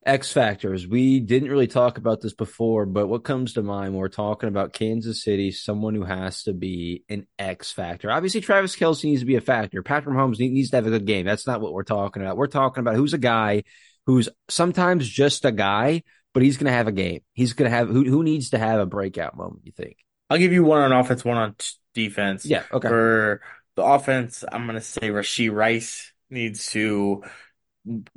X 0.06 0.32
factors. 0.32 0.88
We 0.88 1.20
didn't 1.20 1.50
really 1.50 1.68
talk 1.68 1.98
about 1.98 2.22
this 2.22 2.34
before, 2.34 2.86
but 2.86 3.08
what 3.08 3.24
comes 3.24 3.54
to 3.54 3.62
mind 3.62 3.94
when 3.94 4.00
we're 4.00 4.08
talking 4.08 4.48
about 4.48 4.74
Kansas 4.74 5.24
City, 5.24 5.52
someone 5.52 5.94
who 5.94 6.06
has 6.06 6.44
to 6.44 6.54
be 6.54 7.04
an 7.10 7.28
X 7.38 7.72
factor. 7.72 8.10
Obviously, 8.10 8.42
Travis 8.42 8.76
Kelce 8.76 9.04
needs 9.04 9.22
to 9.22 9.26
be 9.26 9.36
a 9.36 9.42
factor. 9.42 9.84
Patrick 9.84 10.16
Mahomes 10.16 10.40
needs 10.40 10.70
to 10.70 10.78
have 10.78 10.88
a 10.88 10.92
good 10.92 11.06
game. 11.06 11.26
That's 11.26 11.46
not 11.46 11.62
what 11.62 11.74
we're 11.74 11.84
talking 11.84 12.22
about. 12.22 12.38
We're 12.38 12.48
talking 12.48 12.82
about 12.82 12.96
who's 12.96 13.14
a 13.14 13.20
guy 13.20 13.64
who's 14.06 14.30
sometimes 14.48 15.08
just 15.08 15.46
a 15.46 15.52
guy, 15.52 16.04
but 16.34 16.44
he's 16.44 16.58
going 16.58 16.66
to 16.66 16.78
have 16.78 16.88
a 16.88 16.94
game. 16.94 17.22
He's 17.34 17.54
going 17.54 17.70
to 17.70 17.76
have 17.76 17.90
who, 17.90 18.06
who 18.06 18.24
needs 18.24 18.52
to 18.52 18.58
have 18.58 18.80
a 18.80 18.86
breakout 18.86 19.36
moment. 19.36 19.62
You 19.66 19.72
think? 19.72 19.98
I'll 20.30 20.38
give 20.38 20.54
you 20.54 20.64
one 20.64 20.82
on 20.82 20.92
offense, 20.92 21.26
one 21.26 21.38
on 21.38 21.56
t- 21.58 21.70
defense. 21.94 22.46
Yeah. 22.46 22.64
Okay. 22.72 22.88
For 22.88 23.42
the 23.76 23.84
offense, 23.84 24.44
I'm 24.50 24.66
going 24.66 24.76
to 24.76 24.82
say 24.82 25.10
Rashee 25.10 25.52
Rice 25.52 26.12
needs 26.30 26.72
to 26.72 27.24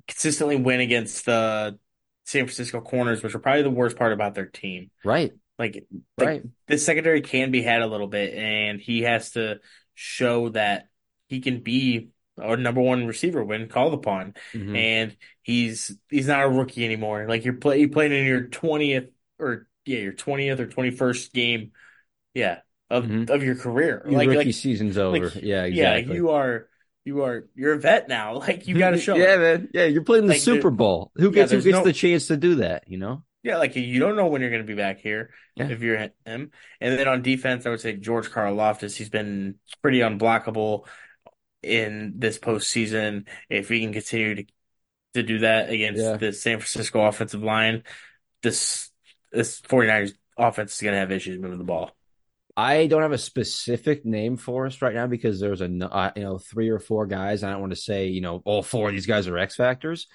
consistently 0.09 0.57
win 0.57 0.81
against 0.81 1.27
the 1.27 1.79
San 2.25 2.45
Francisco 2.45 2.81
corners, 2.81 3.23
which 3.23 3.35
are 3.35 3.39
probably 3.41 3.63
the 3.63 3.71
worst 3.71 3.97
part 3.97 4.13
about 4.13 4.35
their 4.35 4.47
team. 4.47 4.91
Right. 5.05 5.33
Like, 5.59 5.85
right. 6.19 6.43
the 6.67 6.79
secondary 6.79 7.21
can 7.21 7.51
be 7.51 7.63
had 7.63 7.83
a 7.83 7.87
little 7.87 8.09
bit, 8.09 8.35
and 8.35 8.81
he 8.81 9.03
has 9.03 9.33
to 9.33 9.61
show 9.95 10.49
that 10.51 10.89
he 11.29 11.41
can 11.41 11.61
be 11.61 12.09
our 12.41 12.57
number 12.57 12.81
one 12.81 13.07
receiver 13.07 13.45
when 13.45 13.69
called 13.69 13.95
upon. 13.95 14.35
Mm-hmm. 14.53 14.77
And 14.77 15.17
he's 15.43 15.97
he's 16.09 16.27
not 16.27 16.45
a 16.45 16.49
rookie 16.49 16.85
anymore. 16.85 17.27
Like 17.29 17.45
you're 17.45 17.55
play 17.55 17.81
you 17.81 17.89
playing 17.89 18.13
in 18.13 18.27
your 18.27 18.47
twentieth 18.47 19.11
or 19.39 19.67
yeah, 19.85 19.99
your 19.99 20.13
twentieth 20.13 20.61
or 20.61 20.67
twenty 20.67 20.91
first 20.91 21.33
game, 21.33 21.73
yeah, 22.35 22.61
of 22.91 23.05
mm-hmm. 23.05 23.33
of 23.33 23.43
your 23.43 23.57
career. 23.57 24.03
Your 24.07 24.19
like 24.19 24.29
rookie 24.29 24.47
like, 24.47 24.55
season's 24.55 24.99
over. 24.99 25.31
Like, 25.31 25.43
yeah, 25.43 25.65
exactly. 25.65 26.13
Yeah, 26.13 26.17
you 26.17 26.31
are 26.31 26.69
you 27.05 27.23
are 27.23 27.47
you're 27.55 27.75
a 27.75 27.79
vet 27.79 28.09
now. 28.09 28.35
Like 28.39 28.67
you 28.67 28.79
got 28.79 28.91
to 28.91 28.99
show. 29.01 29.17
yeah, 29.17 29.35
it. 29.35 29.39
man. 29.39 29.69
Yeah, 29.73 29.85
you're 29.85 30.05
playing 30.05 30.27
the 30.27 30.35
like, 30.35 30.43
Super 30.43 30.71
Bowl. 30.71 31.11
Who 31.17 31.31
gets 31.31 31.53
yeah, 31.53 31.59
who 31.59 31.65
gets 31.65 31.79
no, 31.79 31.85
the 31.85 31.93
chance 31.93 32.27
to 32.29 32.37
do 32.37 32.57
that? 32.57 32.85
You 32.87 32.99
know. 32.99 33.23
Yeah, 33.43 33.59
like 33.59 33.75
you 33.75 33.99
don't 33.99 34.17
know 34.17 34.27
when 34.27 34.41
you're 34.41 34.51
going 34.51 34.63
to 34.63 34.67
be 34.67 34.77
back 34.77 35.01
here 35.01 35.31
yeah. 35.57 35.69
if 35.69 35.81
you're 35.81 35.99
him. 35.99 36.13
And 36.25 36.51
then 36.81 37.09
on 37.09 37.23
defense, 37.23 37.67
I 37.67 37.71
would 37.71 37.81
say 37.81 37.97
George 37.97 38.31
Karlaftis. 38.31 38.97
He's 38.97 39.09
been 39.09 39.57
pretty 39.83 39.99
unblockable 39.99 40.87
in 41.61 42.15
this 42.19 42.39
postseason. 42.39 43.27
If 43.51 43.69
he 43.69 43.81
can 43.81 43.93
continue 43.93 44.35
to 44.37 44.45
to 45.15 45.23
do 45.23 45.41
that 45.41 45.71
against 45.71 46.03
yeah. 46.03 46.17
the 46.17 46.33
San 46.33 46.59
Francisco 46.59 47.03
offensive 47.03 47.43
line, 47.43 47.83
this 48.43 48.91
this 49.33 49.61
49ers 49.61 50.13
offense 50.37 50.75
is 50.75 50.81
going 50.81 50.95
to 50.95 51.01
have 51.01 51.13
issues 51.13 51.39
moving 51.39 51.59
the 51.59 51.65
ball. 51.65 51.91
I 52.57 52.87
don't 52.87 53.03
have 53.03 53.13
a 53.13 53.19
specific 53.19 54.05
name 54.05 54.37
for 54.37 54.67
us 54.67 54.83
right 54.83 54.95
now 54.95 55.07
because 55.07 55.41
there's 55.41 55.63
a 55.63 55.67
uh, 55.67 56.13
you 56.15 56.23
know 56.23 56.39
three 56.39 56.69
or 56.69 56.79
four 56.79 57.07
guys. 57.07 57.43
I 57.43 57.51
don't 57.51 57.61
want 57.61 57.73
to 57.73 57.81
say 57.81 58.09
you 58.09 58.21
know 58.21 58.43
all 58.45 58.63
four 58.63 58.89
of 58.89 58.95
these 58.95 59.07
guys 59.07 59.27
are 59.27 59.39
X 59.39 59.57
factors, 59.57 60.07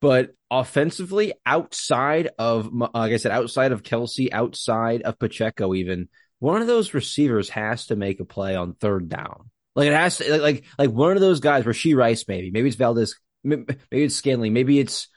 but 0.00 0.30
offensively, 0.50 1.32
outside 1.44 2.30
of 2.38 2.72
like 2.72 3.12
I 3.12 3.16
said, 3.16 3.32
outside 3.32 3.72
of 3.72 3.82
Kelce, 3.82 4.32
outside 4.32 5.02
of 5.02 5.18
Pacheco, 5.18 5.74
even 5.74 6.08
one 6.38 6.60
of 6.60 6.68
those 6.68 6.94
receivers 6.94 7.48
has 7.50 7.86
to 7.86 7.96
make 7.96 8.20
a 8.20 8.24
play 8.24 8.54
on 8.54 8.74
third 8.74 9.08
down. 9.08 9.50
Like 9.74 9.88
it 9.88 9.94
has 9.94 10.18
to 10.18 10.40
like 10.40 10.64
like 10.78 10.90
one 10.90 11.12
of 11.12 11.20
those 11.20 11.40
guys, 11.40 11.64
Rashee 11.64 11.96
Rice, 11.96 12.26
maybe 12.28 12.52
maybe 12.52 12.68
it's 12.68 12.76
Valdes, 12.76 13.18
maybe 13.42 13.76
it's 13.90 14.14
Scantling, 14.14 14.52
maybe 14.52 14.78
it's. 14.78 15.08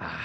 Uh, 0.00 0.16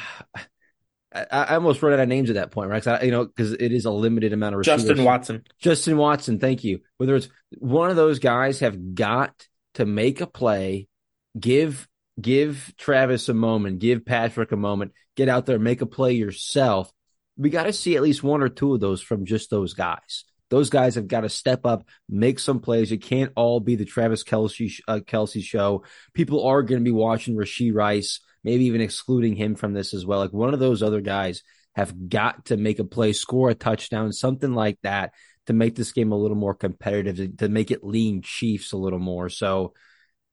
I, 1.13 1.26
I, 1.32 1.56
almost 1.56 1.82
run 1.82 1.93
out 1.93 1.99
of 1.99 2.08
names 2.08 2.30
at 2.30 2.36
that 2.36 2.52
point, 2.52 2.69
right? 2.69 2.86
I, 2.88 3.04
you 3.04 3.12
know, 3.12 3.26
because 3.26 3.54
it 3.54 3.71
is 3.71 3.86
a 3.86 3.91
limited 3.91 4.34
amount 4.34 4.56
of 4.56 4.60
receivers. 4.60 4.84
Justin 4.86 5.06
Watson. 5.06 5.43
Justin 5.60 5.97
Watson, 5.97 6.39
thank 6.39 6.63
you. 6.63 6.80
Whether 6.97 7.15
it's 7.15 7.30
one 7.60 7.89
of 7.89 7.95
those 7.95 8.19
guys 8.19 8.60
have 8.62 8.95
got 8.95 9.47
to 9.76 9.86
make 9.86 10.21
a 10.21 10.28
play, 10.28 10.88
give 11.39 11.88
give 12.19 12.73
Travis 12.78 13.30
a 13.30 13.34
moment, 13.34 13.80
give 13.80 14.06
Patrick 14.06 14.52
a 14.52 14.58
moment, 14.58 14.93
get 15.15 15.30
out 15.30 15.45
there, 15.45 15.60
make 15.60 15.82
a 15.82 15.86
play 15.86 16.13
yourself. 16.13 16.91
We 17.38 17.49
got 17.49 17.63
to 17.63 17.73
see 17.73 17.95
at 17.95 18.04
least 18.04 18.23
one 18.23 18.41
or 18.41 18.49
two 18.49 18.73
of 18.73 18.80
those 18.80 19.02
from 19.02 19.26
just 19.26 19.49
those 19.49 19.73
guys. 19.73 20.26
Those 20.49 20.69
guys 20.69 20.95
have 20.95 21.08
got 21.08 21.21
to 21.21 21.30
step 21.30 21.65
up, 21.65 21.88
make 22.08 22.38
some 22.38 22.60
plays. 22.60 22.91
It 22.91 22.97
can't 22.97 23.32
all 23.36 23.60
be 23.60 23.76
the 23.76 23.86
Travis 23.86 24.23
Kelce 24.23 24.80
uh, 24.88 24.99
Kelce 24.99 25.41
show. 25.41 25.84
People 26.13 26.45
are 26.45 26.62
going 26.62 26.80
to 26.80 26.86
be 26.86 26.91
watching 26.91 27.36
Rashee 27.36 27.73
Rice, 27.73 28.19
maybe 28.43 28.65
even 28.65 28.82
excluding 28.82 29.36
him 29.36 29.56
from 29.56 29.73
this 29.73 29.93
as 29.93 30.06
well. 30.06 30.19
Like 30.19 30.34
one 30.34 30.53
of 30.53 30.60
those 30.60 30.84
other 30.84 31.01
guys 31.01 31.43
have 31.75 32.10
got 32.10 32.45
to 32.45 32.58
make 32.58 32.79
a 32.79 32.84
play, 32.84 33.13
score 33.13 33.49
a 33.49 33.56
touchdown, 33.56 34.12
something 34.12 34.53
like 34.53 34.77
that 34.84 35.13
to 35.47 35.53
make 35.53 35.75
this 35.75 35.91
game 35.91 36.12
a 36.12 36.17
little 36.17 36.38
more 36.38 36.53
competitive, 36.53 37.38
to 37.38 37.49
make 37.49 37.71
it 37.71 37.84
lean 37.84 38.21
Chiefs 38.21 38.71
a 38.71 38.77
little 38.77 38.99
more. 38.99 39.29
So, 39.29 39.73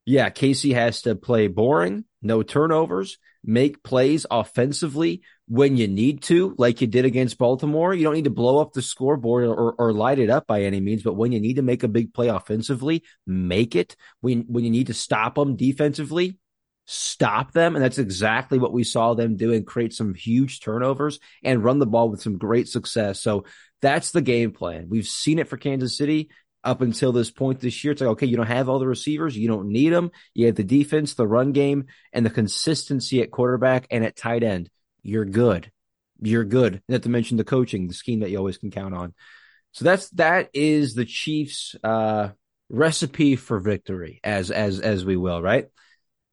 yeah, 0.04 0.30
KC 0.30 0.74
has 0.74 1.02
to 1.02 1.14
play 1.14 1.46
boring, 1.48 2.04
no 2.22 2.42
turnovers, 2.42 3.18
make 3.44 3.82
plays 3.82 4.26
offensively 4.30 5.22
when 5.48 5.76
you 5.76 5.88
need 5.88 6.22
to, 6.22 6.54
like 6.58 6.80
you 6.80 6.86
did 6.86 7.04
against 7.04 7.38
Baltimore. 7.38 7.94
You 7.94 8.04
don't 8.04 8.14
need 8.14 8.24
to 8.24 8.30
blow 8.30 8.60
up 8.60 8.72
the 8.72 8.82
scoreboard 8.82 9.44
or, 9.44 9.72
or 9.72 9.92
light 9.92 10.18
it 10.18 10.30
up 10.30 10.46
by 10.46 10.62
any 10.62 10.80
means, 10.80 11.02
but 11.02 11.14
when 11.14 11.32
you 11.32 11.40
need 11.40 11.56
to 11.56 11.62
make 11.62 11.82
a 11.82 11.88
big 11.88 12.12
play 12.12 12.28
offensively, 12.28 13.02
make 13.26 13.74
it. 13.74 13.96
When 14.20 14.42
when 14.48 14.64
you 14.64 14.70
need 14.70 14.88
to 14.88 14.94
stop 14.94 15.36
them 15.36 15.56
defensively, 15.56 16.38
stop 16.92 17.52
them. 17.52 17.76
And 17.76 17.84
that's 17.84 17.98
exactly 17.98 18.58
what 18.58 18.72
we 18.72 18.82
saw 18.82 19.14
them 19.14 19.36
do 19.36 19.52
and 19.52 19.64
create 19.64 19.94
some 19.94 20.12
huge 20.12 20.58
turnovers 20.58 21.20
and 21.44 21.62
run 21.62 21.78
the 21.78 21.86
ball 21.86 22.08
with 22.08 22.20
some 22.20 22.36
great 22.36 22.66
success. 22.66 23.20
So 23.20 23.44
that's 23.80 24.10
the 24.10 24.20
game 24.20 24.50
plan. 24.50 24.88
We've 24.88 25.06
seen 25.06 25.38
it 25.38 25.46
for 25.46 25.56
Kansas 25.56 25.96
City 25.96 26.30
up 26.64 26.80
until 26.80 27.12
this 27.12 27.30
point 27.30 27.60
this 27.60 27.84
year. 27.84 27.92
It's 27.92 28.00
like, 28.00 28.10
okay, 28.10 28.26
you 28.26 28.36
don't 28.36 28.46
have 28.46 28.68
all 28.68 28.80
the 28.80 28.88
receivers. 28.88 29.38
You 29.38 29.46
don't 29.46 29.68
need 29.68 29.90
them. 29.90 30.10
You 30.34 30.46
have 30.46 30.56
the 30.56 30.64
defense, 30.64 31.14
the 31.14 31.28
run 31.28 31.52
game, 31.52 31.86
and 32.12 32.26
the 32.26 32.30
consistency 32.30 33.22
at 33.22 33.30
quarterback 33.30 33.86
and 33.92 34.04
at 34.04 34.16
tight 34.16 34.42
end. 34.42 34.68
You're 35.00 35.24
good. 35.24 35.70
You're 36.20 36.44
good. 36.44 36.82
Not 36.88 37.04
to 37.04 37.08
mention 37.08 37.36
the 37.36 37.44
coaching, 37.44 37.86
the 37.86 37.94
scheme 37.94 38.20
that 38.20 38.30
you 38.30 38.38
always 38.38 38.58
can 38.58 38.72
count 38.72 38.94
on. 38.94 39.14
So 39.70 39.84
that's, 39.84 40.10
that 40.10 40.50
is 40.52 40.94
the 40.94 41.04
Chiefs, 41.04 41.76
uh, 41.84 42.30
recipe 42.68 43.36
for 43.36 43.60
victory 43.60 44.18
as, 44.24 44.50
as, 44.50 44.80
as 44.80 45.04
we 45.04 45.16
will, 45.16 45.40
right? 45.40 45.66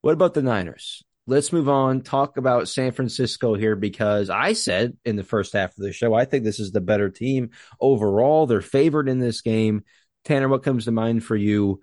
What 0.07 0.13
about 0.13 0.35
the 0.35 0.41
Niners? 0.41 1.03
let's 1.29 1.51
move 1.51 1.67
on. 1.67 1.99
Talk 1.99 2.37
about 2.37 2.69
San 2.69 2.93
Francisco 2.93 3.55
here 3.55 3.75
because 3.75 4.29
I 4.29 4.53
said 4.53 4.95
in 5.03 5.17
the 5.17 5.23
first 5.25 5.51
half 5.51 5.71
of 5.71 5.83
the 5.83 5.91
show, 5.91 6.13
I 6.13 6.23
think 6.23 6.45
this 6.45 6.61
is 6.61 6.71
the 6.71 6.79
better 6.79 7.09
team 7.09 7.49
overall. 7.81 8.47
They're 8.47 8.61
favored 8.61 9.09
in 9.09 9.19
this 9.19 9.41
game. 9.41 9.83
Tanner, 10.23 10.47
what 10.47 10.63
comes 10.63 10.85
to 10.85 10.91
mind 10.91 11.25
for 11.25 11.35
you? 11.35 11.81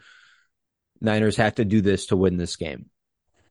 Niners 1.03 1.37
have 1.37 1.57
to 1.57 1.67
do 1.67 1.83
this 1.83 2.07
to 2.07 2.17
win 2.17 2.39
this 2.39 2.57
game. 2.57 2.87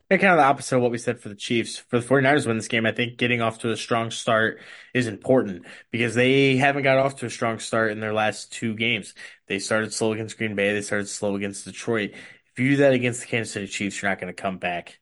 And 0.09 0.19
kind 0.19 0.33
of 0.33 0.39
the 0.39 0.43
opposite 0.43 0.77
of 0.77 0.81
what 0.81 0.89
we 0.89 0.97
said 0.97 1.21
for 1.21 1.29
the 1.29 1.35
Chiefs. 1.35 1.77
For 1.77 1.99
the 1.99 2.07
49ers 2.07 2.47
win 2.47 2.57
this 2.57 2.67
game, 2.67 2.87
I 2.87 2.93
think 2.93 3.17
getting 3.17 3.41
off 3.43 3.59
to 3.59 3.69
a 3.69 3.77
strong 3.77 4.09
start 4.09 4.59
is 4.91 5.05
important 5.05 5.67
because 5.91 6.15
they 6.15 6.57
haven't 6.57 6.81
got 6.81 6.97
off 6.97 7.17
to 7.17 7.27
a 7.27 7.29
strong 7.29 7.59
start 7.59 7.91
in 7.91 7.99
their 7.99 8.11
last 8.11 8.51
two 8.51 8.73
games. 8.73 9.13
They 9.45 9.59
started 9.59 9.93
slow 9.93 10.13
against 10.13 10.39
Green 10.39 10.55
Bay, 10.55 10.73
they 10.73 10.81
started 10.81 11.09
slow 11.09 11.35
against 11.35 11.65
Detroit. 11.65 12.13
If 12.53 12.59
you 12.59 12.69
do 12.71 12.75
that 12.77 12.93
against 12.93 13.21
the 13.21 13.27
Kansas 13.27 13.53
City 13.53 13.67
Chiefs, 13.67 14.01
you're 14.01 14.11
not 14.11 14.19
going 14.19 14.33
to 14.33 14.41
come 14.41 14.57
back 14.57 14.99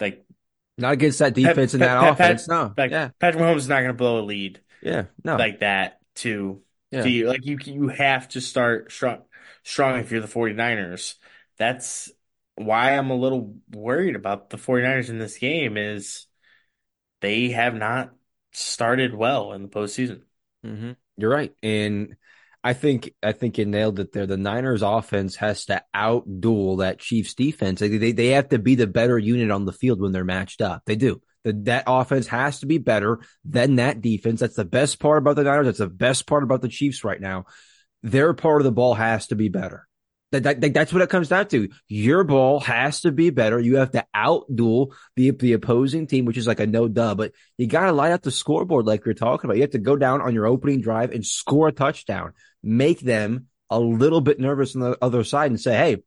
like 0.00 0.24
not 0.76 0.92
against 0.92 1.20
that 1.20 1.34
defense 1.34 1.72
Pat, 1.72 1.74
and 1.74 1.82
that 1.82 2.00
Pat, 2.00 2.12
offense. 2.12 2.46
Pat, 2.46 2.48
no, 2.48 2.74
like, 2.76 2.90
yeah, 2.90 3.10
Patrick 3.18 3.42
Mahomes 3.42 3.56
is 3.56 3.68
not 3.68 3.80
going 3.80 3.88
to 3.88 3.94
blow 3.94 4.20
a 4.20 4.24
lead. 4.24 4.60
Yeah, 4.82 5.04
no, 5.22 5.36
like 5.36 5.60
that 5.60 6.00
to, 6.16 6.60
yeah. 6.90 7.02
to 7.02 7.08
you. 7.08 7.28
Like 7.28 7.46
you, 7.46 7.58
you 7.64 7.88
have 7.88 8.28
to 8.30 8.40
start 8.40 8.92
strong, 8.92 9.22
strong 9.62 9.98
if 9.98 10.10
you're 10.10 10.20
the 10.20 10.26
49ers. 10.26 11.14
That's 11.56 12.10
why 12.56 12.96
I'm 12.96 13.10
a 13.10 13.16
little 13.16 13.56
worried 13.72 14.16
about 14.16 14.50
the 14.50 14.56
49ers 14.56 15.08
in 15.08 15.18
this 15.18 15.38
game 15.38 15.76
is 15.76 16.26
they 17.20 17.50
have 17.50 17.74
not 17.74 18.12
started 18.52 19.14
well 19.14 19.52
in 19.52 19.62
the 19.62 19.68
postseason. 19.68 20.22
Mm-hmm. 20.66 20.92
You're 21.16 21.30
right, 21.30 21.54
and 21.62 22.16
I 22.66 22.72
think 22.72 23.12
I 23.22 23.32
think 23.32 23.58
you 23.58 23.66
nailed 23.66 24.00
it 24.00 24.12
there. 24.12 24.26
The 24.26 24.38
Niners 24.38 24.80
offense 24.80 25.36
has 25.36 25.66
to 25.66 25.82
outduel 25.94 26.78
that 26.78 26.98
Chiefs 26.98 27.34
defense. 27.34 27.78
They, 27.78 27.88
they, 27.98 28.12
they 28.12 28.28
have 28.28 28.48
to 28.48 28.58
be 28.58 28.74
the 28.74 28.86
better 28.86 29.18
unit 29.18 29.50
on 29.50 29.66
the 29.66 29.72
field 29.72 30.00
when 30.00 30.12
they're 30.12 30.24
matched 30.24 30.62
up. 30.62 30.82
They 30.86 30.96
do. 30.96 31.20
The, 31.44 31.52
that 31.64 31.84
offense 31.86 32.26
has 32.28 32.60
to 32.60 32.66
be 32.66 32.78
better 32.78 33.20
than 33.44 33.76
that 33.76 34.00
defense. 34.00 34.40
That's 34.40 34.56
the 34.56 34.64
best 34.64 34.98
part 34.98 35.18
about 35.18 35.36
the 35.36 35.44
Niners. 35.44 35.66
That's 35.66 35.78
the 35.78 35.88
best 35.88 36.26
part 36.26 36.42
about 36.42 36.62
the 36.62 36.68
Chiefs 36.68 37.04
right 37.04 37.20
now. 37.20 37.44
Their 38.02 38.32
part 38.32 38.62
of 38.62 38.64
the 38.64 38.72
ball 38.72 38.94
has 38.94 39.26
to 39.26 39.36
be 39.36 39.50
better. 39.50 39.86
That, 40.42 40.60
that, 40.60 40.74
that's 40.74 40.92
what 40.92 41.02
it 41.02 41.08
comes 41.08 41.28
down 41.28 41.48
to. 41.48 41.68
Your 41.88 42.24
ball 42.24 42.60
has 42.60 43.02
to 43.02 43.12
be 43.12 43.30
better. 43.30 43.58
You 43.58 43.76
have 43.76 43.92
to 43.92 44.04
outduel 44.14 44.92
the 45.16 45.30
the 45.30 45.52
opposing 45.54 46.06
team, 46.06 46.24
which 46.24 46.36
is 46.36 46.46
like 46.46 46.60
a 46.60 46.66
no 46.66 46.88
duh. 46.88 47.14
But 47.14 47.32
you 47.56 47.66
got 47.66 47.86
to 47.86 47.92
light 47.92 48.12
up 48.12 48.22
the 48.22 48.30
scoreboard 48.30 48.86
like 48.86 49.04
you're 49.04 49.14
talking 49.14 49.48
about. 49.48 49.56
You 49.56 49.62
have 49.62 49.70
to 49.70 49.78
go 49.78 49.96
down 49.96 50.20
on 50.20 50.34
your 50.34 50.46
opening 50.46 50.80
drive 50.80 51.12
and 51.12 51.24
score 51.24 51.68
a 51.68 51.72
touchdown. 51.72 52.32
Make 52.62 53.00
them 53.00 53.46
a 53.70 53.80
little 53.80 54.20
bit 54.20 54.38
nervous 54.38 54.74
on 54.74 54.82
the 54.82 54.98
other 55.00 55.24
side 55.24 55.50
and 55.50 55.60
say, 55.60 55.76
"Hey, 55.76 56.02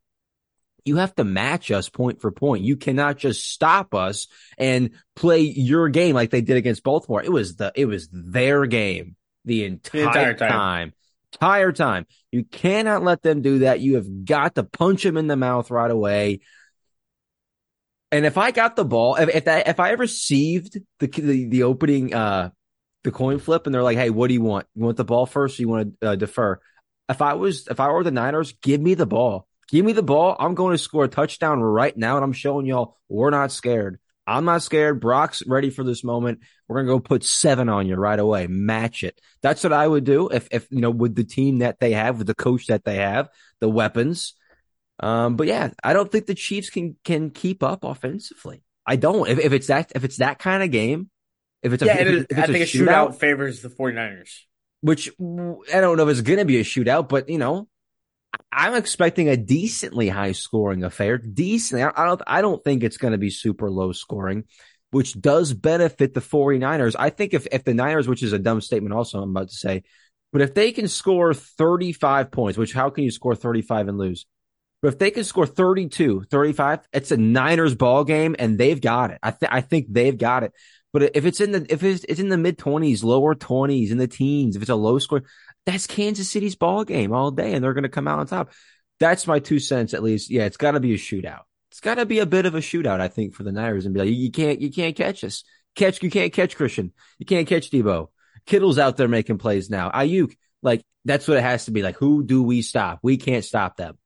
you 0.85 0.95
have 0.97 1.13
to 1.15 1.23
match 1.23 1.69
us 1.69 1.89
point 1.89 2.21
for 2.21 2.31
point. 2.31 2.63
You 2.63 2.77
cannot 2.77 3.17
just 3.17 3.49
stop 3.49 3.93
us 3.93 4.27
and 4.57 4.91
play 5.15 5.41
your 5.41 5.89
game 5.89 6.15
like 6.15 6.31
they 6.31 6.41
did 6.41 6.57
against 6.57 6.83
Baltimore. 6.83 7.23
It 7.23 7.31
was 7.31 7.55
the 7.57 7.71
it 7.75 7.85
was 7.85 8.07
their 8.11 8.65
game 8.65 9.15
the 9.45 9.65
entire, 9.65 10.01
the 10.01 10.07
entire 10.07 10.33
time. 10.33 10.49
time 10.49 10.93
entire 11.39 11.71
time. 11.71 12.05
You 12.31 12.43
cannot 12.43 13.03
let 13.03 13.21
them 13.21 13.41
do 13.41 13.59
that. 13.59 13.79
You 13.79 13.95
have 13.95 14.25
got 14.25 14.55
to 14.55 14.63
punch 14.63 15.03
them 15.03 15.17
in 15.17 15.27
the 15.27 15.35
mouth 15.35 15.71
right 15.71 15.89
away. 15.89 16.41
And 18.11 18.25
if 18.25 18.37
I 18.37 18.51
got 18.51 18.75
the 18.75 18.85
ball, 18.85 19.15
if 19.15 19.29
if, 19.29 19.45
that, 19.45 19.67
if 19.67 19.79
I 19.79 19.91
received 19.91 20.79
the, 20.99 21.07
the 21.07 21.49
the 21.49 21.63
opening 21.63 22.13
uh 22.13 22.51
the 23.03 23.11
coin 23.11 23.39
flip 23.39 23.65
and 23.65 23.75
they're 23.75 23.83
like, 23.83 23.97
"Hey, 23.97 24.09
what 24.09 24.27
do 24.27 24.33
you 24.33 24.41
want? 24.41 24.65
You 24.75 24.83
want 24.83 24.97
the 24.97 25.03
ball 25.03 25.25
first? 25.25 25.59
Or 25.59 25.61
you 25.61 25.67
want 25.67 25.99
to 26.01 26.09
uh, 26.09 26.15
defer?" 26.15 26.59
If 27.09 27.21
I 27.21 27.33
was 27.33 27.67
if 27.67 27.79
I 27.79 27.89
were 27.89 28.03
the 28.03 28.11
Niners, 28.11 28.53
give 28.61 28.81
me 28.81 28.93
the 28.93 29.05
ball. 29.05 29.47
Give 29.69 29.83
me 29.83 29.91
the 29.91 30.03
ball. 30.03 30.37
I'm 30.39 30.55
going 30.55 30.73
to 30.73 30.77
score 30.77 31.03
a 31.03 31.09
touchdown 31.09 31.59
right 31.59 31.95
now, 31.95 32.15
and 32.15 32.23
I'm 32.23 32.33
showing 32.33 32.65
y'all 32.65 32.95
we're 33.09 33.29
not 33.29 33.51
scared. 33.51 33.99
I'm 34.27 34.43
not 34.43 34.61
scared. 34.61 34.99
Brock's 34.99 35.41
ready 35.47 35.69
for 35.69 35.83
this 35.83 36.03
moment. 36.03 36.41
We're 36.67 36.77
gonna 36.77 36.89
go 36.89 36.99
put 36.99 37.23
seven 37.23 37.69
on 37.69 37.87
you 37.87 37.95
right 37.95 38.19
away. 38.19 38.47
Match 38.47 39.03
it. 39.05 39.19
That's 39.41 39.63
what 39.63 39.71
I 39.71 39.87
would 39.87 40.03
do 40.03 40.27
if, 40.27 40.49
if 40.51 40.67
you 40.69 40.81
know, 40.81 40.91
with 40.91 41.15
the 41.15 41.23
team 41.23 41.59
that 41.59 41.79
they 41.79 41.93
have, 41.93 42.17
with 42.17 42.27
the 42.27 42.35
coach 42.35 42.67
that 42.67 42.83
they 42.83 42.97
have, 42.97 43.29
the 43.61 43.69
weapons. 43.69 44.33
Um, 44.99 45.37
but 45.37 45.47
yeah, 45.47 45.69
I 45.81 45.93
don't 45.93 46.11
think 46.11 46.25
the 46.25 46.35
Chiefs 46.35 46.69
can 46.69 46.97
can 47.05 47.29
keep 47.29 47.63
up 47.63 47.85
offensively. 47.85 48.63
I 48.85 48.97
don't. 48.97 49.29
If, 49.29 49.39
if 49.39 49.53
it's 49.53 49.67
that 49.67 49.93
if 49.95 50.03
it's 50.03 50.17
that 50.17 50.39
kind 50.39 50.61
of 50.61 50.71
game, 50.71 51.09
if 51.63 51.71
it's 51.71 51.83
a, 51.83 51.85
yeah, 51.85 51.97
if, 51.99 52.07
it, 52.07 52.13
if 52.29 52.37
it's 52.37 52.39
I 52.39 52.45
think 52.47 52.63
a 52.63 52.67
shootout, 52.67 53.09
shootout 53.09 53.19
favors 53.19 53.61
the 53.61 53.69
49ers. 53.69 54.41
Which 54.81 55.09
I 55.09 55.81
don't 55.81 55.97
know 55.97 56.07
if 56.07 56.09
it's 56.09 56.21
gonna 56.21 56.45
be 56.45 56.59
a 56.59 56.63
shootout, 56.63 57.07
but 57.07 57.29
you 57.29 57.37
know, 57.37 57.67
I'm 58.51 58.75
expecting 58.75 59.29
a 59.29 59.37
decently 59.37 60.09
high 60.09 60.31
scoring 60.31 60.83
affair. 60.83 61.17
Decently. 61.17 61.83
I 61.83 62.05
don't, 62.05 62.21
I 62.27 62.41
don't 62.41 62.63
think 62.63 62.83
it's 62.83 62.97
going 62.97 63.11
to 63.11 63.17
be 63.17 63.29
super 63.29 63.69
low 63.69 63.91
scoring, 63.91 64.45
which 64.91 65.19
does 65.19 65.53
benefit 65.53 66.13
the 66.13 66.21
49ers. 66.21 66.95
I 66.97 67.09
think 67.09 67.33
if, 67.33 67.47
if 67.51 67.63
the 67.63 67.73
Niners, 67.73 68.07
which 68.07 68.23
is 68.23 68.33
a 68.33 68.39
dumb 68.39 68.61
statement 68.61 68.93
also 68.93 69.21
I'm 69.21 69.31
about 69.31 69.49
to 69.49 69.55
say, 69.55 69.83
but 70.31 70.41
if 70.41 70.53
they 70.53 70.71
can 70.71 70.87
score 70.87 71.33
35 71.33 72.31
points, 72.31 72.57
which 72.57 72.73
how 72.73 72.89
can 72.89 73.03
you 73.03 73.11
score 73.11 73.35
35 73.35 73.87
and 73.87 73.97
lose? 73.97 74.25
But 74.81 74.89
if 74.89 74.99
they 74.99 75.11
can 75.11 75.23
score 75.23 75.45
32, 75.45 76.25
35, 76.29 76.79
it's 76.93 77.11
a 77.11 77.17
Niners 77.17 77.75
ball 77.75 78.03
game 78.03 78.35
and 78.37 78.57
they've 78.57 78.79
got 78.79 79.11
it. 79.11 79.19
I, 79.23 79.31
th- 79.31 79.51
I 79.51 79.61
think 79.61 79.87
they've 79.89 80.17
got 80.17 80.43
it. 80.43 80.53
But 80.93 81.15
if 81.15 81.25
it's 81.25 81.41
in 81.41 81.51
the 81.51 81.65
if 81.69 81.83
it's, 81.83 82.03
it's 82.05 82.19
in 82.19 82.29
the 82.29 82.37
mid 82.37 82.57
twenties, 82.57 83.03
lower 83.03 83.35
twenties, 83.35 83.91
in 83.91 83.97
the 83.97 84.07
teens, 84.07 84.55
if 84.55 84.61
it's 84.61 84.69
a 84.69 84.75
low 84.75 84.99
score, 84.99 85.23
that's 85.67 85.85
Kansas 85.85 86.29
City's 86.29 86.55
ball 86.55 86.85
game 86.85 87.11
all 87.11 87.29
day, 87.29 87.53
and 87.53 87.61
they're 87.61 87.73
going 87.73 87.83
to 87.83 87.89
come 87.89 88.07
out 88.07 88.19
on 88.19 88.25
top. 88.25 88.51
That's 89.01 89.27
my 89.27 89.39
two 89.39 89.59
cents, 89.59 89.93
at 89.93 90.01
least. 90.01 90.31
Yeah, 90.31 90.45
it's 90.45 90.55
got 90.55 90.71
to 90.71 90.79
be 90.79 90.93
a 90.93 90.97
shootout. 90.97 91.41
It's 91.71 91.81
got 91.81 91.95
to 91.95 92.05
be 92.05 92.19
a 92.19 92.25
bit 92.25 92.45
of 92.45 92.55
a 92.55 92.59
shootout, 92.59 93.01
I 93.01 93.09
think, 93.09 93.35
for 93.35 93.43
the 93.43 93.51
Niners, 93.51 93.85
and 93.85 93.93
be 93.93 93.99
like, 93.99 94.09
you 94.09 94.31
can't, 94.31 94.61
you 94.61 94.71
can't 94.71 94.95
catch 94.95 95.25
us. 95.25 95.43
Catch, 95.75 96.01
you 96.01 96.09
can't 96.09 96.31
catch 96.31 96.55
Christian. 96.55 96.93
You 97.19 97.25
can't 97.25 97.47
catch 97.47 97.69
Deebo. 97.69 98.07
Kittle's 98.45 98.79
out 98.79 98.95
there 98.95 99.09
making 99.09 99.39
plays 99.39 99.69
now. 99.69 99.91
Aiyuk, 99.91 100.37
like 100.63 100.85
that's 101.03 101.27
what 101.27 101.37
it 101.37 101.43
has 101.43 101.65
to 101.65 101.71
be. 101.71 101.83
Like, 101.83 101.97
who 101.97 102.23
do 102.23 102.41
we 102.41 102.61
stop? 102.61 102.99
We 103.03 103.17
can't 103.17 103.43
stop 103.43 103.75
them. 103.75 103.97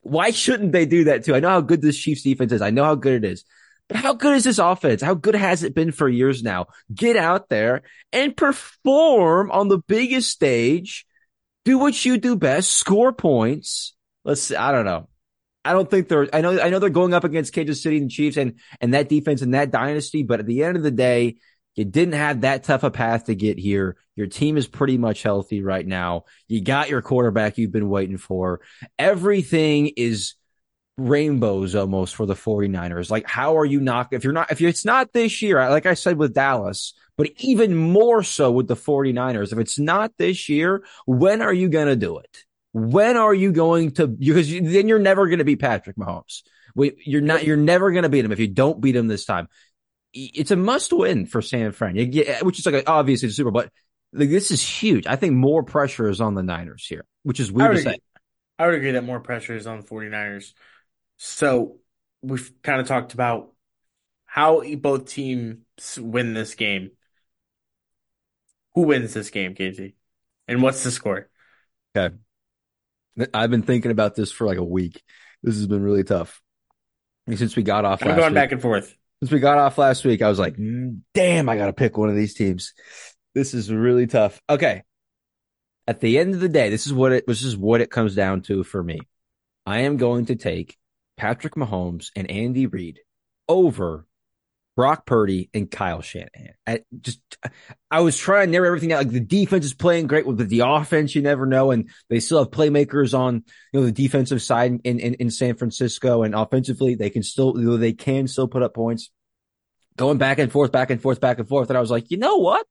Why 0.00 0.32
shouldn't 0.32 0.72
they 0.72 0.84
do 0.84 1.04
that 1.04 1.24
too? 1.24 1.36
I 1.36 1.40
know 1.40 1.48
how 1.48 1.60
good 1.60 1.80
this 1.80 1.96
Chiefs 1.96 2.24
defense 2.24 2.52
is. 2.52 2.60
I 2.60 2.70
know 2.70 2.84
how 2.84 2.96
good 2.96 3.24
it 3.24 3.32
is. 3.32 3.44
But 3.88 3.98
how 3.98 4.14
good 4.14 4.36
is 4.36 4.44
this 4.44 4.58
offense? 4.58 5.02
How 5.02 5.14
good 5.14 5.34
has 5.34 5.62
it 5.62 5.74
been 5.74 5.92
for 5.92 6.08
years 6.08 6.42
now? 6.42 6.66
Get 6.94 7.16
out 7.16 7.48
there 7.48 7.82
and 8.12 8.36
perform 8.36 9.50
on 9.50 9.68
the 9.68 9.78
biggest 9.78 10.30
stage. 10.30 11.06
Do 11.64 11.78
what 11.78 12.04
you 12.04 12.18
do 12.18 12.36
best. 12.36 12.72
Score 12.72 13.12
points. 13.12 13.94
Let's 14.24 14.42
see. 14.42 14.56
I 14.56 14.72
don't 14.72 14.86
know. 14.86 15.08
I 15.66 15.72
don't 15.72 15.90
think 15.90 16.08
they're, 16.08 16.28
I 16.32 16.40
know, 16.40 16.60
I 16.60 16.68
know 16.68 16.78
they're 16.78 16.90
going 16.90 17.14
up 17.14 17.24
against 17.24 17.54
Kansas 17.54 17.82
City 17.82 17.96
and 17.98 18.10
Chiefs 18.10 18.36
and, 18.36 18.58
and 18.80 18.92
that 18.94 19.08
defense 19.08 19.42
and 19.42 19.54
that 19.54 19.70
dynasty. 19.70 20.22
But 20.22 20.40
at 20.40 20.46
the 20.46 20.62
end 20.62 20.76
of 20.76 20.82
the 20.82 20.90
day, 20.90 21.36
you 21.74 21.84
didn't 21.84 22.14
have 22.14 22.42
that 22.42 22.64
tough 22.64 22.84
a 22.84 22.90
path 22.90 23.24
to 23.24 23.34
get 23.34 23.58
here. 23.58 23.96
Your 24.14 24.26
team 24.26 24.56
is 24.56 24.66
pretty 24.66 24.96
much 24.96 25.22
healthy 25.22 25.62
right 25.62 25.86
now. 25.86 26.24
You 26.48 26.62
got 26.62 26.88
your 26.88 27.02
quarterback 27.02 27.58
you've 27.58 27.72
been 27.72 27.88
waiting 27.88 28.18
for. 28.18 28.60
Everything 28.98 29.90
is 29.96 30.34
rainbows 30.96 31.74
almost 31.74 32.14
for 32.14 32.24
the 32.24 32.34
49ers. 32.34 33.10
Like, 33.10 33.28
how 33.28 33.58
are 33.58 33.64
you 33.64 33.80
not, 33.80 34.12
if 34.12 34.24
you're 34.24 34.32
not, 34.32 34.52
if 34.52 34.60
it's 34.60 34.84
not 34.84 35.12
this 35.12 35.42
year, 35.42 35.58
like 35.68 35.86
I 35.86 35.94
said 35.94 36.18
with 36.18 36.34
Dallas, 36.34 36.94
but 37.16 37.30
even 37.38 37.74
more 37.74 38.22
so 38.22 38.50
with 38.50 38.68
the 38.68 38.76
49ers, 38.76 39.52
if 39.52 39.58
it's 39.58 39.78
not 39.78 40.12
this 40.18 40.48
year, 40.48 40.84
when 41.06 41.42
are 41.42 41.52
you 41.52 41.68
going 41.68 41.88
to 41.88 41.96
do 41.96 42.18
it? 42.18 42.44
When 42.72 43.16
are 43.16 43.34
you 43.34 43.52
going 43.52 43.92
to, 43.92 44.06
because 44.06 44.50
you, 44.50 44.60
then 44.60 44.88
you're 44.88 44.98
never 44.98 45.26
going 45.26 45.38
to 45.38 45.44
be 45.44 45.56
Patrick 45.56 45.96
Mahomes. 45.96 46.42
You're 46.76 47.20
not, 47.20 47.44
you're 47.44 47.56
never 47.56 47.92
going 47.92 48.02
to 48.02 48.08
beat 48.08 48.24
him 48.24 48.32
if 48.32 48.40
you 48.40 48.48
don't 48.48 48.80
beat 48.80 48.96
him 48.96 49.08
this 49.08 49.24
time. 49.24 49.48
It's 50.12 50.50
a 50.50 50.56
must 50.56 50.92
win 50.92 51.26
for 51.26 51.42
San 51.42 51.72
Fran, 51.72 51.96
which 51.96 52.58
is 52.58 52.66
like 52.66 52.88
obviously 52.88 53.28
the 53.28 53.34
Super, 53.34 53.50
but 53.50 53.70
like, 54.12 54.30
this 54.30 54.52
is 54.52 54.62
huge. 54.62 55.06
I 55.08 55.16
think 55.16 55.34
more 55.34 55.64
pressure 55.64 56.08
is 56.08 56.20
on 56.20 56.34
the 56.34 56.42
Niners 56.42 56.86
here, 56.86 57.04
which 57.24 57.40
is 57.40 57.50
weird 57.50 57.76
to 57.76 57.82
say. 57.82 57.98
I 58.58 58.66
would 58.66 58.76
agree 58.76 58.92
that 58.92 59.02
more 59.02 59.18
pressure 59.18 59.56
is 59.56 59.66
on 59.66 59.80
the 59.80 59.86
49ers. 59.86 60.52
So 61.16 61.78
we've 62.22 62.50
kind 62.62 62.80
of 62.80 62.86
talked 62.86 63.14
about 63.14 63.52
how 64.24 64.62
both 64.76 65.06
teams 65.06 65.58
win 65.98 66.34
this 66.34 66.54
game. 66.54 66.90
Who 68.74 68.82
wins 68.82 69.14
this 69.14 69.30
game, 69.30 69.54
Casey? 69.54 69.94
And 70.48 70.62
what's 70.62 70.82
the 70.82 70.90
score? 70.90 71.28
Okay. 71.96 72.14
I've 73.32 73.50
been 73.50 73.62
thinking 73.62 73.92
about 73.92 74.16
this 74.16 74.32
for 74.32 74.46
like 74.46 74.58
a 74.58 74.64
week. 74.64 75.02
This 75.42 75.54
has 75.56 75.66
been 75.66 75.82
really 75.82 76.02
tough. 76.02 76.42
Since 77.32 77.56
we 77.56 77.62
got 77.62 77.84
off, 77.84 78.02
I'm 78.02 78.16
going 78.16 78.32
week, 78.32 78.34
back 78.34 78.52
and 78.52 78.60
forth. 78.60 78.94
Since 79.22 79.30
we 79.30 79.38
got 79.38 79.58
off 79.58 79.78
last 79.78 80.04
week, 80.04 80.20
I 80.20 80.28
was 80.28 80.38
like, 80.38 80.56
mm, 80.56 81.00
"Damn, 81.14 81.48
I 81.48 81.56
got 81.56 81.66
to 81.66 81.72
pick 81.72 81.96
one 81.96 82.10
of 82.10 82.16
these 82.16 82.34
teams." 82.34 82.74
This 83.34 83.54
is 83.54 83.72
really 83.72 84.06
tough. 84.06 84.40
Okay. 84.50 84.82
At 85.86 86.00
the 86.00 86.18
end 86.18 86.34
of 86.34 86.40
the 86.40 86.48
day, 86.48 86.70
this 86.70 86.86
is 86.86 86.92
what 86.92 87.12
it 87.12 87.24
this 87.26 87.44
is 87.44 87.56
what 87.56 87.80
it 87.80 87.90
comes 87.90 88.14
down 88.14 88.42
to 88.42 88.64
for 88.64 88.82
me. 88.82 88.98
I 89.64 89.80
am 89.80 89.96
going 89.96 90.26
to 90.26 90.36
take 90.36 90.76
Patrick 91.16 91.54
Mahomes 91.54 92.08
and 92.16 92.30
Andy 92.30 92.66
Reid 92.66 93.00
over 93.48 94.06
Brock 94.76 95.06
Purdy 95.06 95.50
and 95.54 95.70
Kyle 95.70 96.02
Shanahan. 96.02 96.54
I 96.66 96.80
just, 97.00 97.20
I 97.90 98.00
was 98.00 98.18
trying 98.18 98.48
to 98.48 98.52
narrow 98.52 98.66
everything 98.66 98.92
out. 98.92 98.98
Like 98.98 99.10
the 99.10 99.20
defense 99.20 99.64
is 99.64 99.74
playing 99.74 100.08
great 100.08 100.26
with 100.26 100.48
the 100.48 100.62
offense. 100.66 101.14
You 101.14 101.22
never 101.22 101.46
know. 101.46 101.70
And 101.70 101.90
they 102.10 102.18
still 102.18 102.38
have 102.38 102.50
playmakers 102.50 103.16
on, 103.16 103.44
you 103.72 103.80
know, 103.80 103.86
the 103.86 103.92
defensive 103.92 104.42
side 104.42 104.72
in, 104.82 104.98
in, 104.98 105.14
in 105.14 105.30
San 105.30 105.54
Francisco 105.54 106.24
and 106.24 106.34
offensively 106.34 106.96
they 106.96 107.10
can 107.10 107.22
still, 107.22 107.52
they 107.52 107.92
can 107.92 108.26
still 108.26 108.48
put 108.48 108.64
up 108.64 108.74
points 108.74 109.10
going 109.96 110.18
back 110.18 110.40
and 110.40 110.50
forth, 110.50 110.72
back 110.72 110.90
and 110.90 111.00
forth, 111.00 111.20
back 111.20 111.38
and 111.38 111.48
forth. 111.48 111.70
And 111.70 111.78
I 111.78 111.80
was 111.80 111.90
like, 111.90 112.10
you 112.10 112.16
know 112.16 112.38
what? 112.38 112.66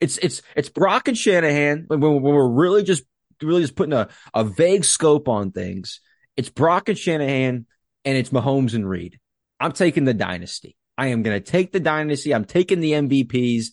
It's, 0.00 0.18
it's, 0.18 0.42
it's 0.54 0.68
Brock 0.68 1.08
and 1.08 1.18
Shanahan 1.18 1.86
when, 1.88 2.00
when 2.00 2.22
we're 2.22 2.48
really 2.48 2.84
just, 2.84 3.02
really 3.42 3.62
just 3.62 3.74
putting 3.74 3.92
a, 3.92 4.08
a 4.32 4.44
vague 4.44 4.84
scope 4.84 5.28
on 5.28 5.50
things. 5.50 6.00
It's 6.36 6.48
Brock 6.48 6.88
and 6.88 6.98
Shanahan 6.98 7.66
and 8.04 8.18
it's 8.18 8.30
Mahomes 8.30 8.74
and 8.74 8.88
Reid. 8.88 9.18
I'm 9.60 9.72
taking 9.72 10.04
the 10.04 10.14
dynasty. 10.14 10.76
I 10.98 11.08
am 11.08 11.22
going 11.22 11.40
to 11.40 11.44
take 11.44 11.72
the 11.72 11.80
dynasty. 11.80 12.34
I'm 12.34 12.44
taking 12.44 12.80
the 12.80 12.92
MVPs. 12.92 13.66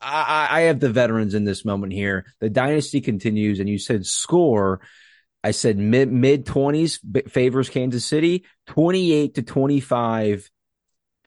I, 0.00 0.48
I, 0.50 0.60
have 0.62 0.80
the 0.80 0.88
veterans 0.88 1.34
in 1.34 1.44
this 1.44 1.64
moment 1.64 1.92
here. 1.92 2.24
The 2.40 2.48
dynasty 2.48 3.00
continues, 3.00 3.60
and 3.60 3.68
you 3.68 3.78
said 3.78 4.06
score. 4.06 4.80
I 5.44 5.50
said 5.50 5.78
mid 5.78 6.10
mid 6.10 6.46
twenties 6.46 7.00
favors 7.28 7.68
Kansas 7.68 8.04
City. 8.04 8.44
Twenty 8.66 9.12
eight 9.12 9.34
to 9.34 9.42
twenty 9.42 9.80
five 9.80 10.50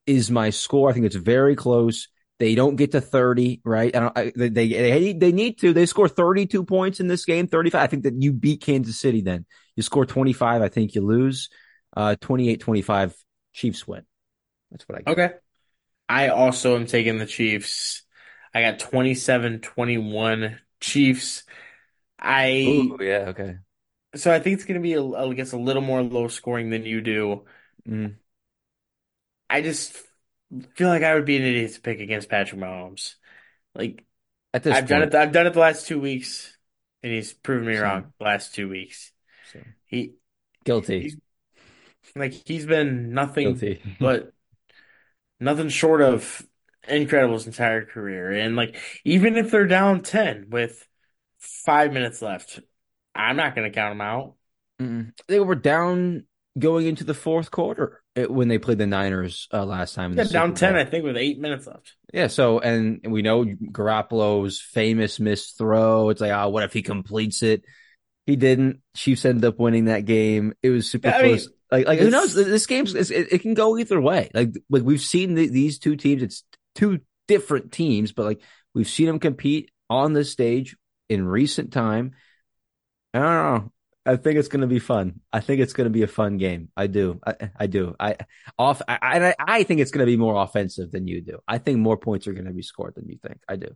is 0.08 0.32
my 0.32 0.49
score. 0.49 0.89
I 0.89 0.93
think 0.93 1.06
it's 1.06 1.16
very 1.16 1.56
close. 1.56 2.08
They 2.39 2.55
don't 2.55 2.75
get 2.75 2.91
to 2.91 3.01
30, 3.01 3.61
right? 3.63 3.95
I 3.95 4.11
I, 4.15 4.31
they, 4.36 4.49
they, 4.49 5.13
they 5.13 5.31
need 5.31 5.59
to. 5.59 5.71
They 5.71 5.86
score 5.86 6.07
32 6.07 6.63
points 6.63 6.99
in 6.99 7.07
this 7.07 7.25
game, 7.25 7.47
35. 7.47 7.81
I 7.81 7.88
think 7.88 8.03
that 8.03 8.21
you 8.21 8.34
beat 8.34 8.61
Kansas 8.61 8.99
City 8.99 9.21
then. 9.21 9.45
You 9.75 9.84
score 9.84 10.05
25, 10.05 10.61
I 10.61 10.69
think 10.69 10.95
you 10.95 11.01
lose. 11.01 11.49
Uh, 11.95 12.15
28-25 12.19 13.13
Chiefs 13.53 13.88
win. 13.88 14.03
That's 14.71 14.88
what 14.88 14.97
I 14.97 15.01
get. 15.01 15.11
Okay. 15.11 15.36
I 16.09 16.27
also 16.29 16.75
am 16.75 16.86
taking 16.86 17.19
the 17.19 17.25
Chiefs. 17.25 18.03
I 18.53 18.61
got 18.61 18.79
27-21 18.79 20.57
Chiefs. 20.79 21.43
I 22.19 22.49
Ooh, 22.67 22.97
yeah, 22.99 23.25
okay. 23.29 23.57
So 24.15 24.31
I 24.31 24.39
think 24.39 24.55
it's 24.55 24.65
going 24.65 24.79
to 24.79 24.84
be, 24.84 24.93
a, 24.93 25.03
I 25.03 25.34
guess, 25.34 25.53
a 25.53 25.57
little 25.57 25.81
more 25.81 26.01
low 26.01 26.27
scoring 26.27 26.69
than 26.69 26.86
you 26.86 27.01
do. 27.01 27.45
Mm. 27.88 28.15
I 29.49 29.61
just 29.61 29.97
feel 30.76 30.89
like 30.89 31.04
I 31.04 31.16
would 31.16 31.26
be 31.26 31.38
an 31.38 31.43
idiot 31.43 31.74
to 31.74 31.82
pick 31.82 31.99
against 31.99 32.30
Patrick 32.30 32.60
Mahomes. 32.60 33.16
Like 33.76 34.06
I've 34.54 34.64
point. 34.64 34.88
done 34.88 35.01
it. 35.04 35.16
I've 35.16 35.32
done 35.32 35.47
it 35.47 35.54
the 35.54 35.60
last 35.60 35.88
two 35.88 35.99
weeks, 35.99 36.56
and 37.01 37.12
he's 37.12 37.34
proven 37.34 37.68
me 37.68 37.78
wrong. 37.78 38.14
The 38.20 38.26
last 38.26 38.54
two 38.54 38.70
weeks, 38.70 39.12
so. 39.51 39.60
he 39.86 40.14
guilty. 40.64 41.01
He's, 41.01 41.18
like 42.16 42.34
he's 42.34 42.66
been 42.66 43.14
nothing 43.14 43.54
guilty. 43.54 43.82
but 43.99 44.32
nothing 45.39 45.70
short 45.70 46.01
of 46.01 46.45
incredible 46.88 47.36
his 47.36 47.47
entire 47.47 47.86
career. 47.86 48.32
And 48.32 48.56
like 48.56 48.76
even 49.04 49.38
if 49.38 49.49
they're 49.49 49.68
down 49.68 50.01
ten 50.01 50.47
with 50.49 50.88
five 51.39 51.91
minutes 51.91 52.22
left, 52.22 52.60
I'm 53.16 53.38
not 53.38 53.56
going 53.56 53.70
to 53.70 53.76
count 53.76 53.91
them 53.91 54.01
out. 54.01 54.36
Mm-mm. 54.80 55.14
They 55.28 55.39
were 55.39 55.56
down 55.56 56.26
going 56.60 56.86
into 56.86 57.04
the 57.04 57.16
fourth 57.16 57.49
quarter 57.49 58.03
when 58.16 58.47
they 58.47 58.57
played 58.57 58.78
the 58.78 58.88
Niners 58.88 59.47
uh, 59.51 59.66
last 59.66 59.95
time. 59.95 60.14
Yeah, 60.14 60.26
down 60.26 60.53
ten, 60.53 60.76
I 60.76 60.86
think, 60.86 61.03
with 61.03 61.18
eight 61.18 61.39
minutes 61.39 61.66
left. 61.68 61.95
Yeah, 62.14 62.28
so 62.28 62.59
and 62.59 63.01
we 63.07 63.22
know 63.22 63.43
Garoppolo's 63.45 64.61
famous 64.61 65.20
missed 65.20 65.57
throw. 65.57 66.09
It's 66.09 66.22
like, 66.22 66.32
oh, 66.32 66.49
what 66.49 66.64
if 66.64 66.74
he 66.74 66.82
completes 66.82 67.41
it? 67.41 67.64
He 68.26 68.36
didn't. 68.36 68.82
Chiefs 68.95 69.26
ended 69.26 69.45
up 69.45 69.59
winning 69.59 69.86
that 69.86 70.05
game. 70.05 70.53
It 70.61 70.70
was 70.70 70.89
super 70.89 71.09
yeah, 71.09 71.20
close. 71.20 71.47
Mean, 71.47 71.55
like, 71.72 71.88
like 71.88 71.99
who 71.99 72.09
knows? 72.09 72.34
This 72.36 72.68
game's 72.68 72.93
it, 72.93 73.11
it, 73.11 73.41
can 73.41 73.55
go 73.55 73.78
either 73.78 73.99
way. 73.99 74.30
Like, 74.34 74.53
like 74.70 74.84
we've 74.84 75.01
seen 75.01 75.34
the, 75.34 75.47
these 75.47 75.80
two 75.80 75.95
teams. 75.95 76.22
It's 76.22 76.43
two 76.76 76.99
different 77.28 77.72
teams, 77.72 78.11
but 78.11 78.26
like 78.26 78.41
we've 78.76 78.88
seen 78.88 79.07
them 79.07 79.20
compete 79.20 79.72
on 79.89 80.14
this 80.14 80.32
stage 80.32 80.78
in 81.09 81.26
recent 81.26 81.74
time. 81.74 82.11
I 83.14 83.20
don't 83.20 83.26
know. 83.64 83.72
I 84.06 84.18
think 84.18 84.38
it's 84.38 84.49
going 84.49 84.62
to 84.62 84.68
be 84.68 84.80
fun. 84.80 85.22
I 85.32 85.39
think 85.39 85.62
it's 85.62 85.74
going 85.74 85.86
to 85.86 85.91
be 85.91 86.04
a 86.04 86.08
fun 86.08 86.38
game. 86.38 86.70
I 86.76 86.88
do. 86.88 87.22
I, 87.26 87.49
I 87.58 87.68
do. 87.68 87.95
I 87.99 88.18
off. 88.60 88.82
I, 88.88 88.97
I, 89.01 89.36
I 89.39 89.64
think 89.64 89.80
it's 89.80 89.91
going 89.91 90.06
to 90.06 90.12
be 90.12 90.18
more 90.18 90.41
offensive 90.41 90.91
than 90.91 91.08
you 91.08 91.22
do. 91.22 91.39
I 91.47 91.58
think 91.58 91.80
more 91.80 91.97
points 91.97 92.28
are 92.28 92.34
going 92.34 92.45
to 92.45 92.51
be 92.51 92.64
scored 92.64 92.95
than 92.95 93.08
you 93.08 93.18
think. 93.26 93.39
I 93.47 93.56
do. 93.56 93.70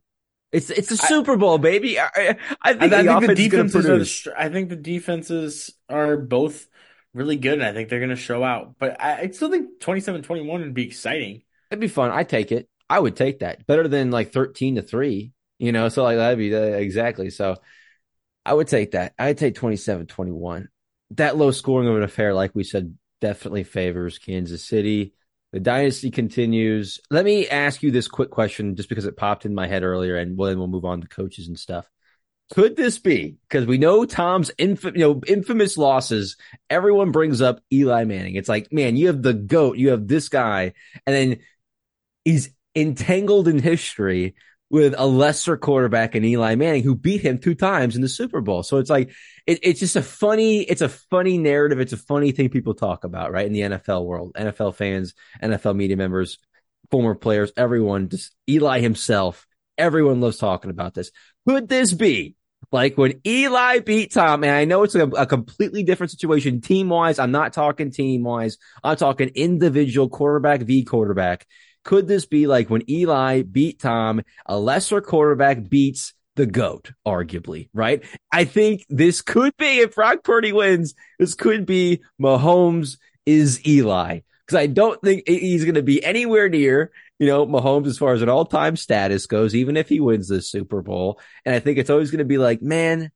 It's 0.52 0.70
it's 0.70 0.92
a 0.92 0.98
Super 0.98 1.36
Bowl, 1.36 1.58
baby. 1.58 2.00
I, 2.00 2.38
I 2.62 2.74
think, 2.74 2.94
I, 2.94 3.04
the, 3.04 3.20
think 3.20 3.28
the 3.28 3.36
defenses 3.36 3.86
are. 3.86 3.98
The, 3.98 4.34
I 4.38 4.50
think 4.50 4.70
the 4.70 4.78
defenses 4.78 5.72
are 5.90 6.18
both 6.18 6.68
really 7.14 7.36
good, 7.36 7.56
and 7.56 7.64
I 7.64 7.74
think 7.74 7.90
they're 7.90 8.00
going 8.00 8.12
to 8.12 8.16
show 8.16 8.44
out. 8.44 8.76
But 8.80 9.02
I, 9.02 9.22
I 9.22 9.30
still 9.32 9.50
think 9.50 9.82
27-21 9.82 10.48
would 10.48 10.74
be 10.74 10.88
exciting. 10.88 11.44
It'd 11.70 11.82
be 11.82 11.90
fun. 11.90 12.12
I 12.12 12.24
take 12.24 12.52
it. 12.52 12.70
I 12.90 13.00
would 13.00 13.18
take 13.18 13.40
that 13.40 13.68
better 13.68 13.88
than 13.88 14.12
like 14.12 14.32
thirteen 14.32 14.76
to 14.76 14.82
three. 14.82 15.34
You 15.60 15.72
know, 15.72 15.90
so 15.90 16.04
like 16.04 16.18
that'd 16.18 16.38
be 16.38 16.56
uh, 16.56 16.60
exactly 16.60 17.30
so. 17.30 17.58
I 18.48 18.54
would 18.54 18.70
take 18.70 18.92
that. 18.92 19.14
I'd 19.20 19.38
take 19.38 19.56
27-21. 19.56 20.68
That 21.12 21.38
low 21.38 21.52
scoring 21.52 21.90
of 21.90 21.98
an 21.98 22.04
affair, 22.04 22.34
like 22.34 22.56
we 22.56 22.64
said, 22.64 22.98
definitely 23.20 23.66
favors 23.66 24.20
Kansas 24.20 24.64
City. 24.64 25.14
The 25.52 25.60
dynasty 25.60 26.12
continues. 26.12 27.00
Let 27.10 27.26
me 27.26 27.48
ask 27.50 27.84
you 27.84 27.92
this 27.92 28.08
quick 28.08 28.30
question, 28.30 28.76
just 28.76 28.88
because 28.88 29.06
it 29.06 29.18
popped 29.18 29.46
in 29.46 29.54
my 29.54 29.68
head 29.68 29.84
earlier, 29.84 30.16
and 30.16 30.38
then 30.40 30.58
we'll 30.58 30.68
move 30.68 30.86
on 30.86 31.02
to 31.02 31.08
coaches 31.08 31.48
and 31.50 31.60
stuff. 31.60 31.90
Could 32.54 32.78
this 32.78 32.98
be 32.98 33.36
because 33.50 33.66
we 33.66 33.78
know 33.78 34.06
Tom's 34.06 34.52
you 34.58 34.78
know 34.96 35.22
infamous 35.28 35.78
losses? 35.78 36.38
Everyone 36.70 37.12
brings 37.12 37.42
up 37.42 37.60
Eli 37.72 38.06
Manning. 38.06 38.36
It's 38.36 38.48
like, 38.48 38.72
man, 38.72 38.96
you 38.96 39.08
have 39.08 39.22
the 39.22 39.34
goat, 39.34 39.78
you 39.78 39.90
have 39.90 40.08
this 40.08 40.30
guy, 40.30 40.74
and 41.06 41.16
then 41.16 41.40
he's 42.24 42.50
entangled 42.76 43.50
in 43.50 43.60
history 43.60 44.36
with 44.70 44.94
a 44.98 45.06
lesser 45.06 45.56
quarterback 45.56 46.16
in 46.16 46.26
Eli 46.26 46.56
Manning 46.56 46.84
who 46.84 46.96
beat 46.96 47.22
him 47.22 47.38
two 47.38 47.56
times 47.56 47.96
in 47.96 48.02
the 48.02 48.10
Super 48.10 48.42
Bowl. 48.42 48.64
So 48.64 48.78
it's 48.78 48.90
like 48.90 49.12
it, 49.46 49.60
it's 49.64 49.80
just 49.80 49.96
a 49.96 50.02
funny, 50.02 50.62
it's 50.62 50.82
a 50.82 50.90
funny 50.90 51.38
narrative. 51.38 51.80
It's 51.80 51.94
a 51.94 51.98
funny 51.98 52.32
thing 52.32 52.50
people 52.50 52.74
talk 52.74 53.04
about, 53.04 53.32
right? 53.32 53.48
In 53.48 53.54
the 53.54 53.62
NFL 53.62 54.06
world, 54.06 54.34
NFL 54.36 54.76
fans, 54.76 55.14
NFL 55.42 55.76
media 55.76 55.96
members, 55.96 56.38
former 56.92 57.16
players, 57.16 57.52
everyone, 57.56 58.10
just 58.10 58.36
Eli 58.50 58.80
himself. 58.80 59.48
Everyone 59.78 60.20
loves 60.20 60.38
talking 60.38 60.72
about 60.72 60.94
this. 60.94 61.12
Could 61.48 61.70
this 61.70 61.94
be 61.94 62.36
like 62.72 62.98
when 62.98 63.22
Eli 63.26 63.80
beat 63.80 64.12
Tom? 64.12 64.44
And 64.44 64.52
I 64.52 64.66
know 64.66 64.84
it's 64.84 64.96
a, 64.96 65.08
a 65.08 65.26
completely 65.26 65.84
different 65.84 66.12
situation 66.12 66.60
team 66.60 66.90
wise. 66.90 67.20
I'm 67.20 67.32
not 67.32 67.54
talking 67.54 67.92
team 67.92 68.24
wise. 68.24 68.58
I'm 68.84 68.98
talking 68.98 69.30
individual 69.30 70.10
quarterback 70.10 70.62
v 70.62 70.84
quarterback. 70.84 71.46
Could 71.88 72.10
this 72.10 72.26
be 72.26 72.48
like 72.48 72.70
when 72.70 72.90
Eli 72.92 73.44
beat 73.44 73.80
Tom, 73.80 74.22
a 74.46 74.60
lesser 74.60 75.00
quarterback 75.00 75.70
beats 75.70 76.14
the 76.36 76.46
GOAT, 76.46 76.92
arguably, 77.08 77.70
right? 77.74 78.04
I 78.30 78.44
think 78.44 78.86
this 78.90 79.22
could 79.22 79.56
be, 79.56 79.80
if 79.80 79.96
Brock 79.96 80.22
Purdy 80.26 80.52
wins, 80.52 80.96
this 81.18 81.34
could 81.34 81.66
be 81.66 82.02
Mahomes 82.22 82.98
is 83.26 83.66
Eli. 83.66 84.20
Because 84.46 84.60
I 84.60 84.68
don't 84.68 85.02
think 85.02 85.24
he's 85.30 85.64
going 85.64 85.76
to 85.76 85.82
be 85.82 86.04
anywhere 86.04 86.50
near, 86.50 86.92
you 87.20 87.28
know, 87.28 87.48
Mahomes 87.48 87.88
as 87.88 87.98
far 87.98 88.12
as 88.12 88.22
an 88.22 88.28
all 88.28 88.44
time 88.44 88.76
status 88.76 89.26
goes, 89.26 89.56
even 89.56 89.78
if 89.78 89.88
he 89.88 90.02
wins 90.02 90.28
the 90.28 90.42
Super 90.42 90.82
Bowl. 90.82 91.22
And 91.46 91.56
I 91.56 91.60
think 91.62 91.78
it's 91.78 91.90
always 91.90 92.12
going 92.12 92.20
to 92.20 92.26
be 92.26 92.38
like, 92.38 92.62
man, 92.62 93.12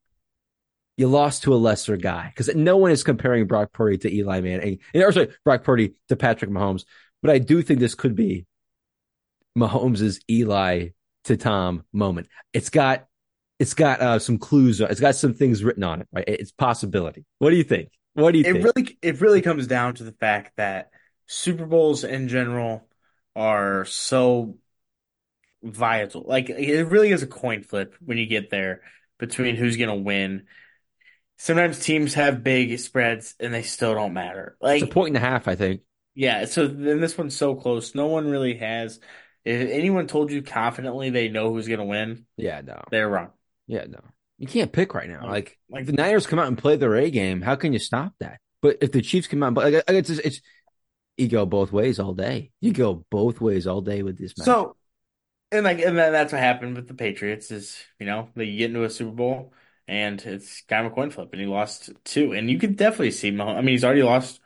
you 0.96 1.10
lost 1.10 1.44
to 1.44 1.54
a 1.54 1.56
lesser 1.56 1.98
guy 1.98 2.32
because 2.34 2.56
no 2.56 2.78
one 2.78 2.92
is 2.92 3.04
comparing 3.04 3.48
Brock 3.48 3.74
Purdy 3.74 3.98
to 3.98 4.16
Eli 4.16 4.40
Manning, 4.40 4.80
or 4.96 5.12
sorry, 5.12 5.34
Brock 5.44 5.66
Purdy 5.66 5.96
to 6.08 6.16
Patrick 6.16 6.52
Mahomes. 6.52 6.86
But 7.22 7.32
I 7.32 7.38
do 7.38 7.62
think 7.62 7.82
this 7.82 7.96
could 7.96 8.16
be 8.16 8.46
Mahomes' 9.58 10.20
Eli 10.30 10.90
to 11.26 11.38
Tom 11.38 11.84
moment. 11.94 12.28
It's 12.54 12.70
got 12.70 13.06
it's 13.60 13.74
got 13.74 14.02
uh, 14.02 14.20
some 14.20 14.38
clues. 14.38 14.82
It's 14.82 15.00
got 15.00 15.16
some 15.16 15.34
things 15.34 15.64
written 15.64 15.84
on 15.84 16.02
it. 16.02 16.08
Right? 16.12 16.26
It's 16.28 16.52
possibility. 16.52 17.26
What 17.40 17.52
do 17.52 17.58
you 17.58 17.64
think? 17.64 17.90
What 18.14 18.32
do 18.32 18.40
you 18.40 18.46
it 18.46 18.54
think? 18.54 18.66
really 18.66 18.98
it 19.02 19.22
really 19.22 19.42
comes 19.42 19.68
down 19.68 19.96
to 19.96 20.04
the 20.04 20.14
fact 20.14 20.58
that 20.58 20.92
Super 21.28 21.66
Bowls 21.66 22.04
in 22.04 22.28
general 22.28 22.88
are 23.36 23.86
so 23.86 24.58
vital. 25.64 26.24
Like 26.26 26.50
it 26.50 26.84
really 26.86 27.12
is 27.12 27.24
a 27.24 27.28
coin 27.28 27.64
flip 27.64 27.96
when 28.04 28.18
you 28.18 28.26
get 28.26 28.50
there 28.50 28.82
between 29.20 29.56
who's 29.56 29.78
going 29.78 29.90
to 29.90 29.96
win. 29.96 30.48
Sometimes 31.38 31.80
teams 31.80 32.14
have 32.16 32.44
big 32.44 32.78
spreads 32.80 33.36
and 33.40 33.54
they 33.54 33.64
still 33.64 33.94
don't 33.94 34.14
matter. 34.14 34.58
Like 34.62 34.82
it's 34.82 34.92
a 34.92 34.94
point 34.94 35.16
and 35.16 35.24
a 35.24 35.28
half, 35.28 35.48
I 35.48 35.56
think. 35.56 35.82
Yeah, 36.14 36.46
so 36.46 36.68
then 36.68 37.00
this 37.00 37.18
one's 37.18 37.38
so 37.38 37.56
close. 37.56 37.96
No 37.96 38.08
one 38.08 38.30
really 38.30 38.58
has. 38.58 39.00
If 39.44 39.70
anyone 39.70 40.08
told 40.08 40.32
you 40.32 40.42
confidently 40.42 41.10
they 41.10 41.30
know 41.30 41.52
who's 41.52 41.68
going 41.68 41.80
to 41.80 41.86
win, 41.86 42.26
yeah, 42.38 42.62
no, 42.62 42.82
they're 42.92 43.10
wrong. 43.10 43.30
Yeah, 43.68 43.86
no, 43.88 44.00
you 44.38 44.48
can't 44.48 44.72
pick 44.72 44.94
right 44.94 45.10
now. 45.10 45.28
Like, 45.28 45.58
like 45.70 45.86
the 45.86 45.94
Niners 45.94 46.28
come 46.28 46.40
out 46.40 46.48
and 46.48 46.58
play 46.58 46.76
their 46.76 46.96
A 46.96 47.10
game, 47.10 47.42
how 47.42 47.56
can 47.56 47.74
you 47.74 47.80
stop 47.80 48.14
that? 48.20 48.40
But 48.62 48.78
if 48.82 48.92
the 48.92 49.02
Chiefs 49.02 49.28
come 49.28 49.44
out, 49.44 49.54
but 49.54 49.74
like, 49.74 49.84
it's, 49.88 50.10
it's 50.10 50.42
you 51.18 51.28
go 51.28 51.46
both 51.46 51.72
ways 51.72 52.00
all 52.00 52.14
day. 52.14 52.52
You 52.62 52.74
go 52.74 53.06
both 53.10 53.42
ways 53.42 53.68
all 53.68 53.82
day 53.82 54.04
with 54.04 54.18
this 54.18 54.38
match. 54.38 54.46
So, 54.46 54.76
and 55.52 55.64
like, 55.64 55.80
and 55.80 55.98
then 55.98 56.12
that's 56.12 56.32
what 56.32 56.42
happened 56.42 56.76
with 56.76 56.88
the 56.88 56.94
Patriots 56.94 57.52
is 57.52 57.78
you 58.00 58.06
know 58.06 58.30
they 58.36 58.56
get 58.56 58.70
into 58.70 58.84
a 58.84 58.90
Super 58.90 59.12
Bowl 59.12 59.54
and 59.88 60.22
it's 60.22 60.62
kind 60.62 60.86
of 60.86 60.92
a 60.92 60.96
coin 60.96 61.10
flip, 61.10 61.30
and 61.34 61.42
he 61.42 61.48
lost 61.48 61.90
two, 62.06 62.32
and 62.32 62.50
you 62.50 62.58
can 62.58 62.76
definitely 62.76 63.12
see 63.12 63.32
Mahomes. 63.32 63.58
I 63.58 63.62
mean, 63.62 63.74
he's 63.74 63.84
already 63.84 64.04
lost 64.04 64.40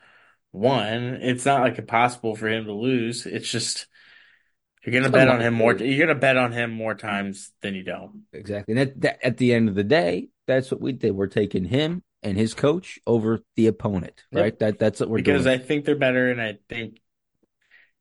one. 0.51 1.19
It's 1.21 1.45
not 1.45 1.61
like 1.61 1.77
impossible 1.77 2.35
for 2.35 2.47
him 2.47 2.65
to 2.65 2.73
lose. 2.73 3.25
It's 3.25 3.49
just 3.49 3.87
you're 4.85 5.01
gonna 5.01 5.11
bet 5.11 5.29
on 5.29 5.41
him 5.41 5.53
more. 5.53 5.75
You're 5.75 6.07
gonna 6.07 6.19
bet 6.19 6.37
on 6.37 6.51
him 6.51 6.71
more 6.71 6.95
times 6.95 7.51
than 7.61 7.75
you 7.75 7.83
don't. 7.83 8.23
Exactly. 8.33 8.73
And 8.73 8.79
at, 8.79 9.01
that, 9.01 9.25
at 9.25 9.37
the 9.37 9.53
end 9.53 9.69
of 9.69 9.75
the 9.75 9.83
day, 9.83 10.29
that's 10.47 10.69
what 10.71 10.81
we 10.81 10.91
did. 10.91 11.11
We're 11.11 11.27
taking 11.27 11.65
him 11.65 12.03
and 12.23 12.37
his 12.37 12.53
coach 12.53 12.99
over 13.05 13.39
the 13.55 13.67
opponent, 13.67 14.23
right? 14.31 14.45
Yep. 14.45 14.59
That 14.59 14.79
that's 14.79 14.99
what 14.99 15.09
we're 15.09 15.17
doing. 15.17 15.37
because 15.37 15.43
doing. 15.45 15.59
I 15.59 15.63
think 15.63 15.85
they're 15.85 15.95
better, 15.95 16.29
and 16.29 16.41
I 16.41 16.57
think 16.69 16.99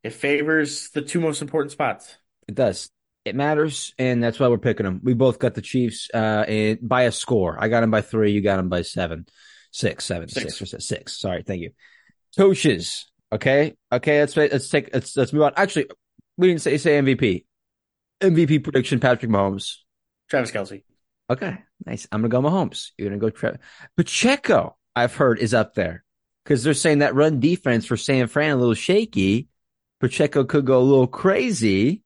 it 0.03 0.13
favors 0.13 0.91
the 0.91 1.03
two 1.03 1.21
most 1.21 1.43
important 1.43 1.73
spots. 1.73 2.17
It 2.49 2.55
does. 2.55 2.91
It 3.25 3.35
matters, 3.35 3.95
and 3.99 4.23
that's 4.23 4.39
why 4.39 4.49
we're 4.49 4.59
picking 4.59 4.85
them. 4.85 5.01
We 5.03 5.15
both 5.15 5.39
got 5.39 5.55
the 5.55 5.63
Chiefs 5.63 6.11
uh, 6.13 6.45
and 6.47 6.79
by 6.87 7.03
a 7.05 7.13
score. 7.13 7.57
I 7.59 7.69
got 7.69 7.81
them 7.81 7.91
by 7.91 8.03
three. 8.03 8.33
You 8.33 8.43
got 8.43 8.57
them 8.57 8.69
by 8.69 8.83
seven, 8.83 9.27
six, 9.71 10.05
seven, 10.05 10.29
six, 10.29 10.59
six 10.59 10.75
or 10.75 10.81
six. 10.81 11.19
Sorry, 11.19 11.43
thank 11.43 11.63
you. 11.63 11.71
Coaches. 12.37 13.11
Okay. 13.33 13.75
Okay. 13.91 14.21
Let's 14.21 14.37
let's 14.37 14.69
take 14.69 14.91
let's 14.93 15.17
let's 15.17 15.33
move 15.33 15.43
on. 15.43 15.53
Actually, 15.57 15.87
we 16.37 16.49
didn't 16.49 16.63
say 16.63 16.79
say 16.79 16.99
MVP. 16.99 17.45
MVP 18.21 18.63
prediction: 18.63 19.01
Patrick 19.01 19.31
Mahomes, 19.31 19.77
Travis 20.29 20.51
Kelce. 20.51 20.83
Okay, 21.31 21.59
nice. 21.87 22.07
I'm 22.13 22.21
gonna 22.23 22.29
go 22.29 22.43
Mahomes. 22.43 22.91
You're 22.99 23.09
gonna 23.09 23.21
go 23.21 23.31
Travis. 23.31 23.61
Pacheco. 23.97 24.77
I've 24.97 25.15
heard 25.15 25.41
is 25.41 25.55
up 25.55 25.75
there 25.75 26.05
because 26.45 26.63
they're 26.63 26.73
saying 26.73 27.01
that 27.01 27.17
run 27.17 27.41
defense 27.41 27.85
for 27.85 27.97
San 27.97 28.29
Fran 28.29 28.53
a 28.53 28.57
little 28.57 28.75
shaky. 28.75 29.49
Pacheco 30.01 30.45
could 30.45 30.65
go 30.65 30.79
a 30.79 30.83
little 30.83 31.09
crazy. 31.09 32.03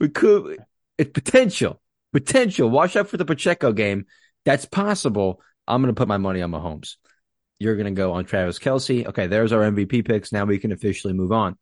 We 0.00 0.08
could. 0.08 0.58
It's 0.98 1.12
potential. 1.12 1.80
Potential. 2.12 2.68
Watch 2.68 2.96
out 2.96 3.08
for 3.08 3.16
the 3.16 3.24
Pacheco 3.24 3.72
game. 3.72 4.06
That's 4.44 4.64
possible. 4.64 5.40
I'm 5.68 5.82
gonna 5.82 5.94
put 5.94 6.08
my 6.08 6.16
money 6.16 6.42
on 6.42 6.50
Mahomes. 6.50 6.96
You're 7.62 7.76
going 7.76 7.94
to 7.94 7.96
go 7.96 8.14
on 8.14 8.24
Travis 8.24 8.58
Kelce. 8.58 9.06
Okay, 9.06 9.28
there's 9.28 9.52
our 9.52 9.60
MVP 9.60 10.04
picks. 10.04 10.32
Now 10.32 10.44
we 10.44 10.58
can 10.58 10.72
officially 10.72 11.12
move 11.12 11.30
on. 11.30 11.56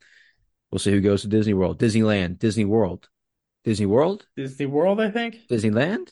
We'll 0.70 0.78
see 0.78 0.92
who 0.92 1.00
goes 1.00 1.22
to 1.22 1.28
Disney 1.28 1.54
World, 1.54 1.78
Disneyland, 1.78 2.38
Disney 2.38 2.64
World, 2.64 3.08
Disney 3.64 3.86
World, 3.86 4.26
Disney 4.36 4.66
World. 4.66 5.00
I 5.00 5.10
think 5.10 5.38
Disneyland. 5.50 6.10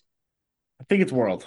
I 0.81 0.85
think 0.85 1.03
it's 1.03 1.13
World. 1.13 1.47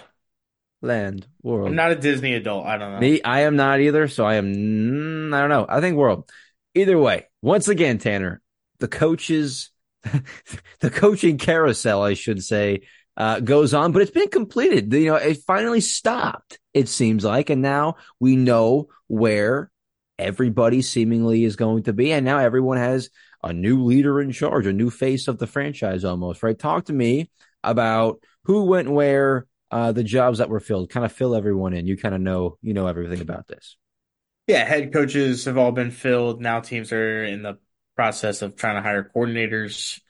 Land 0.80 1.26
World. 1.42 1.68
I'm 1.68 1.76
not 1.76 1.92
a 1.92 1.96
Disney 1.96 2.34
adult. 2.34 2.66
I 2.66 2.76
don't 2.76 2.92
know. 2.92 2.98
Me, 2.98 3.22
I 3.22 3.40
am 3.42 3.56
not 3.56 3.80
either. 3.80 4.08
So 4.08 4.24
I 4.24 4.34
am. 4.34 4.52
Mm, 4.52 5.34
I 5.34 5.40
don't 5.40 5.50
know. 5.50 5.66
I 5.68 5.80
think 5.80 5.96
World. 5.96 6.30
Either 6.74 6.98
way, 6.98 7.26
once 7.42 7.68
again, 7.68 7.98
Tanner, 7.98 8.40
the 8.80 8.88
coaches, 8.88 9.70
the 10.80 10.90
coaching 10.90 11.38
carousel, 11.38 12.02
I 12.02 12.14
should 12.14 12.42
say, 12.42 12.82
uh, 13.16 13.40
goes 13.40 13.74
on, 13.74 13.92
but 13.92 14.02
it's 14.02 14.10
been 14.10 14.28
completed. 14.28 14.92
You 14.92 15.06
know, 15.06 15.16
it 15.16 15.38
finally 15.46 15.80
stopped, 15.80 16.58
it 16.72 16.88
seems 16.88 17.24
like. 17.24 17.50
And 17.50 17.62
now 17.62 17.96
we 18.18 18.36
know 18.36 18.88
where 19.06 19.70
everybody 20.22 20.82
seemingly 20.82 21.44
is 21.44 21.56
going 21.56 21.84
to 21.84 21.92
be. 21.92 22.12
And 22.12 22.24
now 22.24 22.38
everyone 22.38 22.78
has 22.78 23.10
a 23.42 23.52
new 23.52 23.84
leader 23.84 24.20
in 24.20 24.32
charge, 24.32 24.66
a 24.66 24.72
new 24.72 24.90
face 24.90 25.28
of 25.28 25.38
the 25.38 25.46
franchise 25.46 26.04
almost, 26.04 26.42
right? 26.42 26.58
Talk 26.58 26.86
to 26.86 26.92
me 26.92 27.30
about 27.62 28.22
who 28.44 28.64
went 28.64 28.90
where, 28.90 29.46
uh, 29.70 29.92
the 29.92 30.04
jobs 30.04 30.38
that 30.38 30.48
were 30.48 30.60
filled, 30.60 30.90
kind 30.90 31.04
of 31.04 31.12
fill 31.12 31.34
everyone 31.34 31.72
in. 31.72 31.86
You 31.86 31.96
kind 31.96 32.14
of 32.14 32.20
know, 32.20 32.58
you 32.62 32.74
know, 32.74 32.86
everything 32.86 33.20
about 33.20 33.48
this. 33.48 33.76
Yeah. 34.46 34.64
Head 34.64 34.92
coaches 34.92 35.46
have 35.46 35.58
all 35.58 35.72
been 35.72 35.90
filled. 35.90 36.40
Now 36.40 36.60
teams 36.60 36.92
are 36.92 37.24
in 37.24 37.42
the 37.42 37.58
process 37.96 38.42
of 38.42 38.56
trying 38.56 38.76
to 38.76 38.82
hire 38.82 39.10
coordinators 39.14 40.00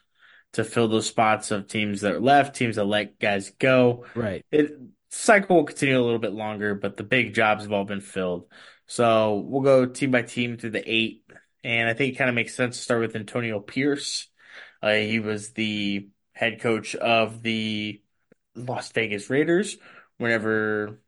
to 0.54 0.64
fill 0.64 0.88
those 0.88 1.06
spots 1.06 1.50
of 1.50 1.66
teams 1.66 2.02
that 2.02 2.12
are 2.12 2.20
left, 2.20 2.56
teams 2.56 2.76
that 2.76 2.84
let 2.84 3.18
guys 3.18 3.50
go. 3.58 4.04
Right. 4.14 4.44
It 4.50 4.72
cycle 5.10 5.56
will 5.56 5.64
continue 5.64 5.98
a 5.98 6.02
little 6.02 6.18
bit 6.18 6.32
longer, 6.32 6.74
but 6.74 6.96
the 6.96 7.04
big 7.04 7.34
jobs 7.34 7.64
have 7.64 7.72
all 7.72 7.84
been 7.84 8.00
filled. 8.00 8.46
So 8.92 9.36
we'll 9.36 9.62
go 9.62 9.86
team 9.86 10.10
by 10.10 10.20
team 10.20 10.58
through 10.58 10.72
the 10.72 10.84
eight. 10.86 11.24
And 11.64 11.88
I 11.88 11.94
think 11.94 12.12
it 12.12 12.18
kind 12.18 12.28
of 12.28 12.34
makes 12.34 12.54
sense 12.54 12.76
to 12.76 12.82
start 12.82 13.00
with 13.00 13.16
Antonio 13.16 13.58
Pierce. 13.58 14.28
Uh, 14.82 14.92
he 14.92 15.18
was 15.18 15.52
the 15.52 16.10
head 16.32 16.60
coach 16.60 16.94
of 16.94 17.40
the 17.40 18.02
Las 18.54 18.92
Vegas 18.92 19.30
Raiders 19.30 19.78
whenever 20.18 21.00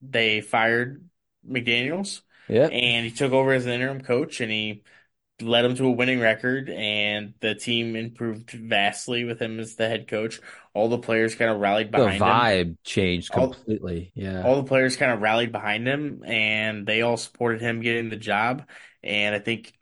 they 0.00 0.40
fired 0.40 1.06
McDaniels. 1.46 2.22
Yeah. 2.48 2.68
And 2.68 3.04
he 3.04 3.10
took 3.10 3.32
over 3.32 3.52
as 3.52 3.66
an 3.66 3.72
interim 3.72 4.00
coach 4.00 4.40
and 4.40 4.50
he 4.50 4.82
led 5.40 5.62
them 5.62 5.76
to 5.76 5.86
a 5.86 5.90
winning 5.90 6.20
record, 6.20 6.68
and 6.68 7.34
the 7.40 7.54
team 7.54 7.96
improved 7.96 8.50
vastly 8.50 9.24
with 9.24 9.40
him 9.40 9.60
as 9.60 9.76
the 9.76 9.88
head 9.88 10.08
coach. 10.08 10.40
All 10.74 10.88
the 10.88 10.98
players 10.98 11.34
kind 11.34 11.50
of 11.50 11.60
rallied 11.60 11.90
behind 11.90 12.14
him. 12.14 12.18
the 12.18 12.24
vibe 12.24 12.60
him. 12.60 12.78
changed 12.84 13.32
completely. 13.32 14.12
All, 14.16 14.22
yeah, 14.22 14.42
all 14.42 14.56
the 14.56 14.68
players 14.68 14.96
kind 14.96 15.12
of 15.12 15.20
rallied 15.20 15.52
behind 15.52 15.86
him, 15.86 16.22
and 16.24 16.86
they 16.86 17.02
all 17.02 17.16
supported 17.16 17.60
him 17.60 17.80
getting 17.80 18.08
the 18.08 18.16
job. 18.16 18.68
And 19.02 19.34
I 19.34 19.38
think 19.38 19.72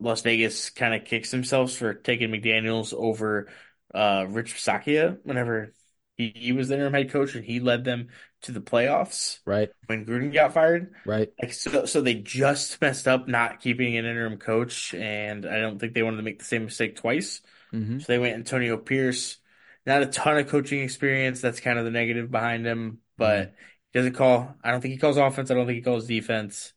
Las 0.00 0.22
Vegas 0.22 0.70
kind 0.70 0.94
of 0.94 1.04
kicks 1.04 1.30
themselves 1.30 1.76
for 1.76 1.94
taking 1.94 2.30
McDaniels 2.30 2.92
over 2.92 3.48
uh, 3.94 4.26
Rich 4.28 4.54
Bisaccia 4.54 5.18
whenever 5.22 5.72
he, 6.16 6.32
he 6.34 6.52
was 6.52 6.68
the 6.68 6.74
interim 6.74 6.94
head 6.94 7.10
coach, 7.10 7.34
and 7.34 7.44
he 7.44 7.60
led 7.60 7.84
them 7.84 8.08
to 8.46 8.52
the 8.52 8.60
playoffs. 8.60 9.40
Right. 9.44 9.70
When 9.86 10.06
Gruden 10.06 10.32
got 10.32 10.54
fired. 10.54 10.94
Right. 11.04 11.32
Like 11.40 11.52
so 11.52 11.84
so 11.84 12.00
they 12.00 12.14
just 12.14 12.80
messed 12.80 13.06
up 13.06 13.28
not 13.28 13.60
keeping 13.60 13.96
an 13.96 14.06
interim 14.06 14.38
coach 14.38 14.94
and 14.94 15.44
I 15.44 15.60
don't 15.60 15.78
think 15.78 15.94
they 15.94 16.02
wanted 16.02 16.18
to 16.18 16.22
make 16.22 16.38
the 16.38 16.44
same 16.44 16.64
mistake 16.64 16.96
twice. 16.96 17.42
Mm-hmm. 17.72 17.98
So 17.98 18.04
they 18.08 18.18
went 18.18 18.34
Antonio 18.34 18.76
Pierce. 18.76 19.36
Not 19.84 20.02
a 20.02 20.06
ton 20.06 20.38
of 20.38 20.48
coaching 20.48 20.82
experience. 20.82 21.40
That's 21.40 21.60
kind 21.60 21.78
of 21.78 21.84
the 21.84 21.90
negative 21.92 22.30
behind 22.30 22.66
him, 22.66 22.98
but 23.16 23.38
mm-hmm. 23.38 23.54
he 23.92 23.98
doesn't 23.98 24.14
call 24.14 24.54
I 24.62 24.70
don't 24.70 24.80
think 24.80 24.92
he 24.92 24.98
calls 24.98 25.16
offense, 25.16 25.50
I 25.50 25.54
don't 25.54 25.66
think 25.66 25.76
he 25.76 25.82
calls 25.82 26.06
defense. 26.06 26.72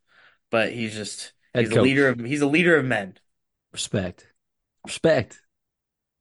But 0.51 0.73
he's 0.73 0.95
just 0.95 1.33
Head 1.53 1.65
he's 1.65 1.69
coach. 1.69 1.77
a 1.77 1.81
leader 1.81 2.09
of 2.09 2.19
he's 2.19 2.41
a 2.41 2.47
leader 2.47 2.77
of 2.77 2.85
men. 2.85 3.15
Respect. 3.71 4.27
Respect. 4.85 5.39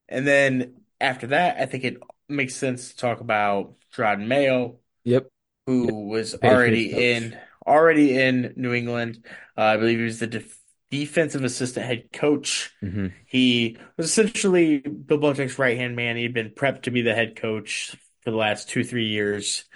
And 0.09 0.27
then 0.27 0.83
after 1.01 1.29
that, 1.29 1.59
I 1.59 1.67
think 1.67 1.85
it 1.85 1.97
makes 2.29 2.55
sense 2.55 2.91
to 2.91 2.97
talk 2.97 3.21
about 3.21 3.75
Jerod 3.95 4.27
Mayo. 4.27 4.77
Yep 5.05 5.29
who 5.69 6.09
was 6.09 6.35
already 6.43 7.13
in 7.13 7.39
already 7.67 8.19
in 8.19 8.55
New 8.57 8.73
England. 8.73 9.23
Uh, 9.57 9.61
I 9.61 9.77
believe 9.77 9.99
he 9.99 10.05
was 10.05 10.19
the 10.19 10.27
def- 10.27 10.59
defensive 10.91 11.45
assistant 11.45 11.85
head 11.85 12.09
coach. 12.11 12.73
Mm-hmm. 12.83 13.09
He 13.27 13.77
was 13.99 14.07
essentially 14.07 14.79
Bill 14.79 15.19
Belichick's 15.19 15.59
right 15.59 15.77
hand 15.77 15.95
man. 15.95 16.17
He'd 16.17 16.33
been 16.33 16.53
prepped 16.57 16.85
to 16.85 16.91
be 16.91 17.03
the 17.03 17.15
head 17.15 17.37
coach 17.37 17.95
for 18.23 18.31
the 18.31 18.37
last 18.39 18.71
two 18.71 18.83
three 18.83 19.09
years. 19.09 19.67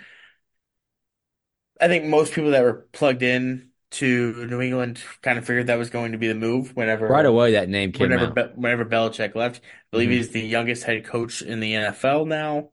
I 1.78 1.88
think 1.88 2.06
most 2.06 2.32
people 2.32 2.52
that 2.52 2.62
were 2.62 2.88
plugged 2.92 3.22
in 3.22 3.68
to 3.90 4.46
New 4.46 4.62
England 4.62 5.02
kind 5.20 5.36
of 5.38 5.44
figured 5.44 5.66
that 5.66 5.76
was 5.76 5.90
going 5.90 6.12
to 6.12 6.18
be 6.18 6.28
the 6.28 6.34
move 6.34 6.74
whenever 6.74 7.06
right 7.06 7.26
away 7.26 7.52
that 7.52 7.68
name 7.68 7.92
came 7.92 8.08
whenever 8.08 8.28
out. 8.28 8.34
Be- 8.34 8.60
whenever 8.62 8.86
Belichick 8.86 9.34
left. 9.34 9.60
I 9.62 9.68
believe 9.90 10.08
mm-hmm. 10.08 10.16
he's 10.16 10.30
the 10.30 10.40
youngest 10.40 10.84
head 10.84 11.04
coach 11.04 11.42
in 11.42 11.60
the 11.60 11.74
NFL 11.74 12.26
now. 12.26 12.70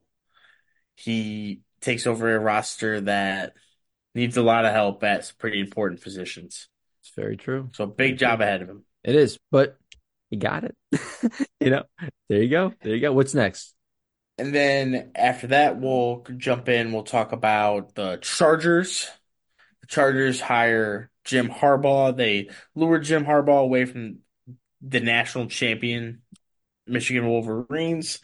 He 0.95 1.63
takes 1.81 2.07
over 2.07 2.35
a 2.35 2.39
roster 2.39 3.01
that 3.01 3.53
needs 4.15 4.37
a 4.37 4.41
lot 4.41 4.65
of 4.65 4.73
help 4.73 5.03
at 5.03 5.25
some 5.25 5.35
pretty 5.37 5.59
important 5.59 6.01
positions. 6.01 6.67
It's 7.01 7.13
very 7.15 7.37
true. 7.37 7.69
So 7.73 7.85
big 7.85 8.17
job 8.17 8.41
ahead 8.41 8.61
of 8.61 8.69
him. 8.69 8.83
It 9.03 9.15
is, 9.15 9.37
but 9.51 9.77
he 10.29 10.37
got 10.37 10.63
it. 10.63 10.75
you 11.59 11.69
know, 11.69 11.83
there 12.27 12.41
you 12.41 12.49
go. 12.49 12.73
There 12.81 12.93
you 12.93 13.01
go. 13.01 13.13
What's 13.13 13.33
next? 13.33 13.73
And 14.37 14.53
then 14.53 15.11
after 15.15 15.47
that, 15.47 15.79
we'll 15.79 16.25
jump 16.37 16.69
in. 16.69 16.91
We'll 16.91 17.03
talk 17.03 17.31
about 17.31 17.95
the 17.95 18.17
Chargers. 18.21 19.09
The 19.81 19.87
Chargers 19.87 20.39
hire 20.39 21.11
Jim 21.25 21.49
Harbaugh. 21.49 22.15
They 22.15 22.49
lure 22.75 22.99
Jim 22.99 23.25
Harbaugh 23.25 23.63
away 23.63 23.85
from 23.85 24.19
the 24.81 24.99
national 24.99 25.47
champion 25.47 26.21
Michigan 26.87 27.27
Wolverines. 27.27 28.19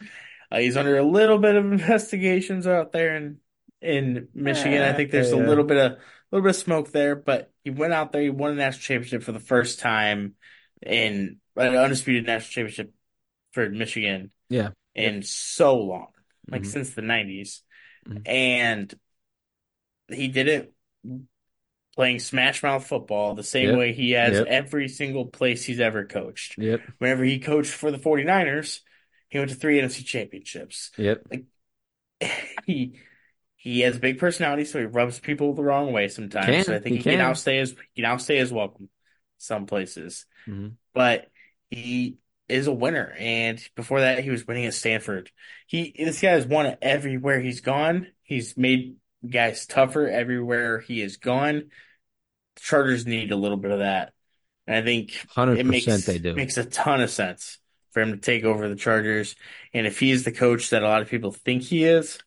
Uh, 0.50 0.58
he's 0.58 0.76
under 0.76 0.96
a 0.96 1.04
little 1.04 1.38
bit 1.38 1.56
of 1.56 1.70
investigations 1.72 2.66
out 2.66 2.92
there 2.92 3.16
in 3.16 3.38
in 3.80 4.28
Michigan. 4.34 4.82
I 4.82 4.92
think 4.92 5.10
there's 5.10 5.32
a 5.32 5.36
little 5.36 5.64
bit 5.64 5.76
of 5.76 5.92
a 5.92 5.98
little 6.32 6.44
bit 6.44 6.50
of 6.50 6.56
smoke 6.56 6.90
there, 6.92 7.14
but 7.16 7.52
he 7.64 7.70
went 7.70 7.92
out 7.92 8.12
there. 8.12 8.22
He 8.22 8.30
won 8.30 8.52
a 8.52 8.54
national 8.54 8.82
championship 8.82 9.22
for 9.22 9.32
the 9.32 9.40
first 9.40 9.78
time 9.80 10.34
in 10.82 11.38
an 11.56 11.76
undisputed 11.76 12.26
national 12.26 12.50
championship 12.52 12.92
for 13.52 13.68
Michigan. 13.70 14.30
Yeah, 14.48 14.70
in 14.94 15.22
so 15.22 15.76
long, 15.76 16.08
like 16.48 16.62
Mhm. 16.62 16.66
since 16.66 16.90
the 16.90 17.02
90s, 17.02 17.62
Mhm. 18.06 18.22
and 18.26 18.94
he 20.08 20.28
did 20.28 20.48
it 20.48 20.72
playing 21.96 22.18
smash 22.18 22.62
mouth 22.62 22.86
football 22.86 23.34
the 23.34 23.42
same 23.42 23.70
Yep. 23.70 23.78
way 23.78 23.92
he 23.92 24.10
has 24.12 24.34
Yep. 24.38 24.46
every 24.48 24.88
single 24.88 25.26
place 25.26 25.64
he's 25.64 25.80
ever 25.80 26.04
coached. 26.04 26.58
Yep. 26.58 26.82
Whenever 26.98 27.24
he 27.24 27.38
coached 27.38 27.72
for 27.72 27.90
the 27.90 27.98
49ers, 27.98 28.82
he 29.30 29.38
went 29.38 29.50
to 29.50 29.56
three 29.56 29.78
NFC 29.80 30.04
championships. 30.04 30.90
Yep. 30.98 31.26
He 32.66 32.98
he 33.66 33.80
has 33.80 33.96
a 33.96 34.00
big 34.00 34.18
personality, 34.18 34.64
so 34.64 34.78
he 34.78 34.84
rubs 34.84 35.18
people 35.18 35.52
the 35.52 35.64
wrong 35.64 35.92
way 35.92 36.06
sometimes. 36.08 36.46
Can. 36.46 36.64
So 36.64 36.74
I 36.74 36.78
think 36.78 36.92
He 36.92 36.96
he, 36.98 37.02
can 37.02 37.12
can. 37.14 37.20
outstay 37.20 37.58
his 37.58 37.70
he 37.94 38.02
can 38.02 38.10
outstay 38.10 38.36
his 38.36 38.52
welcome 38.52 38.88
some 39.38 39.66
places. 39.66 40.24
Mhm. 40.46 40.74
But 40.94 41.28
he 41.68 42.18
is 42.48 42.68
a 42.68 42.72
winner, 42.72 43.12
and 43.18 43.60
before 43.74 44.00
that, 44.00 44.22
he 44.22 44.30
was 44.30 44.46
winning 44.46 44.66
at 44.66 44.74
Stanford. 44.74 45.30
He 45.66 45.92
this 45.98 46.20
guy 46.20 46.30
has 46.30 46.46
won 46.46 46.76
everywhere 46.80 47.40
he's 47.40 47.60
gone. 47.60 48.06
He's 48.22 48.56
made 48.56 48.96
guys 49.28 49.66
tougher 49.66 50.08
everywhere 50.08 50.78
he 50.78 51.00
has 51.00 51.16
gone. 51.16 51.70
The 52.54 52.60
Chargers 52.60 53.04
need 53.04 53.32
a 53.32 53.36
little 53.36 53.56
bit 53.56 53.72
of 53.72 53.80
that, 53.80 54.12
and 54.68 54.76
I 54.76 54.82
think 54.82 55.12
Hundred 55.30 55.58
it 55.58 55.66
makes 55.66 56.04
they 56.06 56.18
do. 56.18 56.34
makes 56.36 56.56
a 56.56 56.64
ton 56.64 57.00
of 57.00 57.10
sense 57.10 57.58
for 57.90 58.00
him 58.00 58.12
to 58.12 58.18
take 58.18 58.44
over 58.44 58.68
the 58.68 58.76
Chargers. 58.76 59.34
And 59.74 59.86
if 59.88 59.98
he's 59.98 60.22
the 60.22 60.32
coach 60.32 60.70
that 60.70 60.84
a 60.84 60.86
lot 60.88 61.02
of 61.02 61.08
people 61.08 61.32
think 61.32 61.64
he 61.64 61.84
is, 61.84 62.18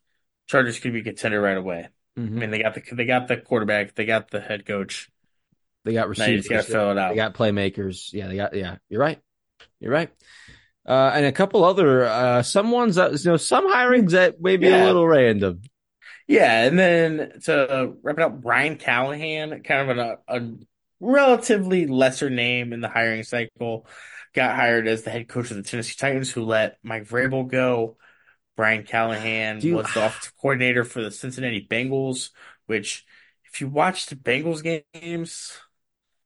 Chargers 0.50 0.80
could 0.80 0.92
be 0.94 1.00
a 1.00 1.04
contender 1.04 1.40
right 1.40 1.56
away. 1.58 1.88
I 2.18 2.20
Mhm. 2.20 2.30
mean, 2.32 2.50
they 2.52 2.62
got 2.62 2.74
the 2.74 2.82
they 2.92 3.06
got 3.06 3.28
the 3.30 3.38
quarterback, 3.38 3.96
they 3.96 4.06
got 4.06 4.30
the 4.30 4.42
head 4.42 4.66
coach. 4.66 5.10
They 5.86 5.94
got 5.94 6.10
receivers. 6.10 6.48
just 6.48 6.50
got 6.50 6.66
to 6.66 6.72
fill 6.72 6.92
it 6.92 6.98
out. 6.98 7.10
They 7.12 7.16
got 7.16 7.34
playmakers. 7.34 8.12
Yeah, 8.12 8.28
they 8.28 8.36
got. 8.36 8.54
Yeah, 8.54 8.78
you're 8.90 9.00
right. 9.00 9.20
You're 9.80 9.94
right. 9.94 10.10
Uh, 10.86 11.12
and 11.14 11.26
a 11.26 11.32
couple 11.32 11.64
other 11.64 12.04
uh, 12.06 12.42
some 12.44 12.72
ones 12.72 12.96
that 12.96 13.12
you 13.24 13.32
know 13.32 13.38
some 13.38 13.72
hirings 13.72 14.12
that 14.12 14.42
may 14.42 14.58
be 14.58 14.68
a 14.68 14.86
little 14.86 15.08
random. 15.08 15.62
Yeah, 16.28 16.66
and 16.66 16.78
then 16.78 17.40
to 17.46 17.94
wrap 18.04 18.18
it 18.18 18.24
up, 18.24 18.42
Brian 18.42 18.76
Callahan, 18.76 19.64
kind 19.64 19.90
of 19.92 19.98
a, 19.98 20.18
a 20.28 20.52
relatively 21.00 21.88
lesser 21.88 22.30
name 22.30 22.74
in 22.74 22.82
the 22.82 22.90
hiring 22.90 23.24
cycle, 23.24 23.88
got 24.34 24.56
hired 24.56 24.88
as 24.88 25.04
the 25.04 25.10
head 25.12 25.28
coach 25.28 25.50
of 25.52 25.58
the 25.58 25.64
Tennessee 25.64 25.96
Titans, 25.98 26.32
who 26.32 26.44
let 26.44 26.78
Mike 26.84 27.08
Vrabel 27.08 27.48
go. 27.48 27.98
Brian 28.60 28.84
Callahan 28.84 29.64
you- 29.64 29.72
was 29.72 29.94
the 29.94 30.02
offensive 30.02 30.36
coordinator 30.36 30.84
for 30.84 31.02
the 31.02 31.12
Cincinnati 31.12 31.66
Bengals, 31.66 32.32
which, 32.66 33.06
if 33.46 33.62
you 33.62 33.70
watch 33.70 34.08
the 34.08 34.18
Bengals 34.18 34.62
games, 34.94 35.54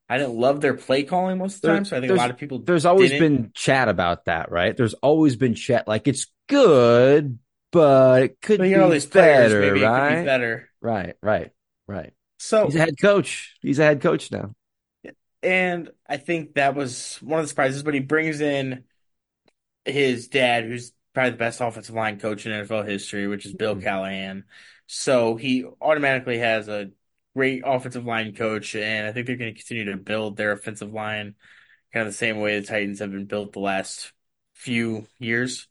I 0.09 0.17
didn't 0.17 0.33
love 0.33 0.59
their 0.59 0.73
play 0.73 1.03
calling 1.03 1.37
most 1.37 1.57
of 1.57 1.61
the 1.61 1.67
time, 1.67 1.85
so 1.85 1.95
I 1.95 1.99
think 2.01 2.11
a 2.11 2.15
lot 2.15 2.31
of 2.31 2.37
people 2.37 2.57
There's 2.65 2.85
always 2.87 3.11
didn't. 3.11 3.19
been 3.19 3.51
chat 3.53 3.87
about 3.87 4.25
that, 4.25 4.51
right? 4.51 4.75
There's 4.75 4.95
always 4.95 5.35
been 5.35 5.53
chat 5.53 5.87
like 5.87 6.07
it's 6.07 6.25
good, 6.49 7.37
but 7.71 8.23
it 8.23 8.41
could 8.41 8.59
But 8.59 8.63
be 8.63 8.75
all 8.77 8.89
these 8.89 9.05
players, 9.05 9.53
better, 9.53 9.59
maybe 9.59 9.83
it 9.83 9.93
could 9.93 10.07
be 10.07 10.15
right? 10.15 10.23
better. 10.23 10.71
Right, 10.81 11.15
right, 11.21 11.51
right. 11.87 12.13
So 12.39 12.65
He's 12.65 12.75
a 12.75 12.79
head 12.79 12.95
coach. 12.99 13.57
He's 13.61 13.77
a 13.77 13.83
head 13.83 14.01
coach 14.01 14.31
now. 14.31 14.55
And 15.41 15.89
I 16.07 16.17
think 16.17 16.53
that 16.55 16.75
was 16.75 17.17
one 17.21 17.39
of 17.39 17.45
the 17.45 17.49
surprises, 17.49 17.83
but 17.83 17.93
he 17.93 17.99
brings 17.99 18.39
in 18.39 18.85
his 19.85 20.27
dad, 20.27 20.65
who's 20.65 20.93
probably 21.13 21.31
the 21.31 21.37
best 21.37 21.61
offensive 21.61 21.95
line 21.95 22.19
coach 22.19 22.45
in 22.45 22.51
NFL 22.51 22.83
history, 22.87 23.27
which 23.27 23.45
is 23.45 23.53
Bill 23.53 23.75
Mhm. 23.75 23.83
Callahan. 23.83 24.43
So 24.87 25.35
he 25.35 25.65
automatically 25.81 26.39
has 26.39 26.67
a 26.67 26.91
great 27.35 27.63
offensive 27.65 28.05
line 28.05 28.35
coach, 28.35 28.75
and 28.75 29.07
I 29.07 29.11
think 29.11 29.27
they're 29.27 29.35
going 29.37 29.53
to 29.53 29.59
continue 29.59 29.85
to 29.91 29.97
build 29.97 30.37
their 30.37 30.51
offensive 30.51 30.91
line 30.93 31.35
kind 31.93 32.07
of 32.07 32.13
the 32.13 32.17
same 32.17 32.39
way 32.39 32.59
the 32.59 32.65
Titans 32.65 32.99
have 32.99 33.11
been 33.11 33.25
built 33.25 33.53
the 33.53 33.59
last 33.59 34.11
few 34.53 35.07
years. 35.19 35.67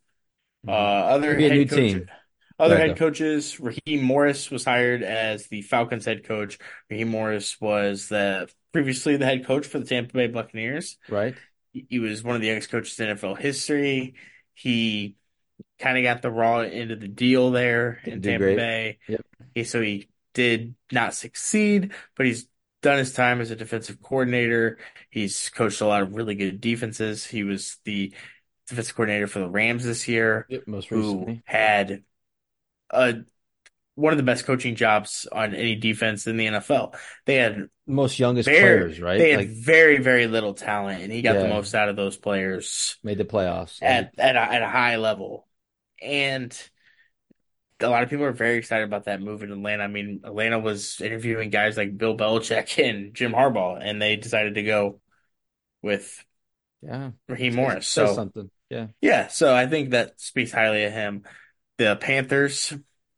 Uh, 0.67 0.71
other 0.71 1.35
Could 1.35 1.45
a 1.45 1.49
head 1.49 1.57
new 1.59 1.67
coach- 1.67 1.79
team. 1.79 2.11
Other 2.59 2.75
Go 2.75 2.77
ahead, 2.77 2.89
head 2.91 2.99
coaches, 2.99 3.59
Raheem 3.59 4.03
Morris 4.05 4.49
was 4.51 4.65
hired 4.65 5.03
as 5.03 5.49
the 5.49 5.63
Falcons 5.63 6.05
head 6.05 6.23
coach. 6.23 6.59
Raheem 6.89 7.09
Morris 7.09 7.61
was 7.61 8.09
the 8.09 8.49
previously 8.73 9.17
the 9.17 9.25
head 9.25 9.45
coach 9.45 9.67
for 9.67 9.81
the 9.81 9.85
Tampa 9.85 10.13
Bay 10.13 10.29
Buccaneers. 10.29 10.97
Right? 11.09 11.35
He 11.73 11.87
he 11.89 11.99
was 11.99 12.23
one 12.23 12.37
of 12.37 12.41
the 12.41 12.47
youngest 12.49 12.71
coaches 12.71 13.01
in 13.01 13.09
NFL 13.09 13.35
history. 13.39 14.15
He 14.55 15.17
kind 15.79 15.99
of 15.99 16.05
got 16.05 16.23
the 16.23 16.31
raw 16.31 16.59
end 16.61 16.91
of 16.91 17.01
the 17.01 17.09
deal 17.09 17.51
there 17.51 18.01
in 18.05 18.21
Didn't 18.21 18.41
Tampa. 18.41 18.57
Bay. 18.57 18.99
Yep. 19.09 19.27
He, 19.55 19.65
so 19.65 19.81
he 19.81 20.09
did 20.35 20.75
not 20.91 21.15
succeed, 21.15 21.93
but 22.17 22.27
he's 22.27 22.47
done 22.83 22.99
his 22.99 23.13
time 23.13 23.41
as 23.41 23.51
a 23.51 23.57
defensive 23.57 24.01
coordinator. 24.03 24.79
He's 25.11 25.51
coached 25.51 25.81
a 25.81 25.87
lot 25.87 26.03
of 26.03 26.15
really 26.15 26.35
good 26.35 26.61
defenses. 26.61 27.25
He 27.27 27.45
was 27.45 27.79
the 27.85 28.13
defensive 28.69 28.95
coordinator 28.95 29.27
for 29.27 29.41
the 29.41 29.49
Rams 29.49 29.85
this 29.85 30.09
year 30.09 30.47
Yep, 30.49 30.67
most 30.67 30.89
who 30.89 31.39
had 31.45 32.03
a 32.91 33.17
one 33.95 34.13
of 34.13 34.17
the 34.17 34.23
best 34.23 34.47
coaching 34.47 34.75
jobs 34.75 35.27
on 35.31 35.55
any 35.55 35.75
defense 35.75 36.27
in 36.27 36.37
the 36.37 36.47
NFL. 36.47 36.95
They 37.27 37.37
had 37.37 37.69
Most 37.87 38.19
youngest 38.19 38.49
very 38.49 38.81
players, 38.81 39.01
right? 39.01 39.19
they 39.19 39.31
had 39.33 39.41
Like 39.41 39.51
very 39.51 39.99
very 39.99 40.27
little 40.27 40.55
talent, 40.55 41.03
and 41.03 41.13
he 41.13 41.23
got 41.23 41.35
the 41.35 41.49
most 41.49 41.75
out 41.75 41.89
of 41.89 41.97
those 41.97 42.17
players 42.17 42.97
made 43.03 43.19
the 43.19 43.25
playoffs. 43.25 43.83
at 43.83 44.19
at 44.19 44.37
a, 44.37 44.41
at 44.41 44.63
a 44.63 44.69
high 44.69 44.97
level. 44.97 45.47
And 46.03 46.57
a 47.81 47.89
lot 47.89 48.03
of 48.03 48.11
people 48.11 48.25
are 48.25 48.33
very 48.33 48.59
excited 48.59 48.85
about 48.85 49.05
that 49.05 49.21
move 49.21 49.43
in 49.43 49.51
Atlanta. 49.53 49.85
I 49.85 49.89
mean, 49.89 50.21
Atlanta 50.25 50.59
was 50.59 51.01
interviewing 51.01 51.51
guys 51.51 51.77
like 51.77 51.97
Bill 51.97 52.17
Belichick 52.17 52.83
and 52.89 53.15
Jim 53.15 53.33
Harbaugh, 53.33 53.79
and 53.81 54.01
they 54.01 54.17
decided 54.17 54.55
to 54.55 54.63
go 54.63 55.01
with 55.83 56.25
yeah. 56.81 57.11
Raheem 57.29 57.55
Morris. 57.55 57.87
So 57.87 58.15
something. 58.15 58.51
Yeah. 58.71 58.89
Yeah, 59.01 59.29
so 59.29 59.55
I 59.55 59.67
think 59.67 59.91
that 59.91 60.21
speaks 60.21 60.53
highly 60.53 60.85
of 60.85 60.93
him. 60.93 61.25
The 61.79 61.97
Panthers 61.97 62.73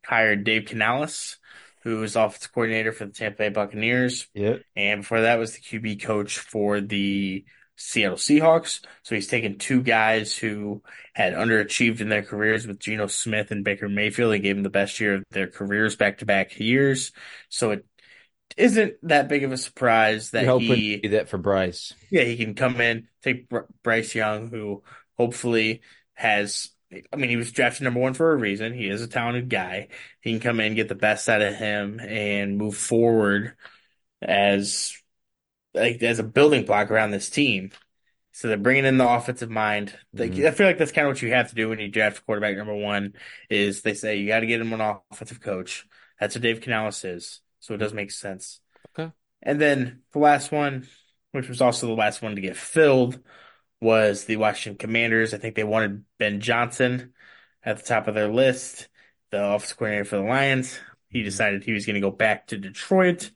hired 0.05 0.45
Dave 0.45 0.67
Canales, 0.67 1.39
who 1.83 2.01
was 2.01 2.17
offensive 2.17 2.53
coordinator 2.53 2.93
for 2.93 3.07
the 3.07 3.13
Tampa 3.13 3.39
Bay 3.39 3.49
Buccaneers, 3.51 4.27
Yep. 4.35 4.63
and 4.75 5.03
before 5.03 5.23
that 5.23 5.39
was 5.39 5.55
the 5.55 5.61
QB 5.61 5.97
coach 6.03 6.39
for 6.39 6.81
the 6.81 7.45
Seattle 7.77 8.17
Seahawks. 8.17 8.81
So 9.03 9.15
he's 9.15 9.27
taken 9.27 9.59
two 9.59 9.83
guys 9.83 10.37
who 10.37 10.83
had 11.13 11.35
underachieved 11.35 12.01
in 12.01 12.09
their 12.09 12.23
careers 12.23 12.67
with 12.67 12.79
Geno 12.79 13.07
Smith 13.07 13.51
and 13.51 13.65
Baker 13.65 13.89
Mayfield 13.89 14.35
and 14.35 14.43
gave 14.43 14.57
them 14.57 14.63
the 14.63 14.71
best 14.71 15.01
year 15.01 15.17
of 15.17 15.25
their 15.31 15.49
careers 15.49 15.97
back 15.97 16.19
to 16.19 16.27
back 16.27 16.59
years. 16.59 17.13
So 17.49 17.73
it 17.73 17.87
isn't 18.57 18.95
that 19.03 19.29
big 19.29 19.43
of 19.45 19.53
a 19.53 19.57
surprise 19.57 20.31
that 20.31 20.45
he 20.61 20.97
do 20.99 21.09
that 21.11 21.29
for 21.29 21.39
Bryce. 21.39 21.93
yeah, 22.11 22.23
he 22.23 22.37
can 22.37 22.55
come 22.55 22.81
in, 22.81 23.09
take 23.23 23.49
Br 23.49 23.61
Bryce 23.83 24.15
Young, 24.15 24.49
who 24.49 24.83
hopefully 25.19 25.83
has. 26.15 26.71
I 27.13 27.17
mean, 27.17 27.31
he 27.31 27.37
was 27.37 27.51
drafted 27.51 27.83
number 27.83 27.99
one 27.99 28.15
for 28.15 28.33
a 28.33 28.37
reason. 28.37 28.73
He 28.73 28.89
is 28.89 29.03
a 29.03 29.09
talented 29.09 29.49
guy. 29.49 29.89
He 30.21 30.31
can 30.31 30.41
come 30.41 30.61
in, 30.61 30.77
get 30.77 30.89
the 30.89 30.95
best 30.95 31.29
out 31.29 31.43
of 31.43 31.55
him, 31.55 31.99
and 31.99 32.57
move 32.57 32.77
forward 32.77 33.57
as 34.23 34.97
like 35.75 36.03
as 36.03 36.19
a 36.19 36.25
building 36.25 36.65
block 36.65 36.91
around 36.91 37.11
this 37.11 37.31
team. 37.31 37.71
So 38.33 38.49
they're 38.49 38.57
bringing 38.57 38.85
in 38.85 38.99
the 38.99 39.09
offensive 39.09 39.51
mind. 39.51 39.97
Like, 40.13 40.33
Mhm. 40.33 40.47
I 40.47 40.51
feel 40.51 40.67
like 40.67 40.79
that's 40.79 40.91
kind 40.91 41.07
of 41.07 41.13
what 41.13 41.23
you 41.23 41.31
have 41.31 41.51
to 41.51 41.55
do 41.55 41.69
when 41.69 41.79
you 41.79 41.89
draft 41.89 42.27
quarterback 42.27 42.57
number 42.57 42.75
one. 42.75 43.15
Is 43.49 43.83
they 43.83 43.95
say 43.95 44.17
you 44.17 44.27
got 44.27 44.41
to 44.41 44.47
get 44.47 44.61
him 44.61 44.73
an 44.73 44.97
offensive 45.11 45.41
coach. 45.41 45.87
That's 46.19 46.35
what 46.35 46.43
Dave 46.43 46.61
Canales 46.61 47.05
is. 47.05 47.41
So 47.61 47.75
it 47.75 47.79
does 47.79 47.95
make 47.95 48.11
sense. 48.11 48.61
Okay. 48.99 49.13
And 49.43 49.61
then 49.61 50.03
the 50.13 50.19
last 50.19 50.51
one, 50.51 50.89
which 51.33 51.49
was 51.49 51.61
also 51.61 51.87
the 51.87 51.93
last 51.95 52.23
one 52.23 52.35
to 52.35 52.41
get 52.41 52.57
filled, 52.57 53.21
was 53.81 54.25
the 54.25 54.37
Washington 54.37 54.79
Commanders. 54.79 55.33
I 55.33 55.39
think 55.39 55.55
they 55.55 55.65
wanted 55.65 56.05
Ben 56.19 56.41
Johnson 56.41 57.13
at 57.63 57.77
the 57.77 57.85
top 57.85 58.09
of 58.09 58.15
their 58.15 58.33
list, 58.33 58.89
the 59.31 59.45
offensive 59.45 59.77
coordinator 59.77 60.05
for 60.05 60.17
the 60.17 60.23
Lions. 60.23 60.79
He 61.09 61.23
decided 61.23 61.63
he 61.63 61.73
was 61.73 61.87
going 61.87 61.95
to 61.95 62.01
go 62.01 62.11
back 62.11 62.49
to 62.49 62.59
Detroit. 62.59 63.31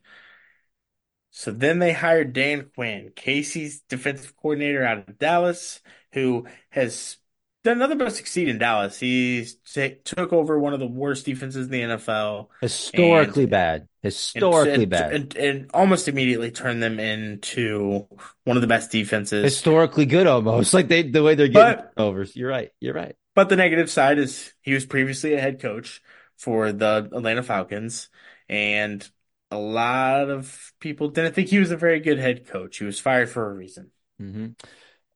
So 1.39 1.51
then 1.51 1.79
they 1.79 1.93
hired 1.93 2.33
Dan 2.33 2.69
Quinn, 2.75 3.13
Casey's 3.15 3.79
defensive 3.87 4.35
coordinator 4.35 4.83
out 4.83 5.07
of 5.07 5.17
Dallas, 5.17 5.79
who 6.11 6.45
has 6.71 7.15
done 7.63 7.79
nothing 7.79 7.97
but 7.97 8.11
succeed 8.11 8.49
in 8.49 8.57
Dallas. 8.57 8.99
He 8.99 9.47
ta- 9.73 9.95
took 10.03 10.33
over 10.33 10.59
one 10.59 10.73
of 10.73 10.81
the 10.81 10.85
worst 10.85 11.25
defenses 11.25 11.67
in 11.67 11.71
the 11.71 11.81
NFL. 11.81 12.47
Historically 12.59 13.43
And- 13.43 13.51
bad. 13.51 13.87
Historically 14.03 14.83
and, 14.83 14.89
bad. 14.89 15.13
and, 15.13 15.35
and 15.37 15.71
almost 15.73 16.09
immediately 16.09 16.51
turned 16.51 16.83
them 16.83 16.99
into 16.99 18.05
one 18.43 18.57
of 18.57 18.61
the 18.61 18.67
best 18.67 18.91
defenses. 18.91 19.41
Historically 19.45 20.05
good 20.05 20.27
almost. 20.27 20.73
Like 20.79 20.89
they 20.89 21.03
the 21.03 21.23
way 21.23 21.35
they're 21.35 21.47
getting 21.47 21.85
But- 21.85 21.93
overs. 22.03 22.35
You're 22.35 22.49
right. 22.49 22.71
You're 22.81 22.93
right. 22.93 23.15
But 23.33 23.47
the 23.47 23.55
negative 23.55 23.89
side 23.89 24.19
is 24.19 24.51
he 24.61 24.73
was 24.73 24.85
previously 24.85 25.35
a 25.35 25.39
head 25.39 25.61
coach 25.61 26.01
for 26.35 26.73
the 26.73 27.09
Atlanta 27.13 27.43
Falcons, 27.43 28.09
and 28.49 29.09
a 29.51 29.57
lot 29.57 30.29
of 30.29 30.73
people 30.79 31.09
didn't 31.09 31.33
think 31.33 31.49
he 31.49 31.59
was 31.59 31.71
a 31.71 31.77
very 31.77 31.99
good 31.99 32.19
head 32.19 32.47
coach. 32.47 32.77
He 32.77 32.85
was 32.85 32.99
fired 32.99 33.29
for 33.29 33.49
a 33.49 33.53
reason. 33.53 33.91
Mm-hmm. 34.21 34.47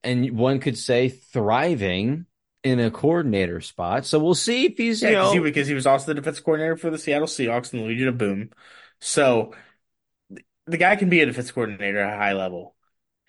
And 0.03 0.37
one 0.37 0.59
could 0.59 0.77
say 0.77 1.09
thriving 1.09 2.25
in 2.63 2.79
a 2.79 2.89
coordinator 2.89 3.61
spot. 3.61 4.05
So 4.05 4.19
we'll 4.19 4.35
see 4.35 4.65
if 4.65 4.77
he's, 4.77 5.01
yeah, 5.01 5.09
you 5.09 5.15
know, 5.15 5.33
he, 5.33 5.39
because 5.39 5.67
he 5.67 5.73
was 5.73 5.85
also 5.85 6.07
the 6.07 6.15
defense 6.15 6.39
coordinator 6.39 6.77
for 6.77 6.89
the 6.89 6.97
Seattle 6.97 7.27
Seahawks 7.27 7.73
and 7.73 7.81
the 7.81 7.87
Legion 7.87 8.07
of 8.07 8.17
Boom. 8.17 8.49
So 8.99 9.53
the 10.65 10.77
guy 10.77 10.95
can 10.95 11.09
be 11.09 11.21
a 11.21 11.25
defense 11.25 11.51
coordinator 11.51 11.99
at 11.99 12.13
a 12.13 12.17
high 12.17 12.33
level. 12.33 12.75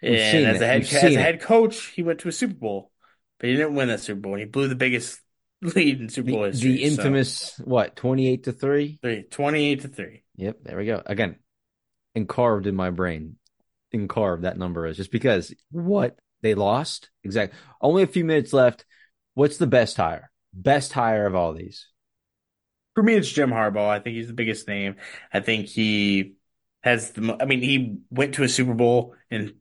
And 0.02 0.46
as 0.46 0.60
a, 0.60 0.66
head, 0.66 0.82
as 0.82 0.92
a 0.92 1.20
head 1.20 1.40
coach, 1.40 1.86
he 1.86 2.02
went 2.02 2.20
to 2.20 2.28
a 2.28 2.32
Super 2.32 2.54
Bowl, 2.54 2.90
but 3.38 3.48
he 3.48 3.56
didn't 3.56 3.74
win 3.74 3.88
that 3.88 4.00
Super 4.00 4.20
Bowl. 4.20 4.36
He 4.36 4.44
blew 4.44 4.68
the 4.68 4.74
biggest 4.74 5.20
lead 5.62 6.00
in 6.00 6.08
Super 6.08 6.30
Bowl 6.30 6.42
the, 6.42 6.48
history. 6.48 6.72
The 6.72 6.84
infamous 6.84 7.54
so. 7.54 7.64
what, 7.64 7.96
twenty 7.96 8.28
eight 8.28 8.44
to 8.44 8.52
three? 8.52 8.98
Three. 9.00 9.22
28 9.22 9.80
to 9.80 9.88
three. 9.88 10.23
Yep, 10.36 10.58
there 10.62 10.76
we 10.76 10.86
go. 10.86 11.02
Again, 11.04 11.36
encarved 12.14 12.66
in 12.66 12.74
my 12.74 12.90
brain. 12.90 13.36
Encarved 13.92 14.42
that 14.42 14.58
number 14.58 14.86
is 14.86 14.96
just 14.96 15.12
because 15.12 15.54
what 15.70 16.18
they 16.42 16.54
lost. 16.54 17.10
Exactly. 17.22 17.58
Only 17.80 18.02
a 18.02 18.08
few 18.08 18.24
minutes 18.24 18.52
left. 18.52 18.84
What's 19.34 19.56
the 19.56 19.66
best 19.66 19.96
hire? 19.96 20.30
Best 20.52 20.92
hire 20.92 21.26
of 21.26 21.34
all 21.34 21.52
these? 21.52 21.88
For 22.94 23.02
me, 23.02 23.14
it's 23.14 23.30
Jim 23.30 23.50
Harbaugh. 23.50 23.88
I 23.88 23.98
think 23.98 24.16
he's 24.16 24.28
the 24.28 24.34
biggest 24.34 24.68
name. 24.68 24.96
I 25.32 25.40
think 25.40 25.66
he 25.66 26.34
has 26.82 27.10
the. 27.10 27.36
I 27.40 27.44
mean, 27.44 27.60
he 27.60 27.98
went 28.10 28.34
to 28.34 28.44
a 28.44 28.48
Super 28.48 28.74
Bowl 28.74 29.14
in 29.30 29.54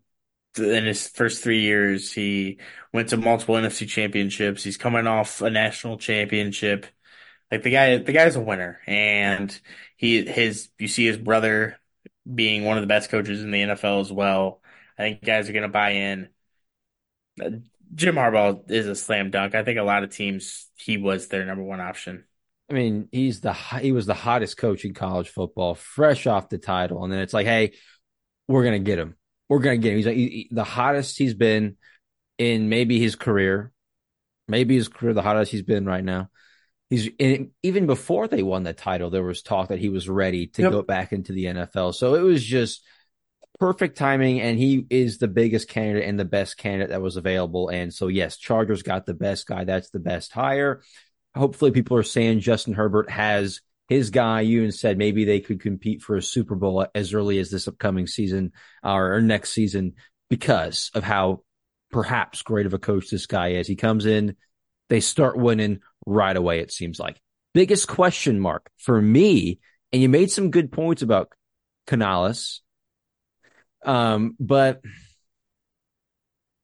in 0.58 0.86
his 0.86 1.08
first 1.08 1.44
three 1.44 1.62
years. 1.62 2.12
He 2.12 2.60
went 2.92 3.10
to 3.10 3.18
multiple 3.18 3.56
NFC 3.56 3.88
championships. 3.88 4.64
He's 4.64 4.78
coming 4.78 5.08
off 5.08 5.42
a 5.42 5.50
national 5.50 5.98
championship. 5.98 6.86
Like 7.52 7.64
the 7.64 7.70
guy, 7.70 7.98
the 7.98 8.12
guy's 8.12 8.36
a 8.36 8.42
winner, 8.42 8.80
and 8.88 9.58
he 9.96 10.26
his 10.26 10.70
you 10.80 10.88
see 10.88 11.06
his 11.06 11.18
brother 11.18 11.78
being 12.32 12.64
one 12.64 12.78
of 12.78 12.84
the 12.84 12.88
best 12.88 13.10
coaches 13.10 13.42
in 13.42 13.52
the 13.52 13.62
NFL 13.62 14.02
as 14.02 14.12
well. 14.12 14.62
I 14.98 15.04
think 15.04 15.24
guys 15.24 15.50
are 15.50 15.54
going 15.54 15.64
to 15.64 15.70
buy 15.70 15.92
in. 15.92 16.30
Uh, 17.42 17.50
Jim 17.96 18.16
Harbaugh 18.16 18.70
is 18.72 18.88
a 18.88 18.96
slam 18.96 19.30
dunk. 19.30 19.56
I 19.56 19.64
think 19.64 19.80
a 19.80 19.84
lot 19.84 20.04
of 20.04 20.10
teams 20.10 20.68
he 20.76 20.98
was 20.98 21.28
their 21.28 21.46
number 21.46 21.64
one 21.64 21.82
option. 21.82 22.26
I 22.70 22.74
mean, 22.74 23.08
he's 23.12 23.42
the 23.42 23.54
he 23.54 23.92
was 23.92 24.06
the 24.06 24.14
hottest 24.14 24.58
coach 24.58 24.86
in 24.86 24.94
college 24.94 25.30
football, 25.30 25.76
fresh 25.76 26.26
off 26.26 26.50
the 26.50 26.58
title, 26.58 27.04
and 27.04 27.12
then 27.12 27.20
it's 27.20 27.34
like, 27.34 27.46
hey, 27.46 27.74
we're 28.48 28.64
gonna 28.64 28.80
get 28.80 29.00
him. 29.00 29.16
We're 29.50 29.60
gonna 29.60 29.78
get 29.78 29.92
him. 29.92 29.98
He's 29.98 30.06
like 30.08 30.16
he, 30.16 30.48
the 30.50 30.64
hottest 30.64 31.18
he's 31.18 31.34
been 31.34 31.78
in 32.38 32.70
maybe 32.70 33.00
his 33.00 33.16
career, 33.16 33.72
maybe 34.48 34.76
his 34.76 34.88
career, 34.88 35.14
the 35.14 35.22
hottest 35.22 35.52
he's 35.52 35.62
been 35.62 35.86
right 35.86 36.04
now. 36.04 36.30
He's 36.94 37.10
even 37.64 37.88
before 37.88 38.28
they 38.28 38.44
won 38.44 38.62
the 38.62 38.74
title, 38.74 39.10
there 39.10 39.24
was 39.24 39.42
talk 39.42 39.70
that 39.70 39.80
he 39.80 39.90
was 39.90 40.08
ready 40.08 40.46
to 40.46 40.62
yep. 40.62 40.72
go 40.72 40.82
back 40.84 41.12
into 41.12 41.34
the 41.34 41.46
NFL. 41.46 41.96
So 41.96 42.14
it 42.14 42.22
was 42.22 42.44
just 42.44 42.84
perfect 43.60 43.98
timing, 43.98 44.42
and 44.42 44.60
he 44.60 44.86
is 44.92 45.18
the 45.18 45.28
biggest 45.28 45.68
candidate 45.68 46.08
and 46.08 46.20
the 46.20 46.26
best 46.26 46.56
candidate 46.56 46.90
that 46.90 47.02
was 47.02 47.18
available. 47.18 47.70
And 47.70 47.92
so, 47.92 48.10
yes, 48.10 48.38
Chargers 48.38 48.84
got 48.84 49.08
the 49.08 49.16
best 49.16 49.48
guy. 49.48 49.64
That's 49.64 49.90
the 49.90 50.00
best 50.00 50.32
hire. 50.34 50.84
Hopefully, 51.36 51.72
people 51.72 51.98
are 51.98 52.04
saying 52.04 52.42
Justin 52.42 52.76
Herbert 52.76 53.10
has 53.10 53.62
his 53.90 54.12
guy. 54.12 54.42
You 54.42 54.64
and 54.64 54.72
said 54.72 55.00
maybe 55.00 55.26
they 55.26 55.40
could 55.40 55.62
compete 55.62 56.04
for 56.04 56.16
a 56.16 56.22
Super 56.22 56.54
Bowl 56.54 56.86
as 56.94 57.16
early 57.16 57.40
as 57.40 57.50
this 57.50 57.68
upcoming 57.68 58.06
season 58.06 58.52
or 58.84 59.20
next 59.20 59.50
season 59.50 59.94
because 60.30 60.92
of 60.94 61.04
how 61.04 61.42
perhaps 61.92 62.44
great 62.44 62.68
of 62.68 62.76
a 62.76 62.80
coach 62.80 63.10
this 63.10 63.26
guy 63.26 63.54
is. 63.54 63.66
He 63.66 63.76
comes 63.76 64.06
in, 64.06 64.36
they 64.90 65.00
start 65.00 65.38
winning 65.38 65.80
right 66.06 66.36
away, 66.36 66.60
it 66.60 66.72
seems 66.72 67.00
like. 67.00 67.20
Biggest 67.54 67.88
question 67.88 68.40
mark 68.40 68.70
for 68.78 69.02
me, 69.02 69.60
and 69.92 70.02
you 70.02 70.10
made 70.10 70.32
some 70.32 70.52
good 70.52 70.72
points 70.72 71.02
about 71.02 71.30
Canales, 71.86 72.62
um, 73.86 74.36
but 74.40 74.82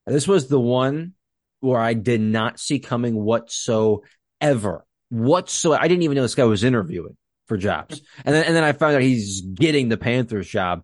this 0.08 0.28
was 0.28 0.48
the 0.48 0.60
one 0.60 1.14
where 1.60 1.80
I 1.80 1.94
did 1.94 2.22
not 2.22 2.60
see 2.60 2.80
coming 2.80 3.16
whatsoever. 3.16 4.86
Whatsoever. 5.10 5.84
I 5.84 5.88
didn't 5.88 6.04
even 6.04 6.16
know 6.16 6.22
this 6.22 6.36
guy 6.36 6.46
was 6.46 6.64
interviewing 6.64 7.18
for 7.48 7.58
jobs. 7.58 8.02
And 8.24 8.34
then, 8.34 8.46
and 8.46 8.56
then 8.56 8.64
I 8.64 8.72
found 8.72 8.96
out 8.96 9.02
he's 9.02 9.42
getting 9.42 9.90
the 9.90 9.98
Panthers 9.98 10.48
job. 10.48 10.84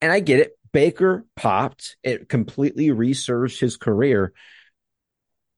And 0.00 0.10
I 0.10 0.20
get 0.20 0.40
it. 0.40 0.52
Baker 0.72 1.26
popped. 1.36 1.96
It 2.02 2.28
completely 2.28 2.90
resurged 2.90 3.60
his 3.60 3.76
career. 3.76 4.32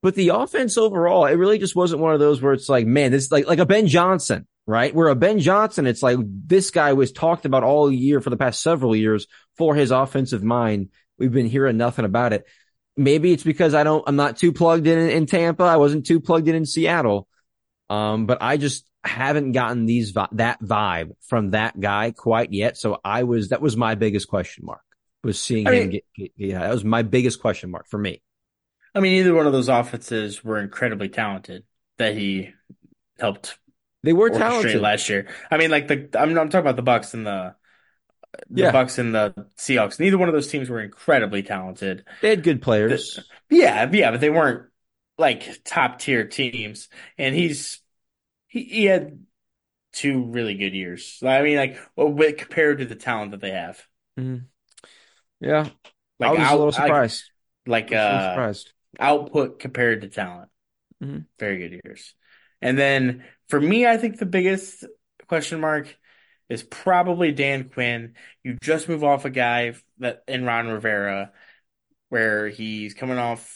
But 0.03 0.17
the 0.17 0.31
offense 0.31 0.77
overall, 0.77 1.27
it 1.27 1.35
really 1.35 1.59
just 1.59 1.77
wasn't 1.77 2.03
one 2.03 2.13
of 2.13 2.21
those 2.21 2.43
where 2.43 2.53
it's 2.53 2.69
like, 2.69 2.87
man, 2.87 3.13
this 3.13 3.25
is 3.25 3.33
like, 3.33 3.47
like 3.47 3.61
a 3.61 3.67
Ben 3.67 3.87
Johnson, 3.87 4.49
right? 4.67 4.93
Where 4.93 5.09
a 5.09 5.15
Ben 5.15 5.39
Johnson, 5.39 5.87
it's 5.87 6.03
like 6.03 6.19
this 6.21 6.73
guy 6.73 6.93
was 6.93 7.13
talked 7.13 7.45
about 7.45 7.63
all 7.63 7.91
year 7.91 8.21
for 8.21 8.31
the 8.31 8.37
past 8.37 8.63
several 8.63 8.97
years 8.97 9.29
for 9.57 9.77
his 9.77 9.93
offensive 9.93 10.43
mind. 10.43 10.89
We've 11.19 11.33
been 11.33 11.47
hearing 11.47 11.77
nothing 11.77 12.05
about 12.05 12.33
it. 12.33 12.45
Maybe 12.97 13.33
it's 13.33 13.45
because 13.45 13.75
I 13.75 13.85
don't, 13.85 14.03
I'm 14.07 14.17
not 14.17 14.39
too 14.39 14.53
plugged 14.53 14.89
in 14.89 14.99
in 14.99 15.27
Tampa. 15.27 15.63
I 15.63 15.77
wasn't 15.77 16.05
too 16.05 16.21
plugged 16.21 16.49
in 16.49 16.57
in 16.57 16.67
Seattle. 16.67 17.29
Um, 17.89 18.27
but 18.27 18.39
I 18.41 18.57
just 18.57 18.89
haven't 19.05 19.53
gotten 19.53 19.87
these, 19.87 20.15
that 20.15 20.61
vibe 20.61 21.13
from 21.29 21.51
that 21.51 21.79
guy 21.79 22.11
quite 22.11 22.53
yet. 22.53 22.77
So 22.77 22.99
I 23.05 23.23
was, 23.23 23.51
that 23.51 23.63
was 23.63 23.77
my 23.77 23.95
biggest 23.95 24.27
question 24.27 24.65
mark 24.67 24.83
was 25.23 25.39
seeing 25.39 25.69
I 25.69 25.73
him 25.73 25.79
mean, 25.79 25.91
get, 25.91 26.05
get, 26.17 26.33
yeah, 26.37 26.59
that 26.61 26.73
was 26.73 26.85
my 26.85 27.03
biggest 27.03 27.41
question 27.41 27.71
mark 27.71 27.87
for 27.89 27.99
me. 27.99 28.21
I 28.95 29.01
mean, 29.01 29.15
either 29.15 29.35
one 29.35 29.47
of 29.47 29.53
those 29.53 29.69
offenses 29.69 30.45
were 30.45 30.59
incredibly 30.59 31.09
talented 31.09 31.65
that 31.99 32.15
he 32.15 32.51
helped. 33.19 33.59
They 34.03 34.13
were 34.13 34.31
talented 34.31 34.81
last 34.81 35.09
year. 35.09 35.29
I 35.51 35.57
mean, 35.57 35.71
like 35.71 35.89
the 35.89 36.09
I'm, 36.19 36.37
I'm 36.37 36.51
talking 36.51 36.69
about 36.69 36.77
the 36.77 36.83
Bucs 36.83 37.15
and 37.15 37.27
the 37.27 37.55
the 38.51 38.63
yeah. 38.63 38.73
Bucs 38.73 38.99
and 38.99 39.15
the 39.15 39.47
Seahawks. 39.57 40.01
Neither 40.01 40.19
one 40.19 40.29
of 40.29 40.35
those 40.35 40.49
teams 40.49 40.69
were 40.69 40.81
incredibly 40.81 41.43
talented. 41.43 42.05
They 42.21 42.31
had 42.31 42.43
good 42.43 42.61
players. 42.61 43.21
The, 43.49 43.57
yeah, 43.57 43.89
yeah, 43.91 44.11
but 44.11 44.21
they 44.21 44.31
weren't 44.31 44.69
like 45.19 45.63
top 45.65 45.99
tier 46.01 46.27
teams. 46.27 46.89
And 47.17 47.35
he's 47.35 47.81
he, 48.49 48.65
he 48.65 48.85
had 48.85 49.25
two 49.93 50.25
really 50.25 50.55
good 50.55 50.75
years. 50.75 51.23
I 51.25 51.43
mean, 51.43 51.57
like 51.57 51.79
well, 51.97 52.13
compared 52.37 52.79
to 52.79 52.87
the 52.87 52.97
talent 52.97 53.31
that 53.31 53.41
they 53.41 53.53
have. 53.53 53.81
Mm-hmm. 54.19 54.45
Yeah, 55.41 55.69
like 56.19 56.39
I 56.39 56.43
was 56.43 56.51
a 56.51 56.57
little 56.57 56.73
surprised. 56.73 57.31
Like, 57.67 57.91
like 57.91 57.99
uh, 57.99 58.33
surprised 58.33 58.73
output 58.99 59.59
compared 59.59 60.03
to 60.03 60.09
talent. 60.09 60.49
Mm-hmm. 61.03 61.19
Very 61.39 61.59
good 61.59 61.81
years. 61.85 62.15
And 62.61 62.79
then 62.79 63.25
for 63.49 63.61
me, 63.61 63.87
I 63.87 63.97
think 63.97 64.19
the 64.19 64.27
biggest 64.27 64.85
question 65.27 65.61
mark 65.61 65.97
is 66.49 66.63
probably 66.63 67.33
Dan 67.33 67.71
Quinn. 67.71 68.15
You 68.45 68.57
just 68.63 68.89
move 68.89 69.03
off 69.03 69.25
a 69.25 69.31
guy 69.31 69.75
that 69.99 70.23
in 70.29 70.45
Ron 70.45 70.69
Rivera, 70.69 71.33
where 72.09 72.49
he's 72.49 72.95
coming 72.95 73.19
off 73.19 73.51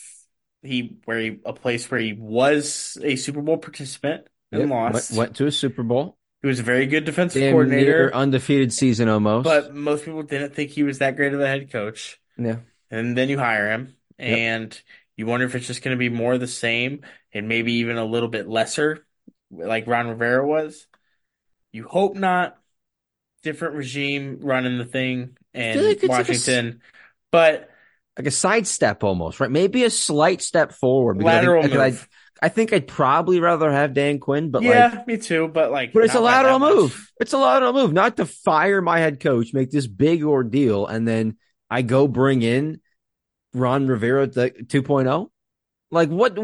he 0.63 0.97
where 1.05 1.19
he 1.19 1.39
a 1.45 1.53
place 1.53 1.91
where 1.91 2.01
he 2.01 2.13
was 2.13 2.99
a 3.03 3.17
Super 3.17 3.43
Bowl 3.43 3.59
participant 3.59 4.27
and 4.51 4.63
yep. 4.63 4.71
lost. 4.71 5.11
Went, 5.13 5.19
went, 5.19 5.37
to 5.37 5.47
a 5.47 5.53
Super 5.53 5.83
Bowl. 5.83 6.17
He 6.43 6.49
was 6.49 6.61
a 6.61 6.65
very 6.65 6.87
good 6.87 7.05
defensive 7.05 7.41
Damn 7.41 7.53
coordinator, 7.53 8.15
undefeated 8.15 8.73
season 8.73 9.09
almost. 9.09 9.45
But 9.45 9.75
most 9.75 10.05
people 10.05 10.23
didn't 10.23 10.55
think 10.55 10.71
he 10.71 10.83
was 10.83 10.99
that 10.99 11.17
great 11.17 11.33
of 11.33 11.41
a 11.41 11.47
head 11.47 11.71
coach. 11.71 12.21
Yeah. 12.37 12.57
And 12.91 13.17
then 13.17 13.29
you 13.29 13.39
hire 13.39 13.73
him, 13.73 13.97
yep. 14.19 14.81
You 15.17 15.27
wonder 15.27 15.47
if 15.47 15.55
it's 15.55 15.67
just 15.67 15.83
going 15.83 15.97
to 15.97 15.99
be 15.99 16.09
more 16.09 16.35
of 16.35 16.41
the 16.41 16.47
same 16.47 17.03
and 17.33 17.49
maybe 17.49 17.75
even 17.75 17.97
a 17.97 18.05
little 18.05 18.29
bit 18.29 18.49
lesser, 18.49 19.07
like 19.51 19.87
Ron 19.87 20.09
Rivera 20.09 20.47
was. 20.47 20.87
You 21.73 21.85
hope 21.85 22.15
not. 22.15 22.57
Different 23.43 23.75
regime 23.77 24.39
running 24.41 24.77
the 24.77 24.85
thing 24.85 25.37
and 25.55 25.81
like 25.81 26.03
Washington, 26.03 26.67
like 26.67 26.75
a, 26.75 26.79
but 27.31 27.71
like 28.19 28.27
a 28.27 28.33
sidestep 28.33 29.05
almost, 29.05 29.39
right? 29.39 29.51
Maybe 29.51 29.85
a 29.85 29.91
slight 29.91 30.43
step 30.43 30.73
forward. 30.73 31.23
Lateral 31.23 31.61
I 31.61 31.69
think, 31.69 31.75
move. 31.75 32.09
I, 32.43 32.47
I 32.47 32.49
think 32.49 32.73
I'd 32.73 32.89
probably 32.89 33.39
rather 33.39 33.71
have 33.71 33.95
Dan 33.95 34.19
Quinn, 34.19 34.51
but 34.51 34.63
yeah, 34.63 34.89
like, 34.97 35.07
me 35.07 35.19
too. 35.19 35.47
But 35.47 35.71
like, 35.71 35.93
but 35.93 36.03
it's 36.03 36.17
a 36.17 36.21
lateral 36.21 36.59
move. 36.59 36.93
Much. 36.93 37.13
It's 37.21 37.35
a 37.35 37.39
lateral 37.39 37.73
move, 37.73 37.93
not 37.93 38.17
to 38.17 38.27
fire 38.27 38.83
my 38.83 38.99
head 38.99 39.21
coach, 39.21 39.55
make 39.55 39.71
this 39.71 39.87
big 39.87 40.25
ordeal, 40.25 40.89
and 40.89 41.07
then 41.07 41.37
I 41.71 41.83
go 41.83 42.09
bring 42.09 42.43
in 42.43 42.81
Ron 43.57 43.87
Rivera 43.87 44.27
the 44.27 44.51
2.0? 44.51 45.29
Like 45.91 46.09
what? 46.09 46.35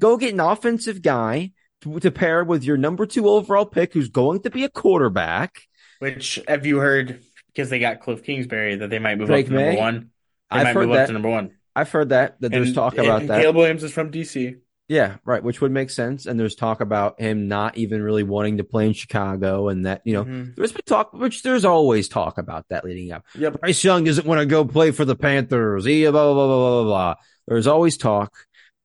Go 0.00 0.16
get 0.16 0.34
an 0.34 0.40
offensive 0.40 1.02
guy 1.02 1.52
to, 1.82 1.98
to 2.00 2.10
pair 2.10 2.44
with 2.44 2.64
your 2.64 2.76
number 2.76 3.06
two 3.06 3.28
overall 3.28 3.66
pick, 3.66 3.92
who's 3.94 4.08
going 4.08 4.42
to 4.42 4.50
be 4.50 4.64
a 4.64 4.68
quarterback. 4.68 5.62
Which 6.00 6.40
have 6.48 6.66
you 6.66 6.78
heard? 6.78 7.22
Because 7.48 7.70
they 7.70 7.78
got 7.78 8.00
Cliff 8.00 8.22
Kingsbury 8.22 8.76
that 8.76 8.90
they 8.90 8.98
might 8.98 9.18
move 9.18 9.28
Drake 9.28 9.46
up 9.46 9.48
to 9.50 9.52
Maye? 9.56 9.64
number 9.66 9.80
one. 9.80 10.10
They 10.52 10.60
I've 10.60 10.64
might 10.64 10.74
heard 10.74 10.88
move 10.88 10.94
that. 10.94 11.02
up 11.02 11.06
to 11.08 11.12
number 11.12 11.28
one. 11.30 11.52
I've 11.74 11.90
heard 11.90 12.08
that 12.10 12.40
that 12.40 12.50
there's 12.52 12.68
and, 12.68 12.74
talk 12.74 12.98
about 12.98 13.26
that. 13.28 13.40
Caleb 13.40 13.56
Williams 13.56 13.84
is 13.84 13.92
from 13.92 14.10
DC. 14.10 14.56
Yeah, 14.90 15.18
right, 15.24 15.40
which 15.40 15.60
would 15.60 15.70
make 15.70 15.88
sense. 15.88 16.26
And 16.26 16.38
there's 16.38 16.56
talk 16.56 16.80
about 16.80 17.20
him 17.20 17.46
not 17.46 17.76
even 17.76 18.02
really 18.02 18.24
wanting 18.24 18.56
to 18.56 18.64
play 18.64 18.86
in 18.86 18.92
Chicago, 18.92 19.68
and 19.68 19.86
that 19.86 20.02
you 20.04 20.14
know 20.14 20.24
mm-hmm. 20.24 20.50
there's 20.56 20.72
been 20.72 20.82
talk, 20.84 21.12
which 21.12 21.44
there's 21.44 21.64
always 21.64 22.08
talk 22.08 22.38
about 22.38 22.66
that 22.70 22.84
leading 22.84 23.12
up. 23.12 23.24
Yeah, 23.36 23.50
Bryce 23.50 23.84
Young 23.84 24.02
doesn't 24.02 24.26
want 24.26 24.40
to 24.40 24.46
go 24.46 24.64
play 24.64 24.90
for 24.90 25.04
the 25.04 25.14
Panthers. 25.14 25.84
He 25.84 26.02
blah 26.02 26.10
blah 26.10 26.34
blah 26.34 26.46
blah 26.46 26.82
blah 26.82 26.82
blah. 26.82 27.14
There's 27.46 27.68
always 27.68 27.98
talk. 27.98 28.34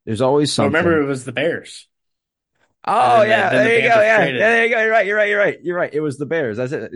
There's 0.06 0.22
always 0.22 0.54
something. 0.54 0.74
Well, 0.74 0.84
remember, 0.84 1.04
it 1.04 1.08
was 1.08 1.26
the 1.26 1.32
Bears. 1.32 1.88
Oh 2.86 3.24
yeah, 3.24 3.50
then 3.50 3.66
there 3.66 3.76
the 3.76 3.82
you 3.82 3.90
go. 3.90 4.02
Yeah. 4.02 4.26
yeah, 4.26 4.38
there 4.38 4.66
you 4.68 4.76
go. 4.76 4.82
You're 4.84 4.92
right. 4.92 5.06
You're 5.08 5.18
right. 5.18 5.30
You're 5.30 5.40
right. 5.40 5.60
You're 5.64 5.78
right. 5.78 5.92
It 5.92 6.02
was 6.02 6.20
the 6.20 6.28
Bears. 6.28 6.58
That's 6.58 6.72
it. 6.72 6.92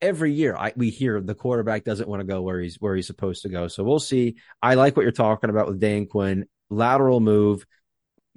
every 0.00 0.32
year 0.32 0.56
I, 0.56 0.72
we 0.74 0.88
hear 0.88 1.20
the 1.20 1.34
quarterback 1.34 1.84
doesn't 1.84 2.08
want 2.08 2.20
to 2.20 2.26
go 2.26 2.40
where 2.40 2.60
he's 2.60 2.76
where 2.76 2.96
he's 2.96 3.08
supposed 3.08 3.42
to 3.42 3.50
go. 3.50 3.68
So 3.68 3.84
we'll 3.84 3.98
see. 3.98 4.36
I 4.62 4.72
like 4.72 4.96
what 4.96 5.02
you're 5.02 5.12
talking 5.12 5.50
about 5.50 5.68
with 5.68 5.80
Dan 5.80 6.06
Quinn. 6.06 6.46
Lateral 6.70 7.20
move, 7.20 7.66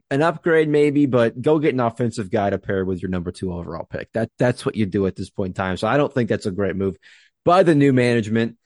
an 0.09 0.21
upgrade 0.21 0.69
maybe, 0.69 1.05
but 1.05 1.41
go 1.41 1.59
get 1.59 1.73
an 1.73 1.79
offensive 1.79 2.31
guy 2.31 2.49
to 2.49 2.57
pair 2.57 2.85
with 2.85 3.01
your 3.01 3.09
number 3.09 3.31
two 3.31 3.53
overall 3.53 3.85
pick. 3.85 4.11
That 4.13 4.31
that's 4.37 4.65
what 4.65 4.75
you 4.75 4.85
do 4.85 5.05
at 5.05 5.15
this 5.15 5.29
point 5.29 5.49
in 5.49 5.53
time. 5.53 5.77
So 5.77 5.87
I 5.87 5.97
don't 5.97 6.13
think 6.13 6.29
that's 6.29 6.45
a 6.45 6.51
great 6.51 6.75
move 6.75 6.97
by 7.43 7.63
the 7.63 7.75
new 7.75 7.93
management, 7.93 8.57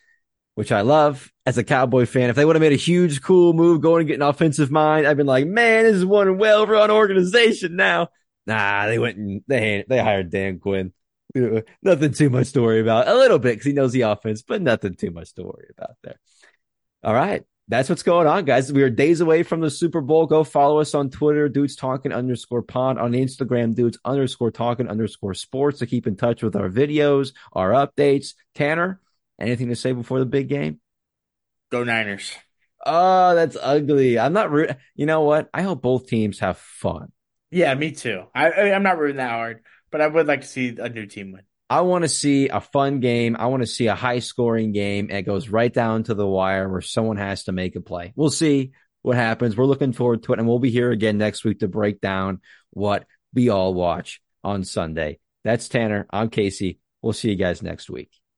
which 0.55 0.71
I 0.71 0.81
love 0.81 1.31
as 1.45 1.57
a 1.57 1.63
Cowboy 1.63 2.05
fan. 2.05 2.29
If 2.29 2.35
they 2.35 2.45
would 2.45 2.55
have 2.55 2.61
made 2.61 2.73
a 2.73 2.77
huge 2.77 3.21
cool 3.21 3.53
move 3.53 3.81
going 3.81 4.01
and 4.01 4.07
get 4.07 4.15
an 4.15 4.27
offensive 4.27 4.71
mind, 4.71 5.07
I've 5.07 5.17
been 5.17 5.27
like, 5.27 5.47
man, 5.47 5.85
this 5.85 5.95
is 5.95 6.05
one 6.05 6.37
well 6.37 6.67
run 6.67 6.91
organization 6.91 7.75
now. 7.75 8.09
Nah, 8.45 8.87
they 8.87 8.99
went 8.99 9.17
and 9.17 9.41
they 9.47 9.83
they 9.87 9.99
hired 9.99 10.29
Dan 10.29 10.59
Quinn. 10.59 10.93
Nothing 11.81 12.13
too 12.13 12.29
much 12.29 12.51
to 12.51 12.61
worry 12.61 12.81
about. 12.81 13.07
A 13.07 13.15
little 13.15 13.39
bit 13.39 13.53
because 13.53 13.65
he 13.65 13.73
knows 13.73 13.93
the 13.93 14.01
offense, 14.01 14.41
but 14.41 14.61
nothing 14.61 14.95
too 14.95 15.11
much 15.11 15.33
to 15.35 15.43
worry 15.43 15.69
about 15.77 15.95
there. 16.03 16.19
All 17.03 17.13
right. 17.13 17.43
That's 17.71 17.87
what's 17.87 18.03
going 18.03 18.27
on, 18.27 18.43
guys. 18.43 18.69
We 18.69 18.83
are 18.83 18.89
days 18.89 19.21
away 19.21 19.43
from 19.43 19.61
the 19.61 19.69
Super 19.69 20.01
Bowl. 20.01 20.25
Go 20.25 20.43
follow 20.43 20.81
us 20.81 20.93
on 20.93 21.09
Twitter, 21.09 21.47
dudes 21.47 21.77
talking 21.77 22.11
underscore 22.11 22.63
pod, 22.63 22.97
on 22.97 23.13
Instagram, 23.13 23.73
dudes 23.73 23.97
underscore 24.03 24.51
talking 24.51 24.89
underscore 24.89 25.33
sports 25.35 25.79
to 25.79 25.85
keep 25.85 26.05
in 26.05 26.17
touch 26.17 26.43
with 26.43 26.57
our 26.57 26.67
videos, 26.67 27.31
our 27.53 27.69
updates. 27.71 28.33
Tanner, 28.55 28.99
anything 29.39 29.69
to 29.69 29.77
say 29.77 29.93
before 29.93 30.19
the 30.19 30.25
big 30.25 30.49
game? 30.49 30.81
Go 31.71 31.85
Niners. 31.85 32.33
Oh, 32.85 33.35
that's 33.35 33.55
ugly. 33.55 34.19
I'm 34.19 34.33
not. 34.33 34.51
Re- 34.51 34.75
you 34.95 35.05
know 35.05 35.21
what? 35.21 35.49
I 35.53 35.61
hope 35.61 35.81
both 35.81 36.07
teams 36.07 36.39
have 36.39 36.57
fun. 36.57 37.13
Yeah, 37.51 37.73
me 37.75 37.93
too. 37.93 38.25
I, 38.35 38.49
I 38.49 38.73
I'm 38.73 38.83
not 38.83 38.97
rooting 38.97 39.15
that 39.15 39.29
hard, 39.29 39.63
but 39.91 40.01
I 40.01 40.07
would 40.07 40.27
like 40.27 40.41
to 40.41 40.47
see 40.47 40.75
a 40.77 40.89
new 40.89 41.05
team 41.05 41.31
win. 41.31 41.43
I 41.71 41.81
want 41.81 42.03
to 42.03 42.09
see 42.09 42.49
a 42.49 42.59
fun 42.59 42.99
game. 42.99 43.37
I 43.39 43.45
want 43.45 43.63
to 43.63 43.67
see 43.67 43.87
a 43.87 43.95
high 43.95 44.19
scoring 44.19 44.73
game. 44.73 45.07
And 45.09 45.17
it 45.17 45.21
goes 45.21 45.47
right 45.47 45.73
down 45.73 46.03
to 46.03 46.13
the 46.13 46.27
wire 46.27 46.67
where 46.67 46.81
someone 46.81 47.15
has 47.15 47.45
to 47.45 47.53
make 47.53 47.77
a 47.77 47.81
play. 47.81 48.11
We'll 48.13 48.29
see 48.29 48.73
what 49.03 49.15
happens. 49.15 49.55
We're 49.55 49.63
looking 49.63 49.93
forward 49.93 50.23
to 50.23 50.33
it. 50.33 50.39
And 50.39 50.49
we'll 50.49 50.59
be 50.59 50.69
here 50.69 50.91
again 50.91 51.17
next 51.17 51.45
week 51.45 51.59
to 51.59 51.69
break 51.69 52.01
down 52.01 52.41
what 52.71 53.05
we 53.33 53.47
all 53.47 53.73
watch 53.73 54.21
on 54.43 54.65
Sunday. 54.65 55.19
That's 55.45 55.69
Tanner. 55.69 56.07
I'm 56.09 56.29
Casey. 56.29 56.79
We'll 57.01 57.13
see 57.13 57.29
you 57.29 57.37
guys 57.37 57.63
next 57.63 57.89
week. 57.89 58.20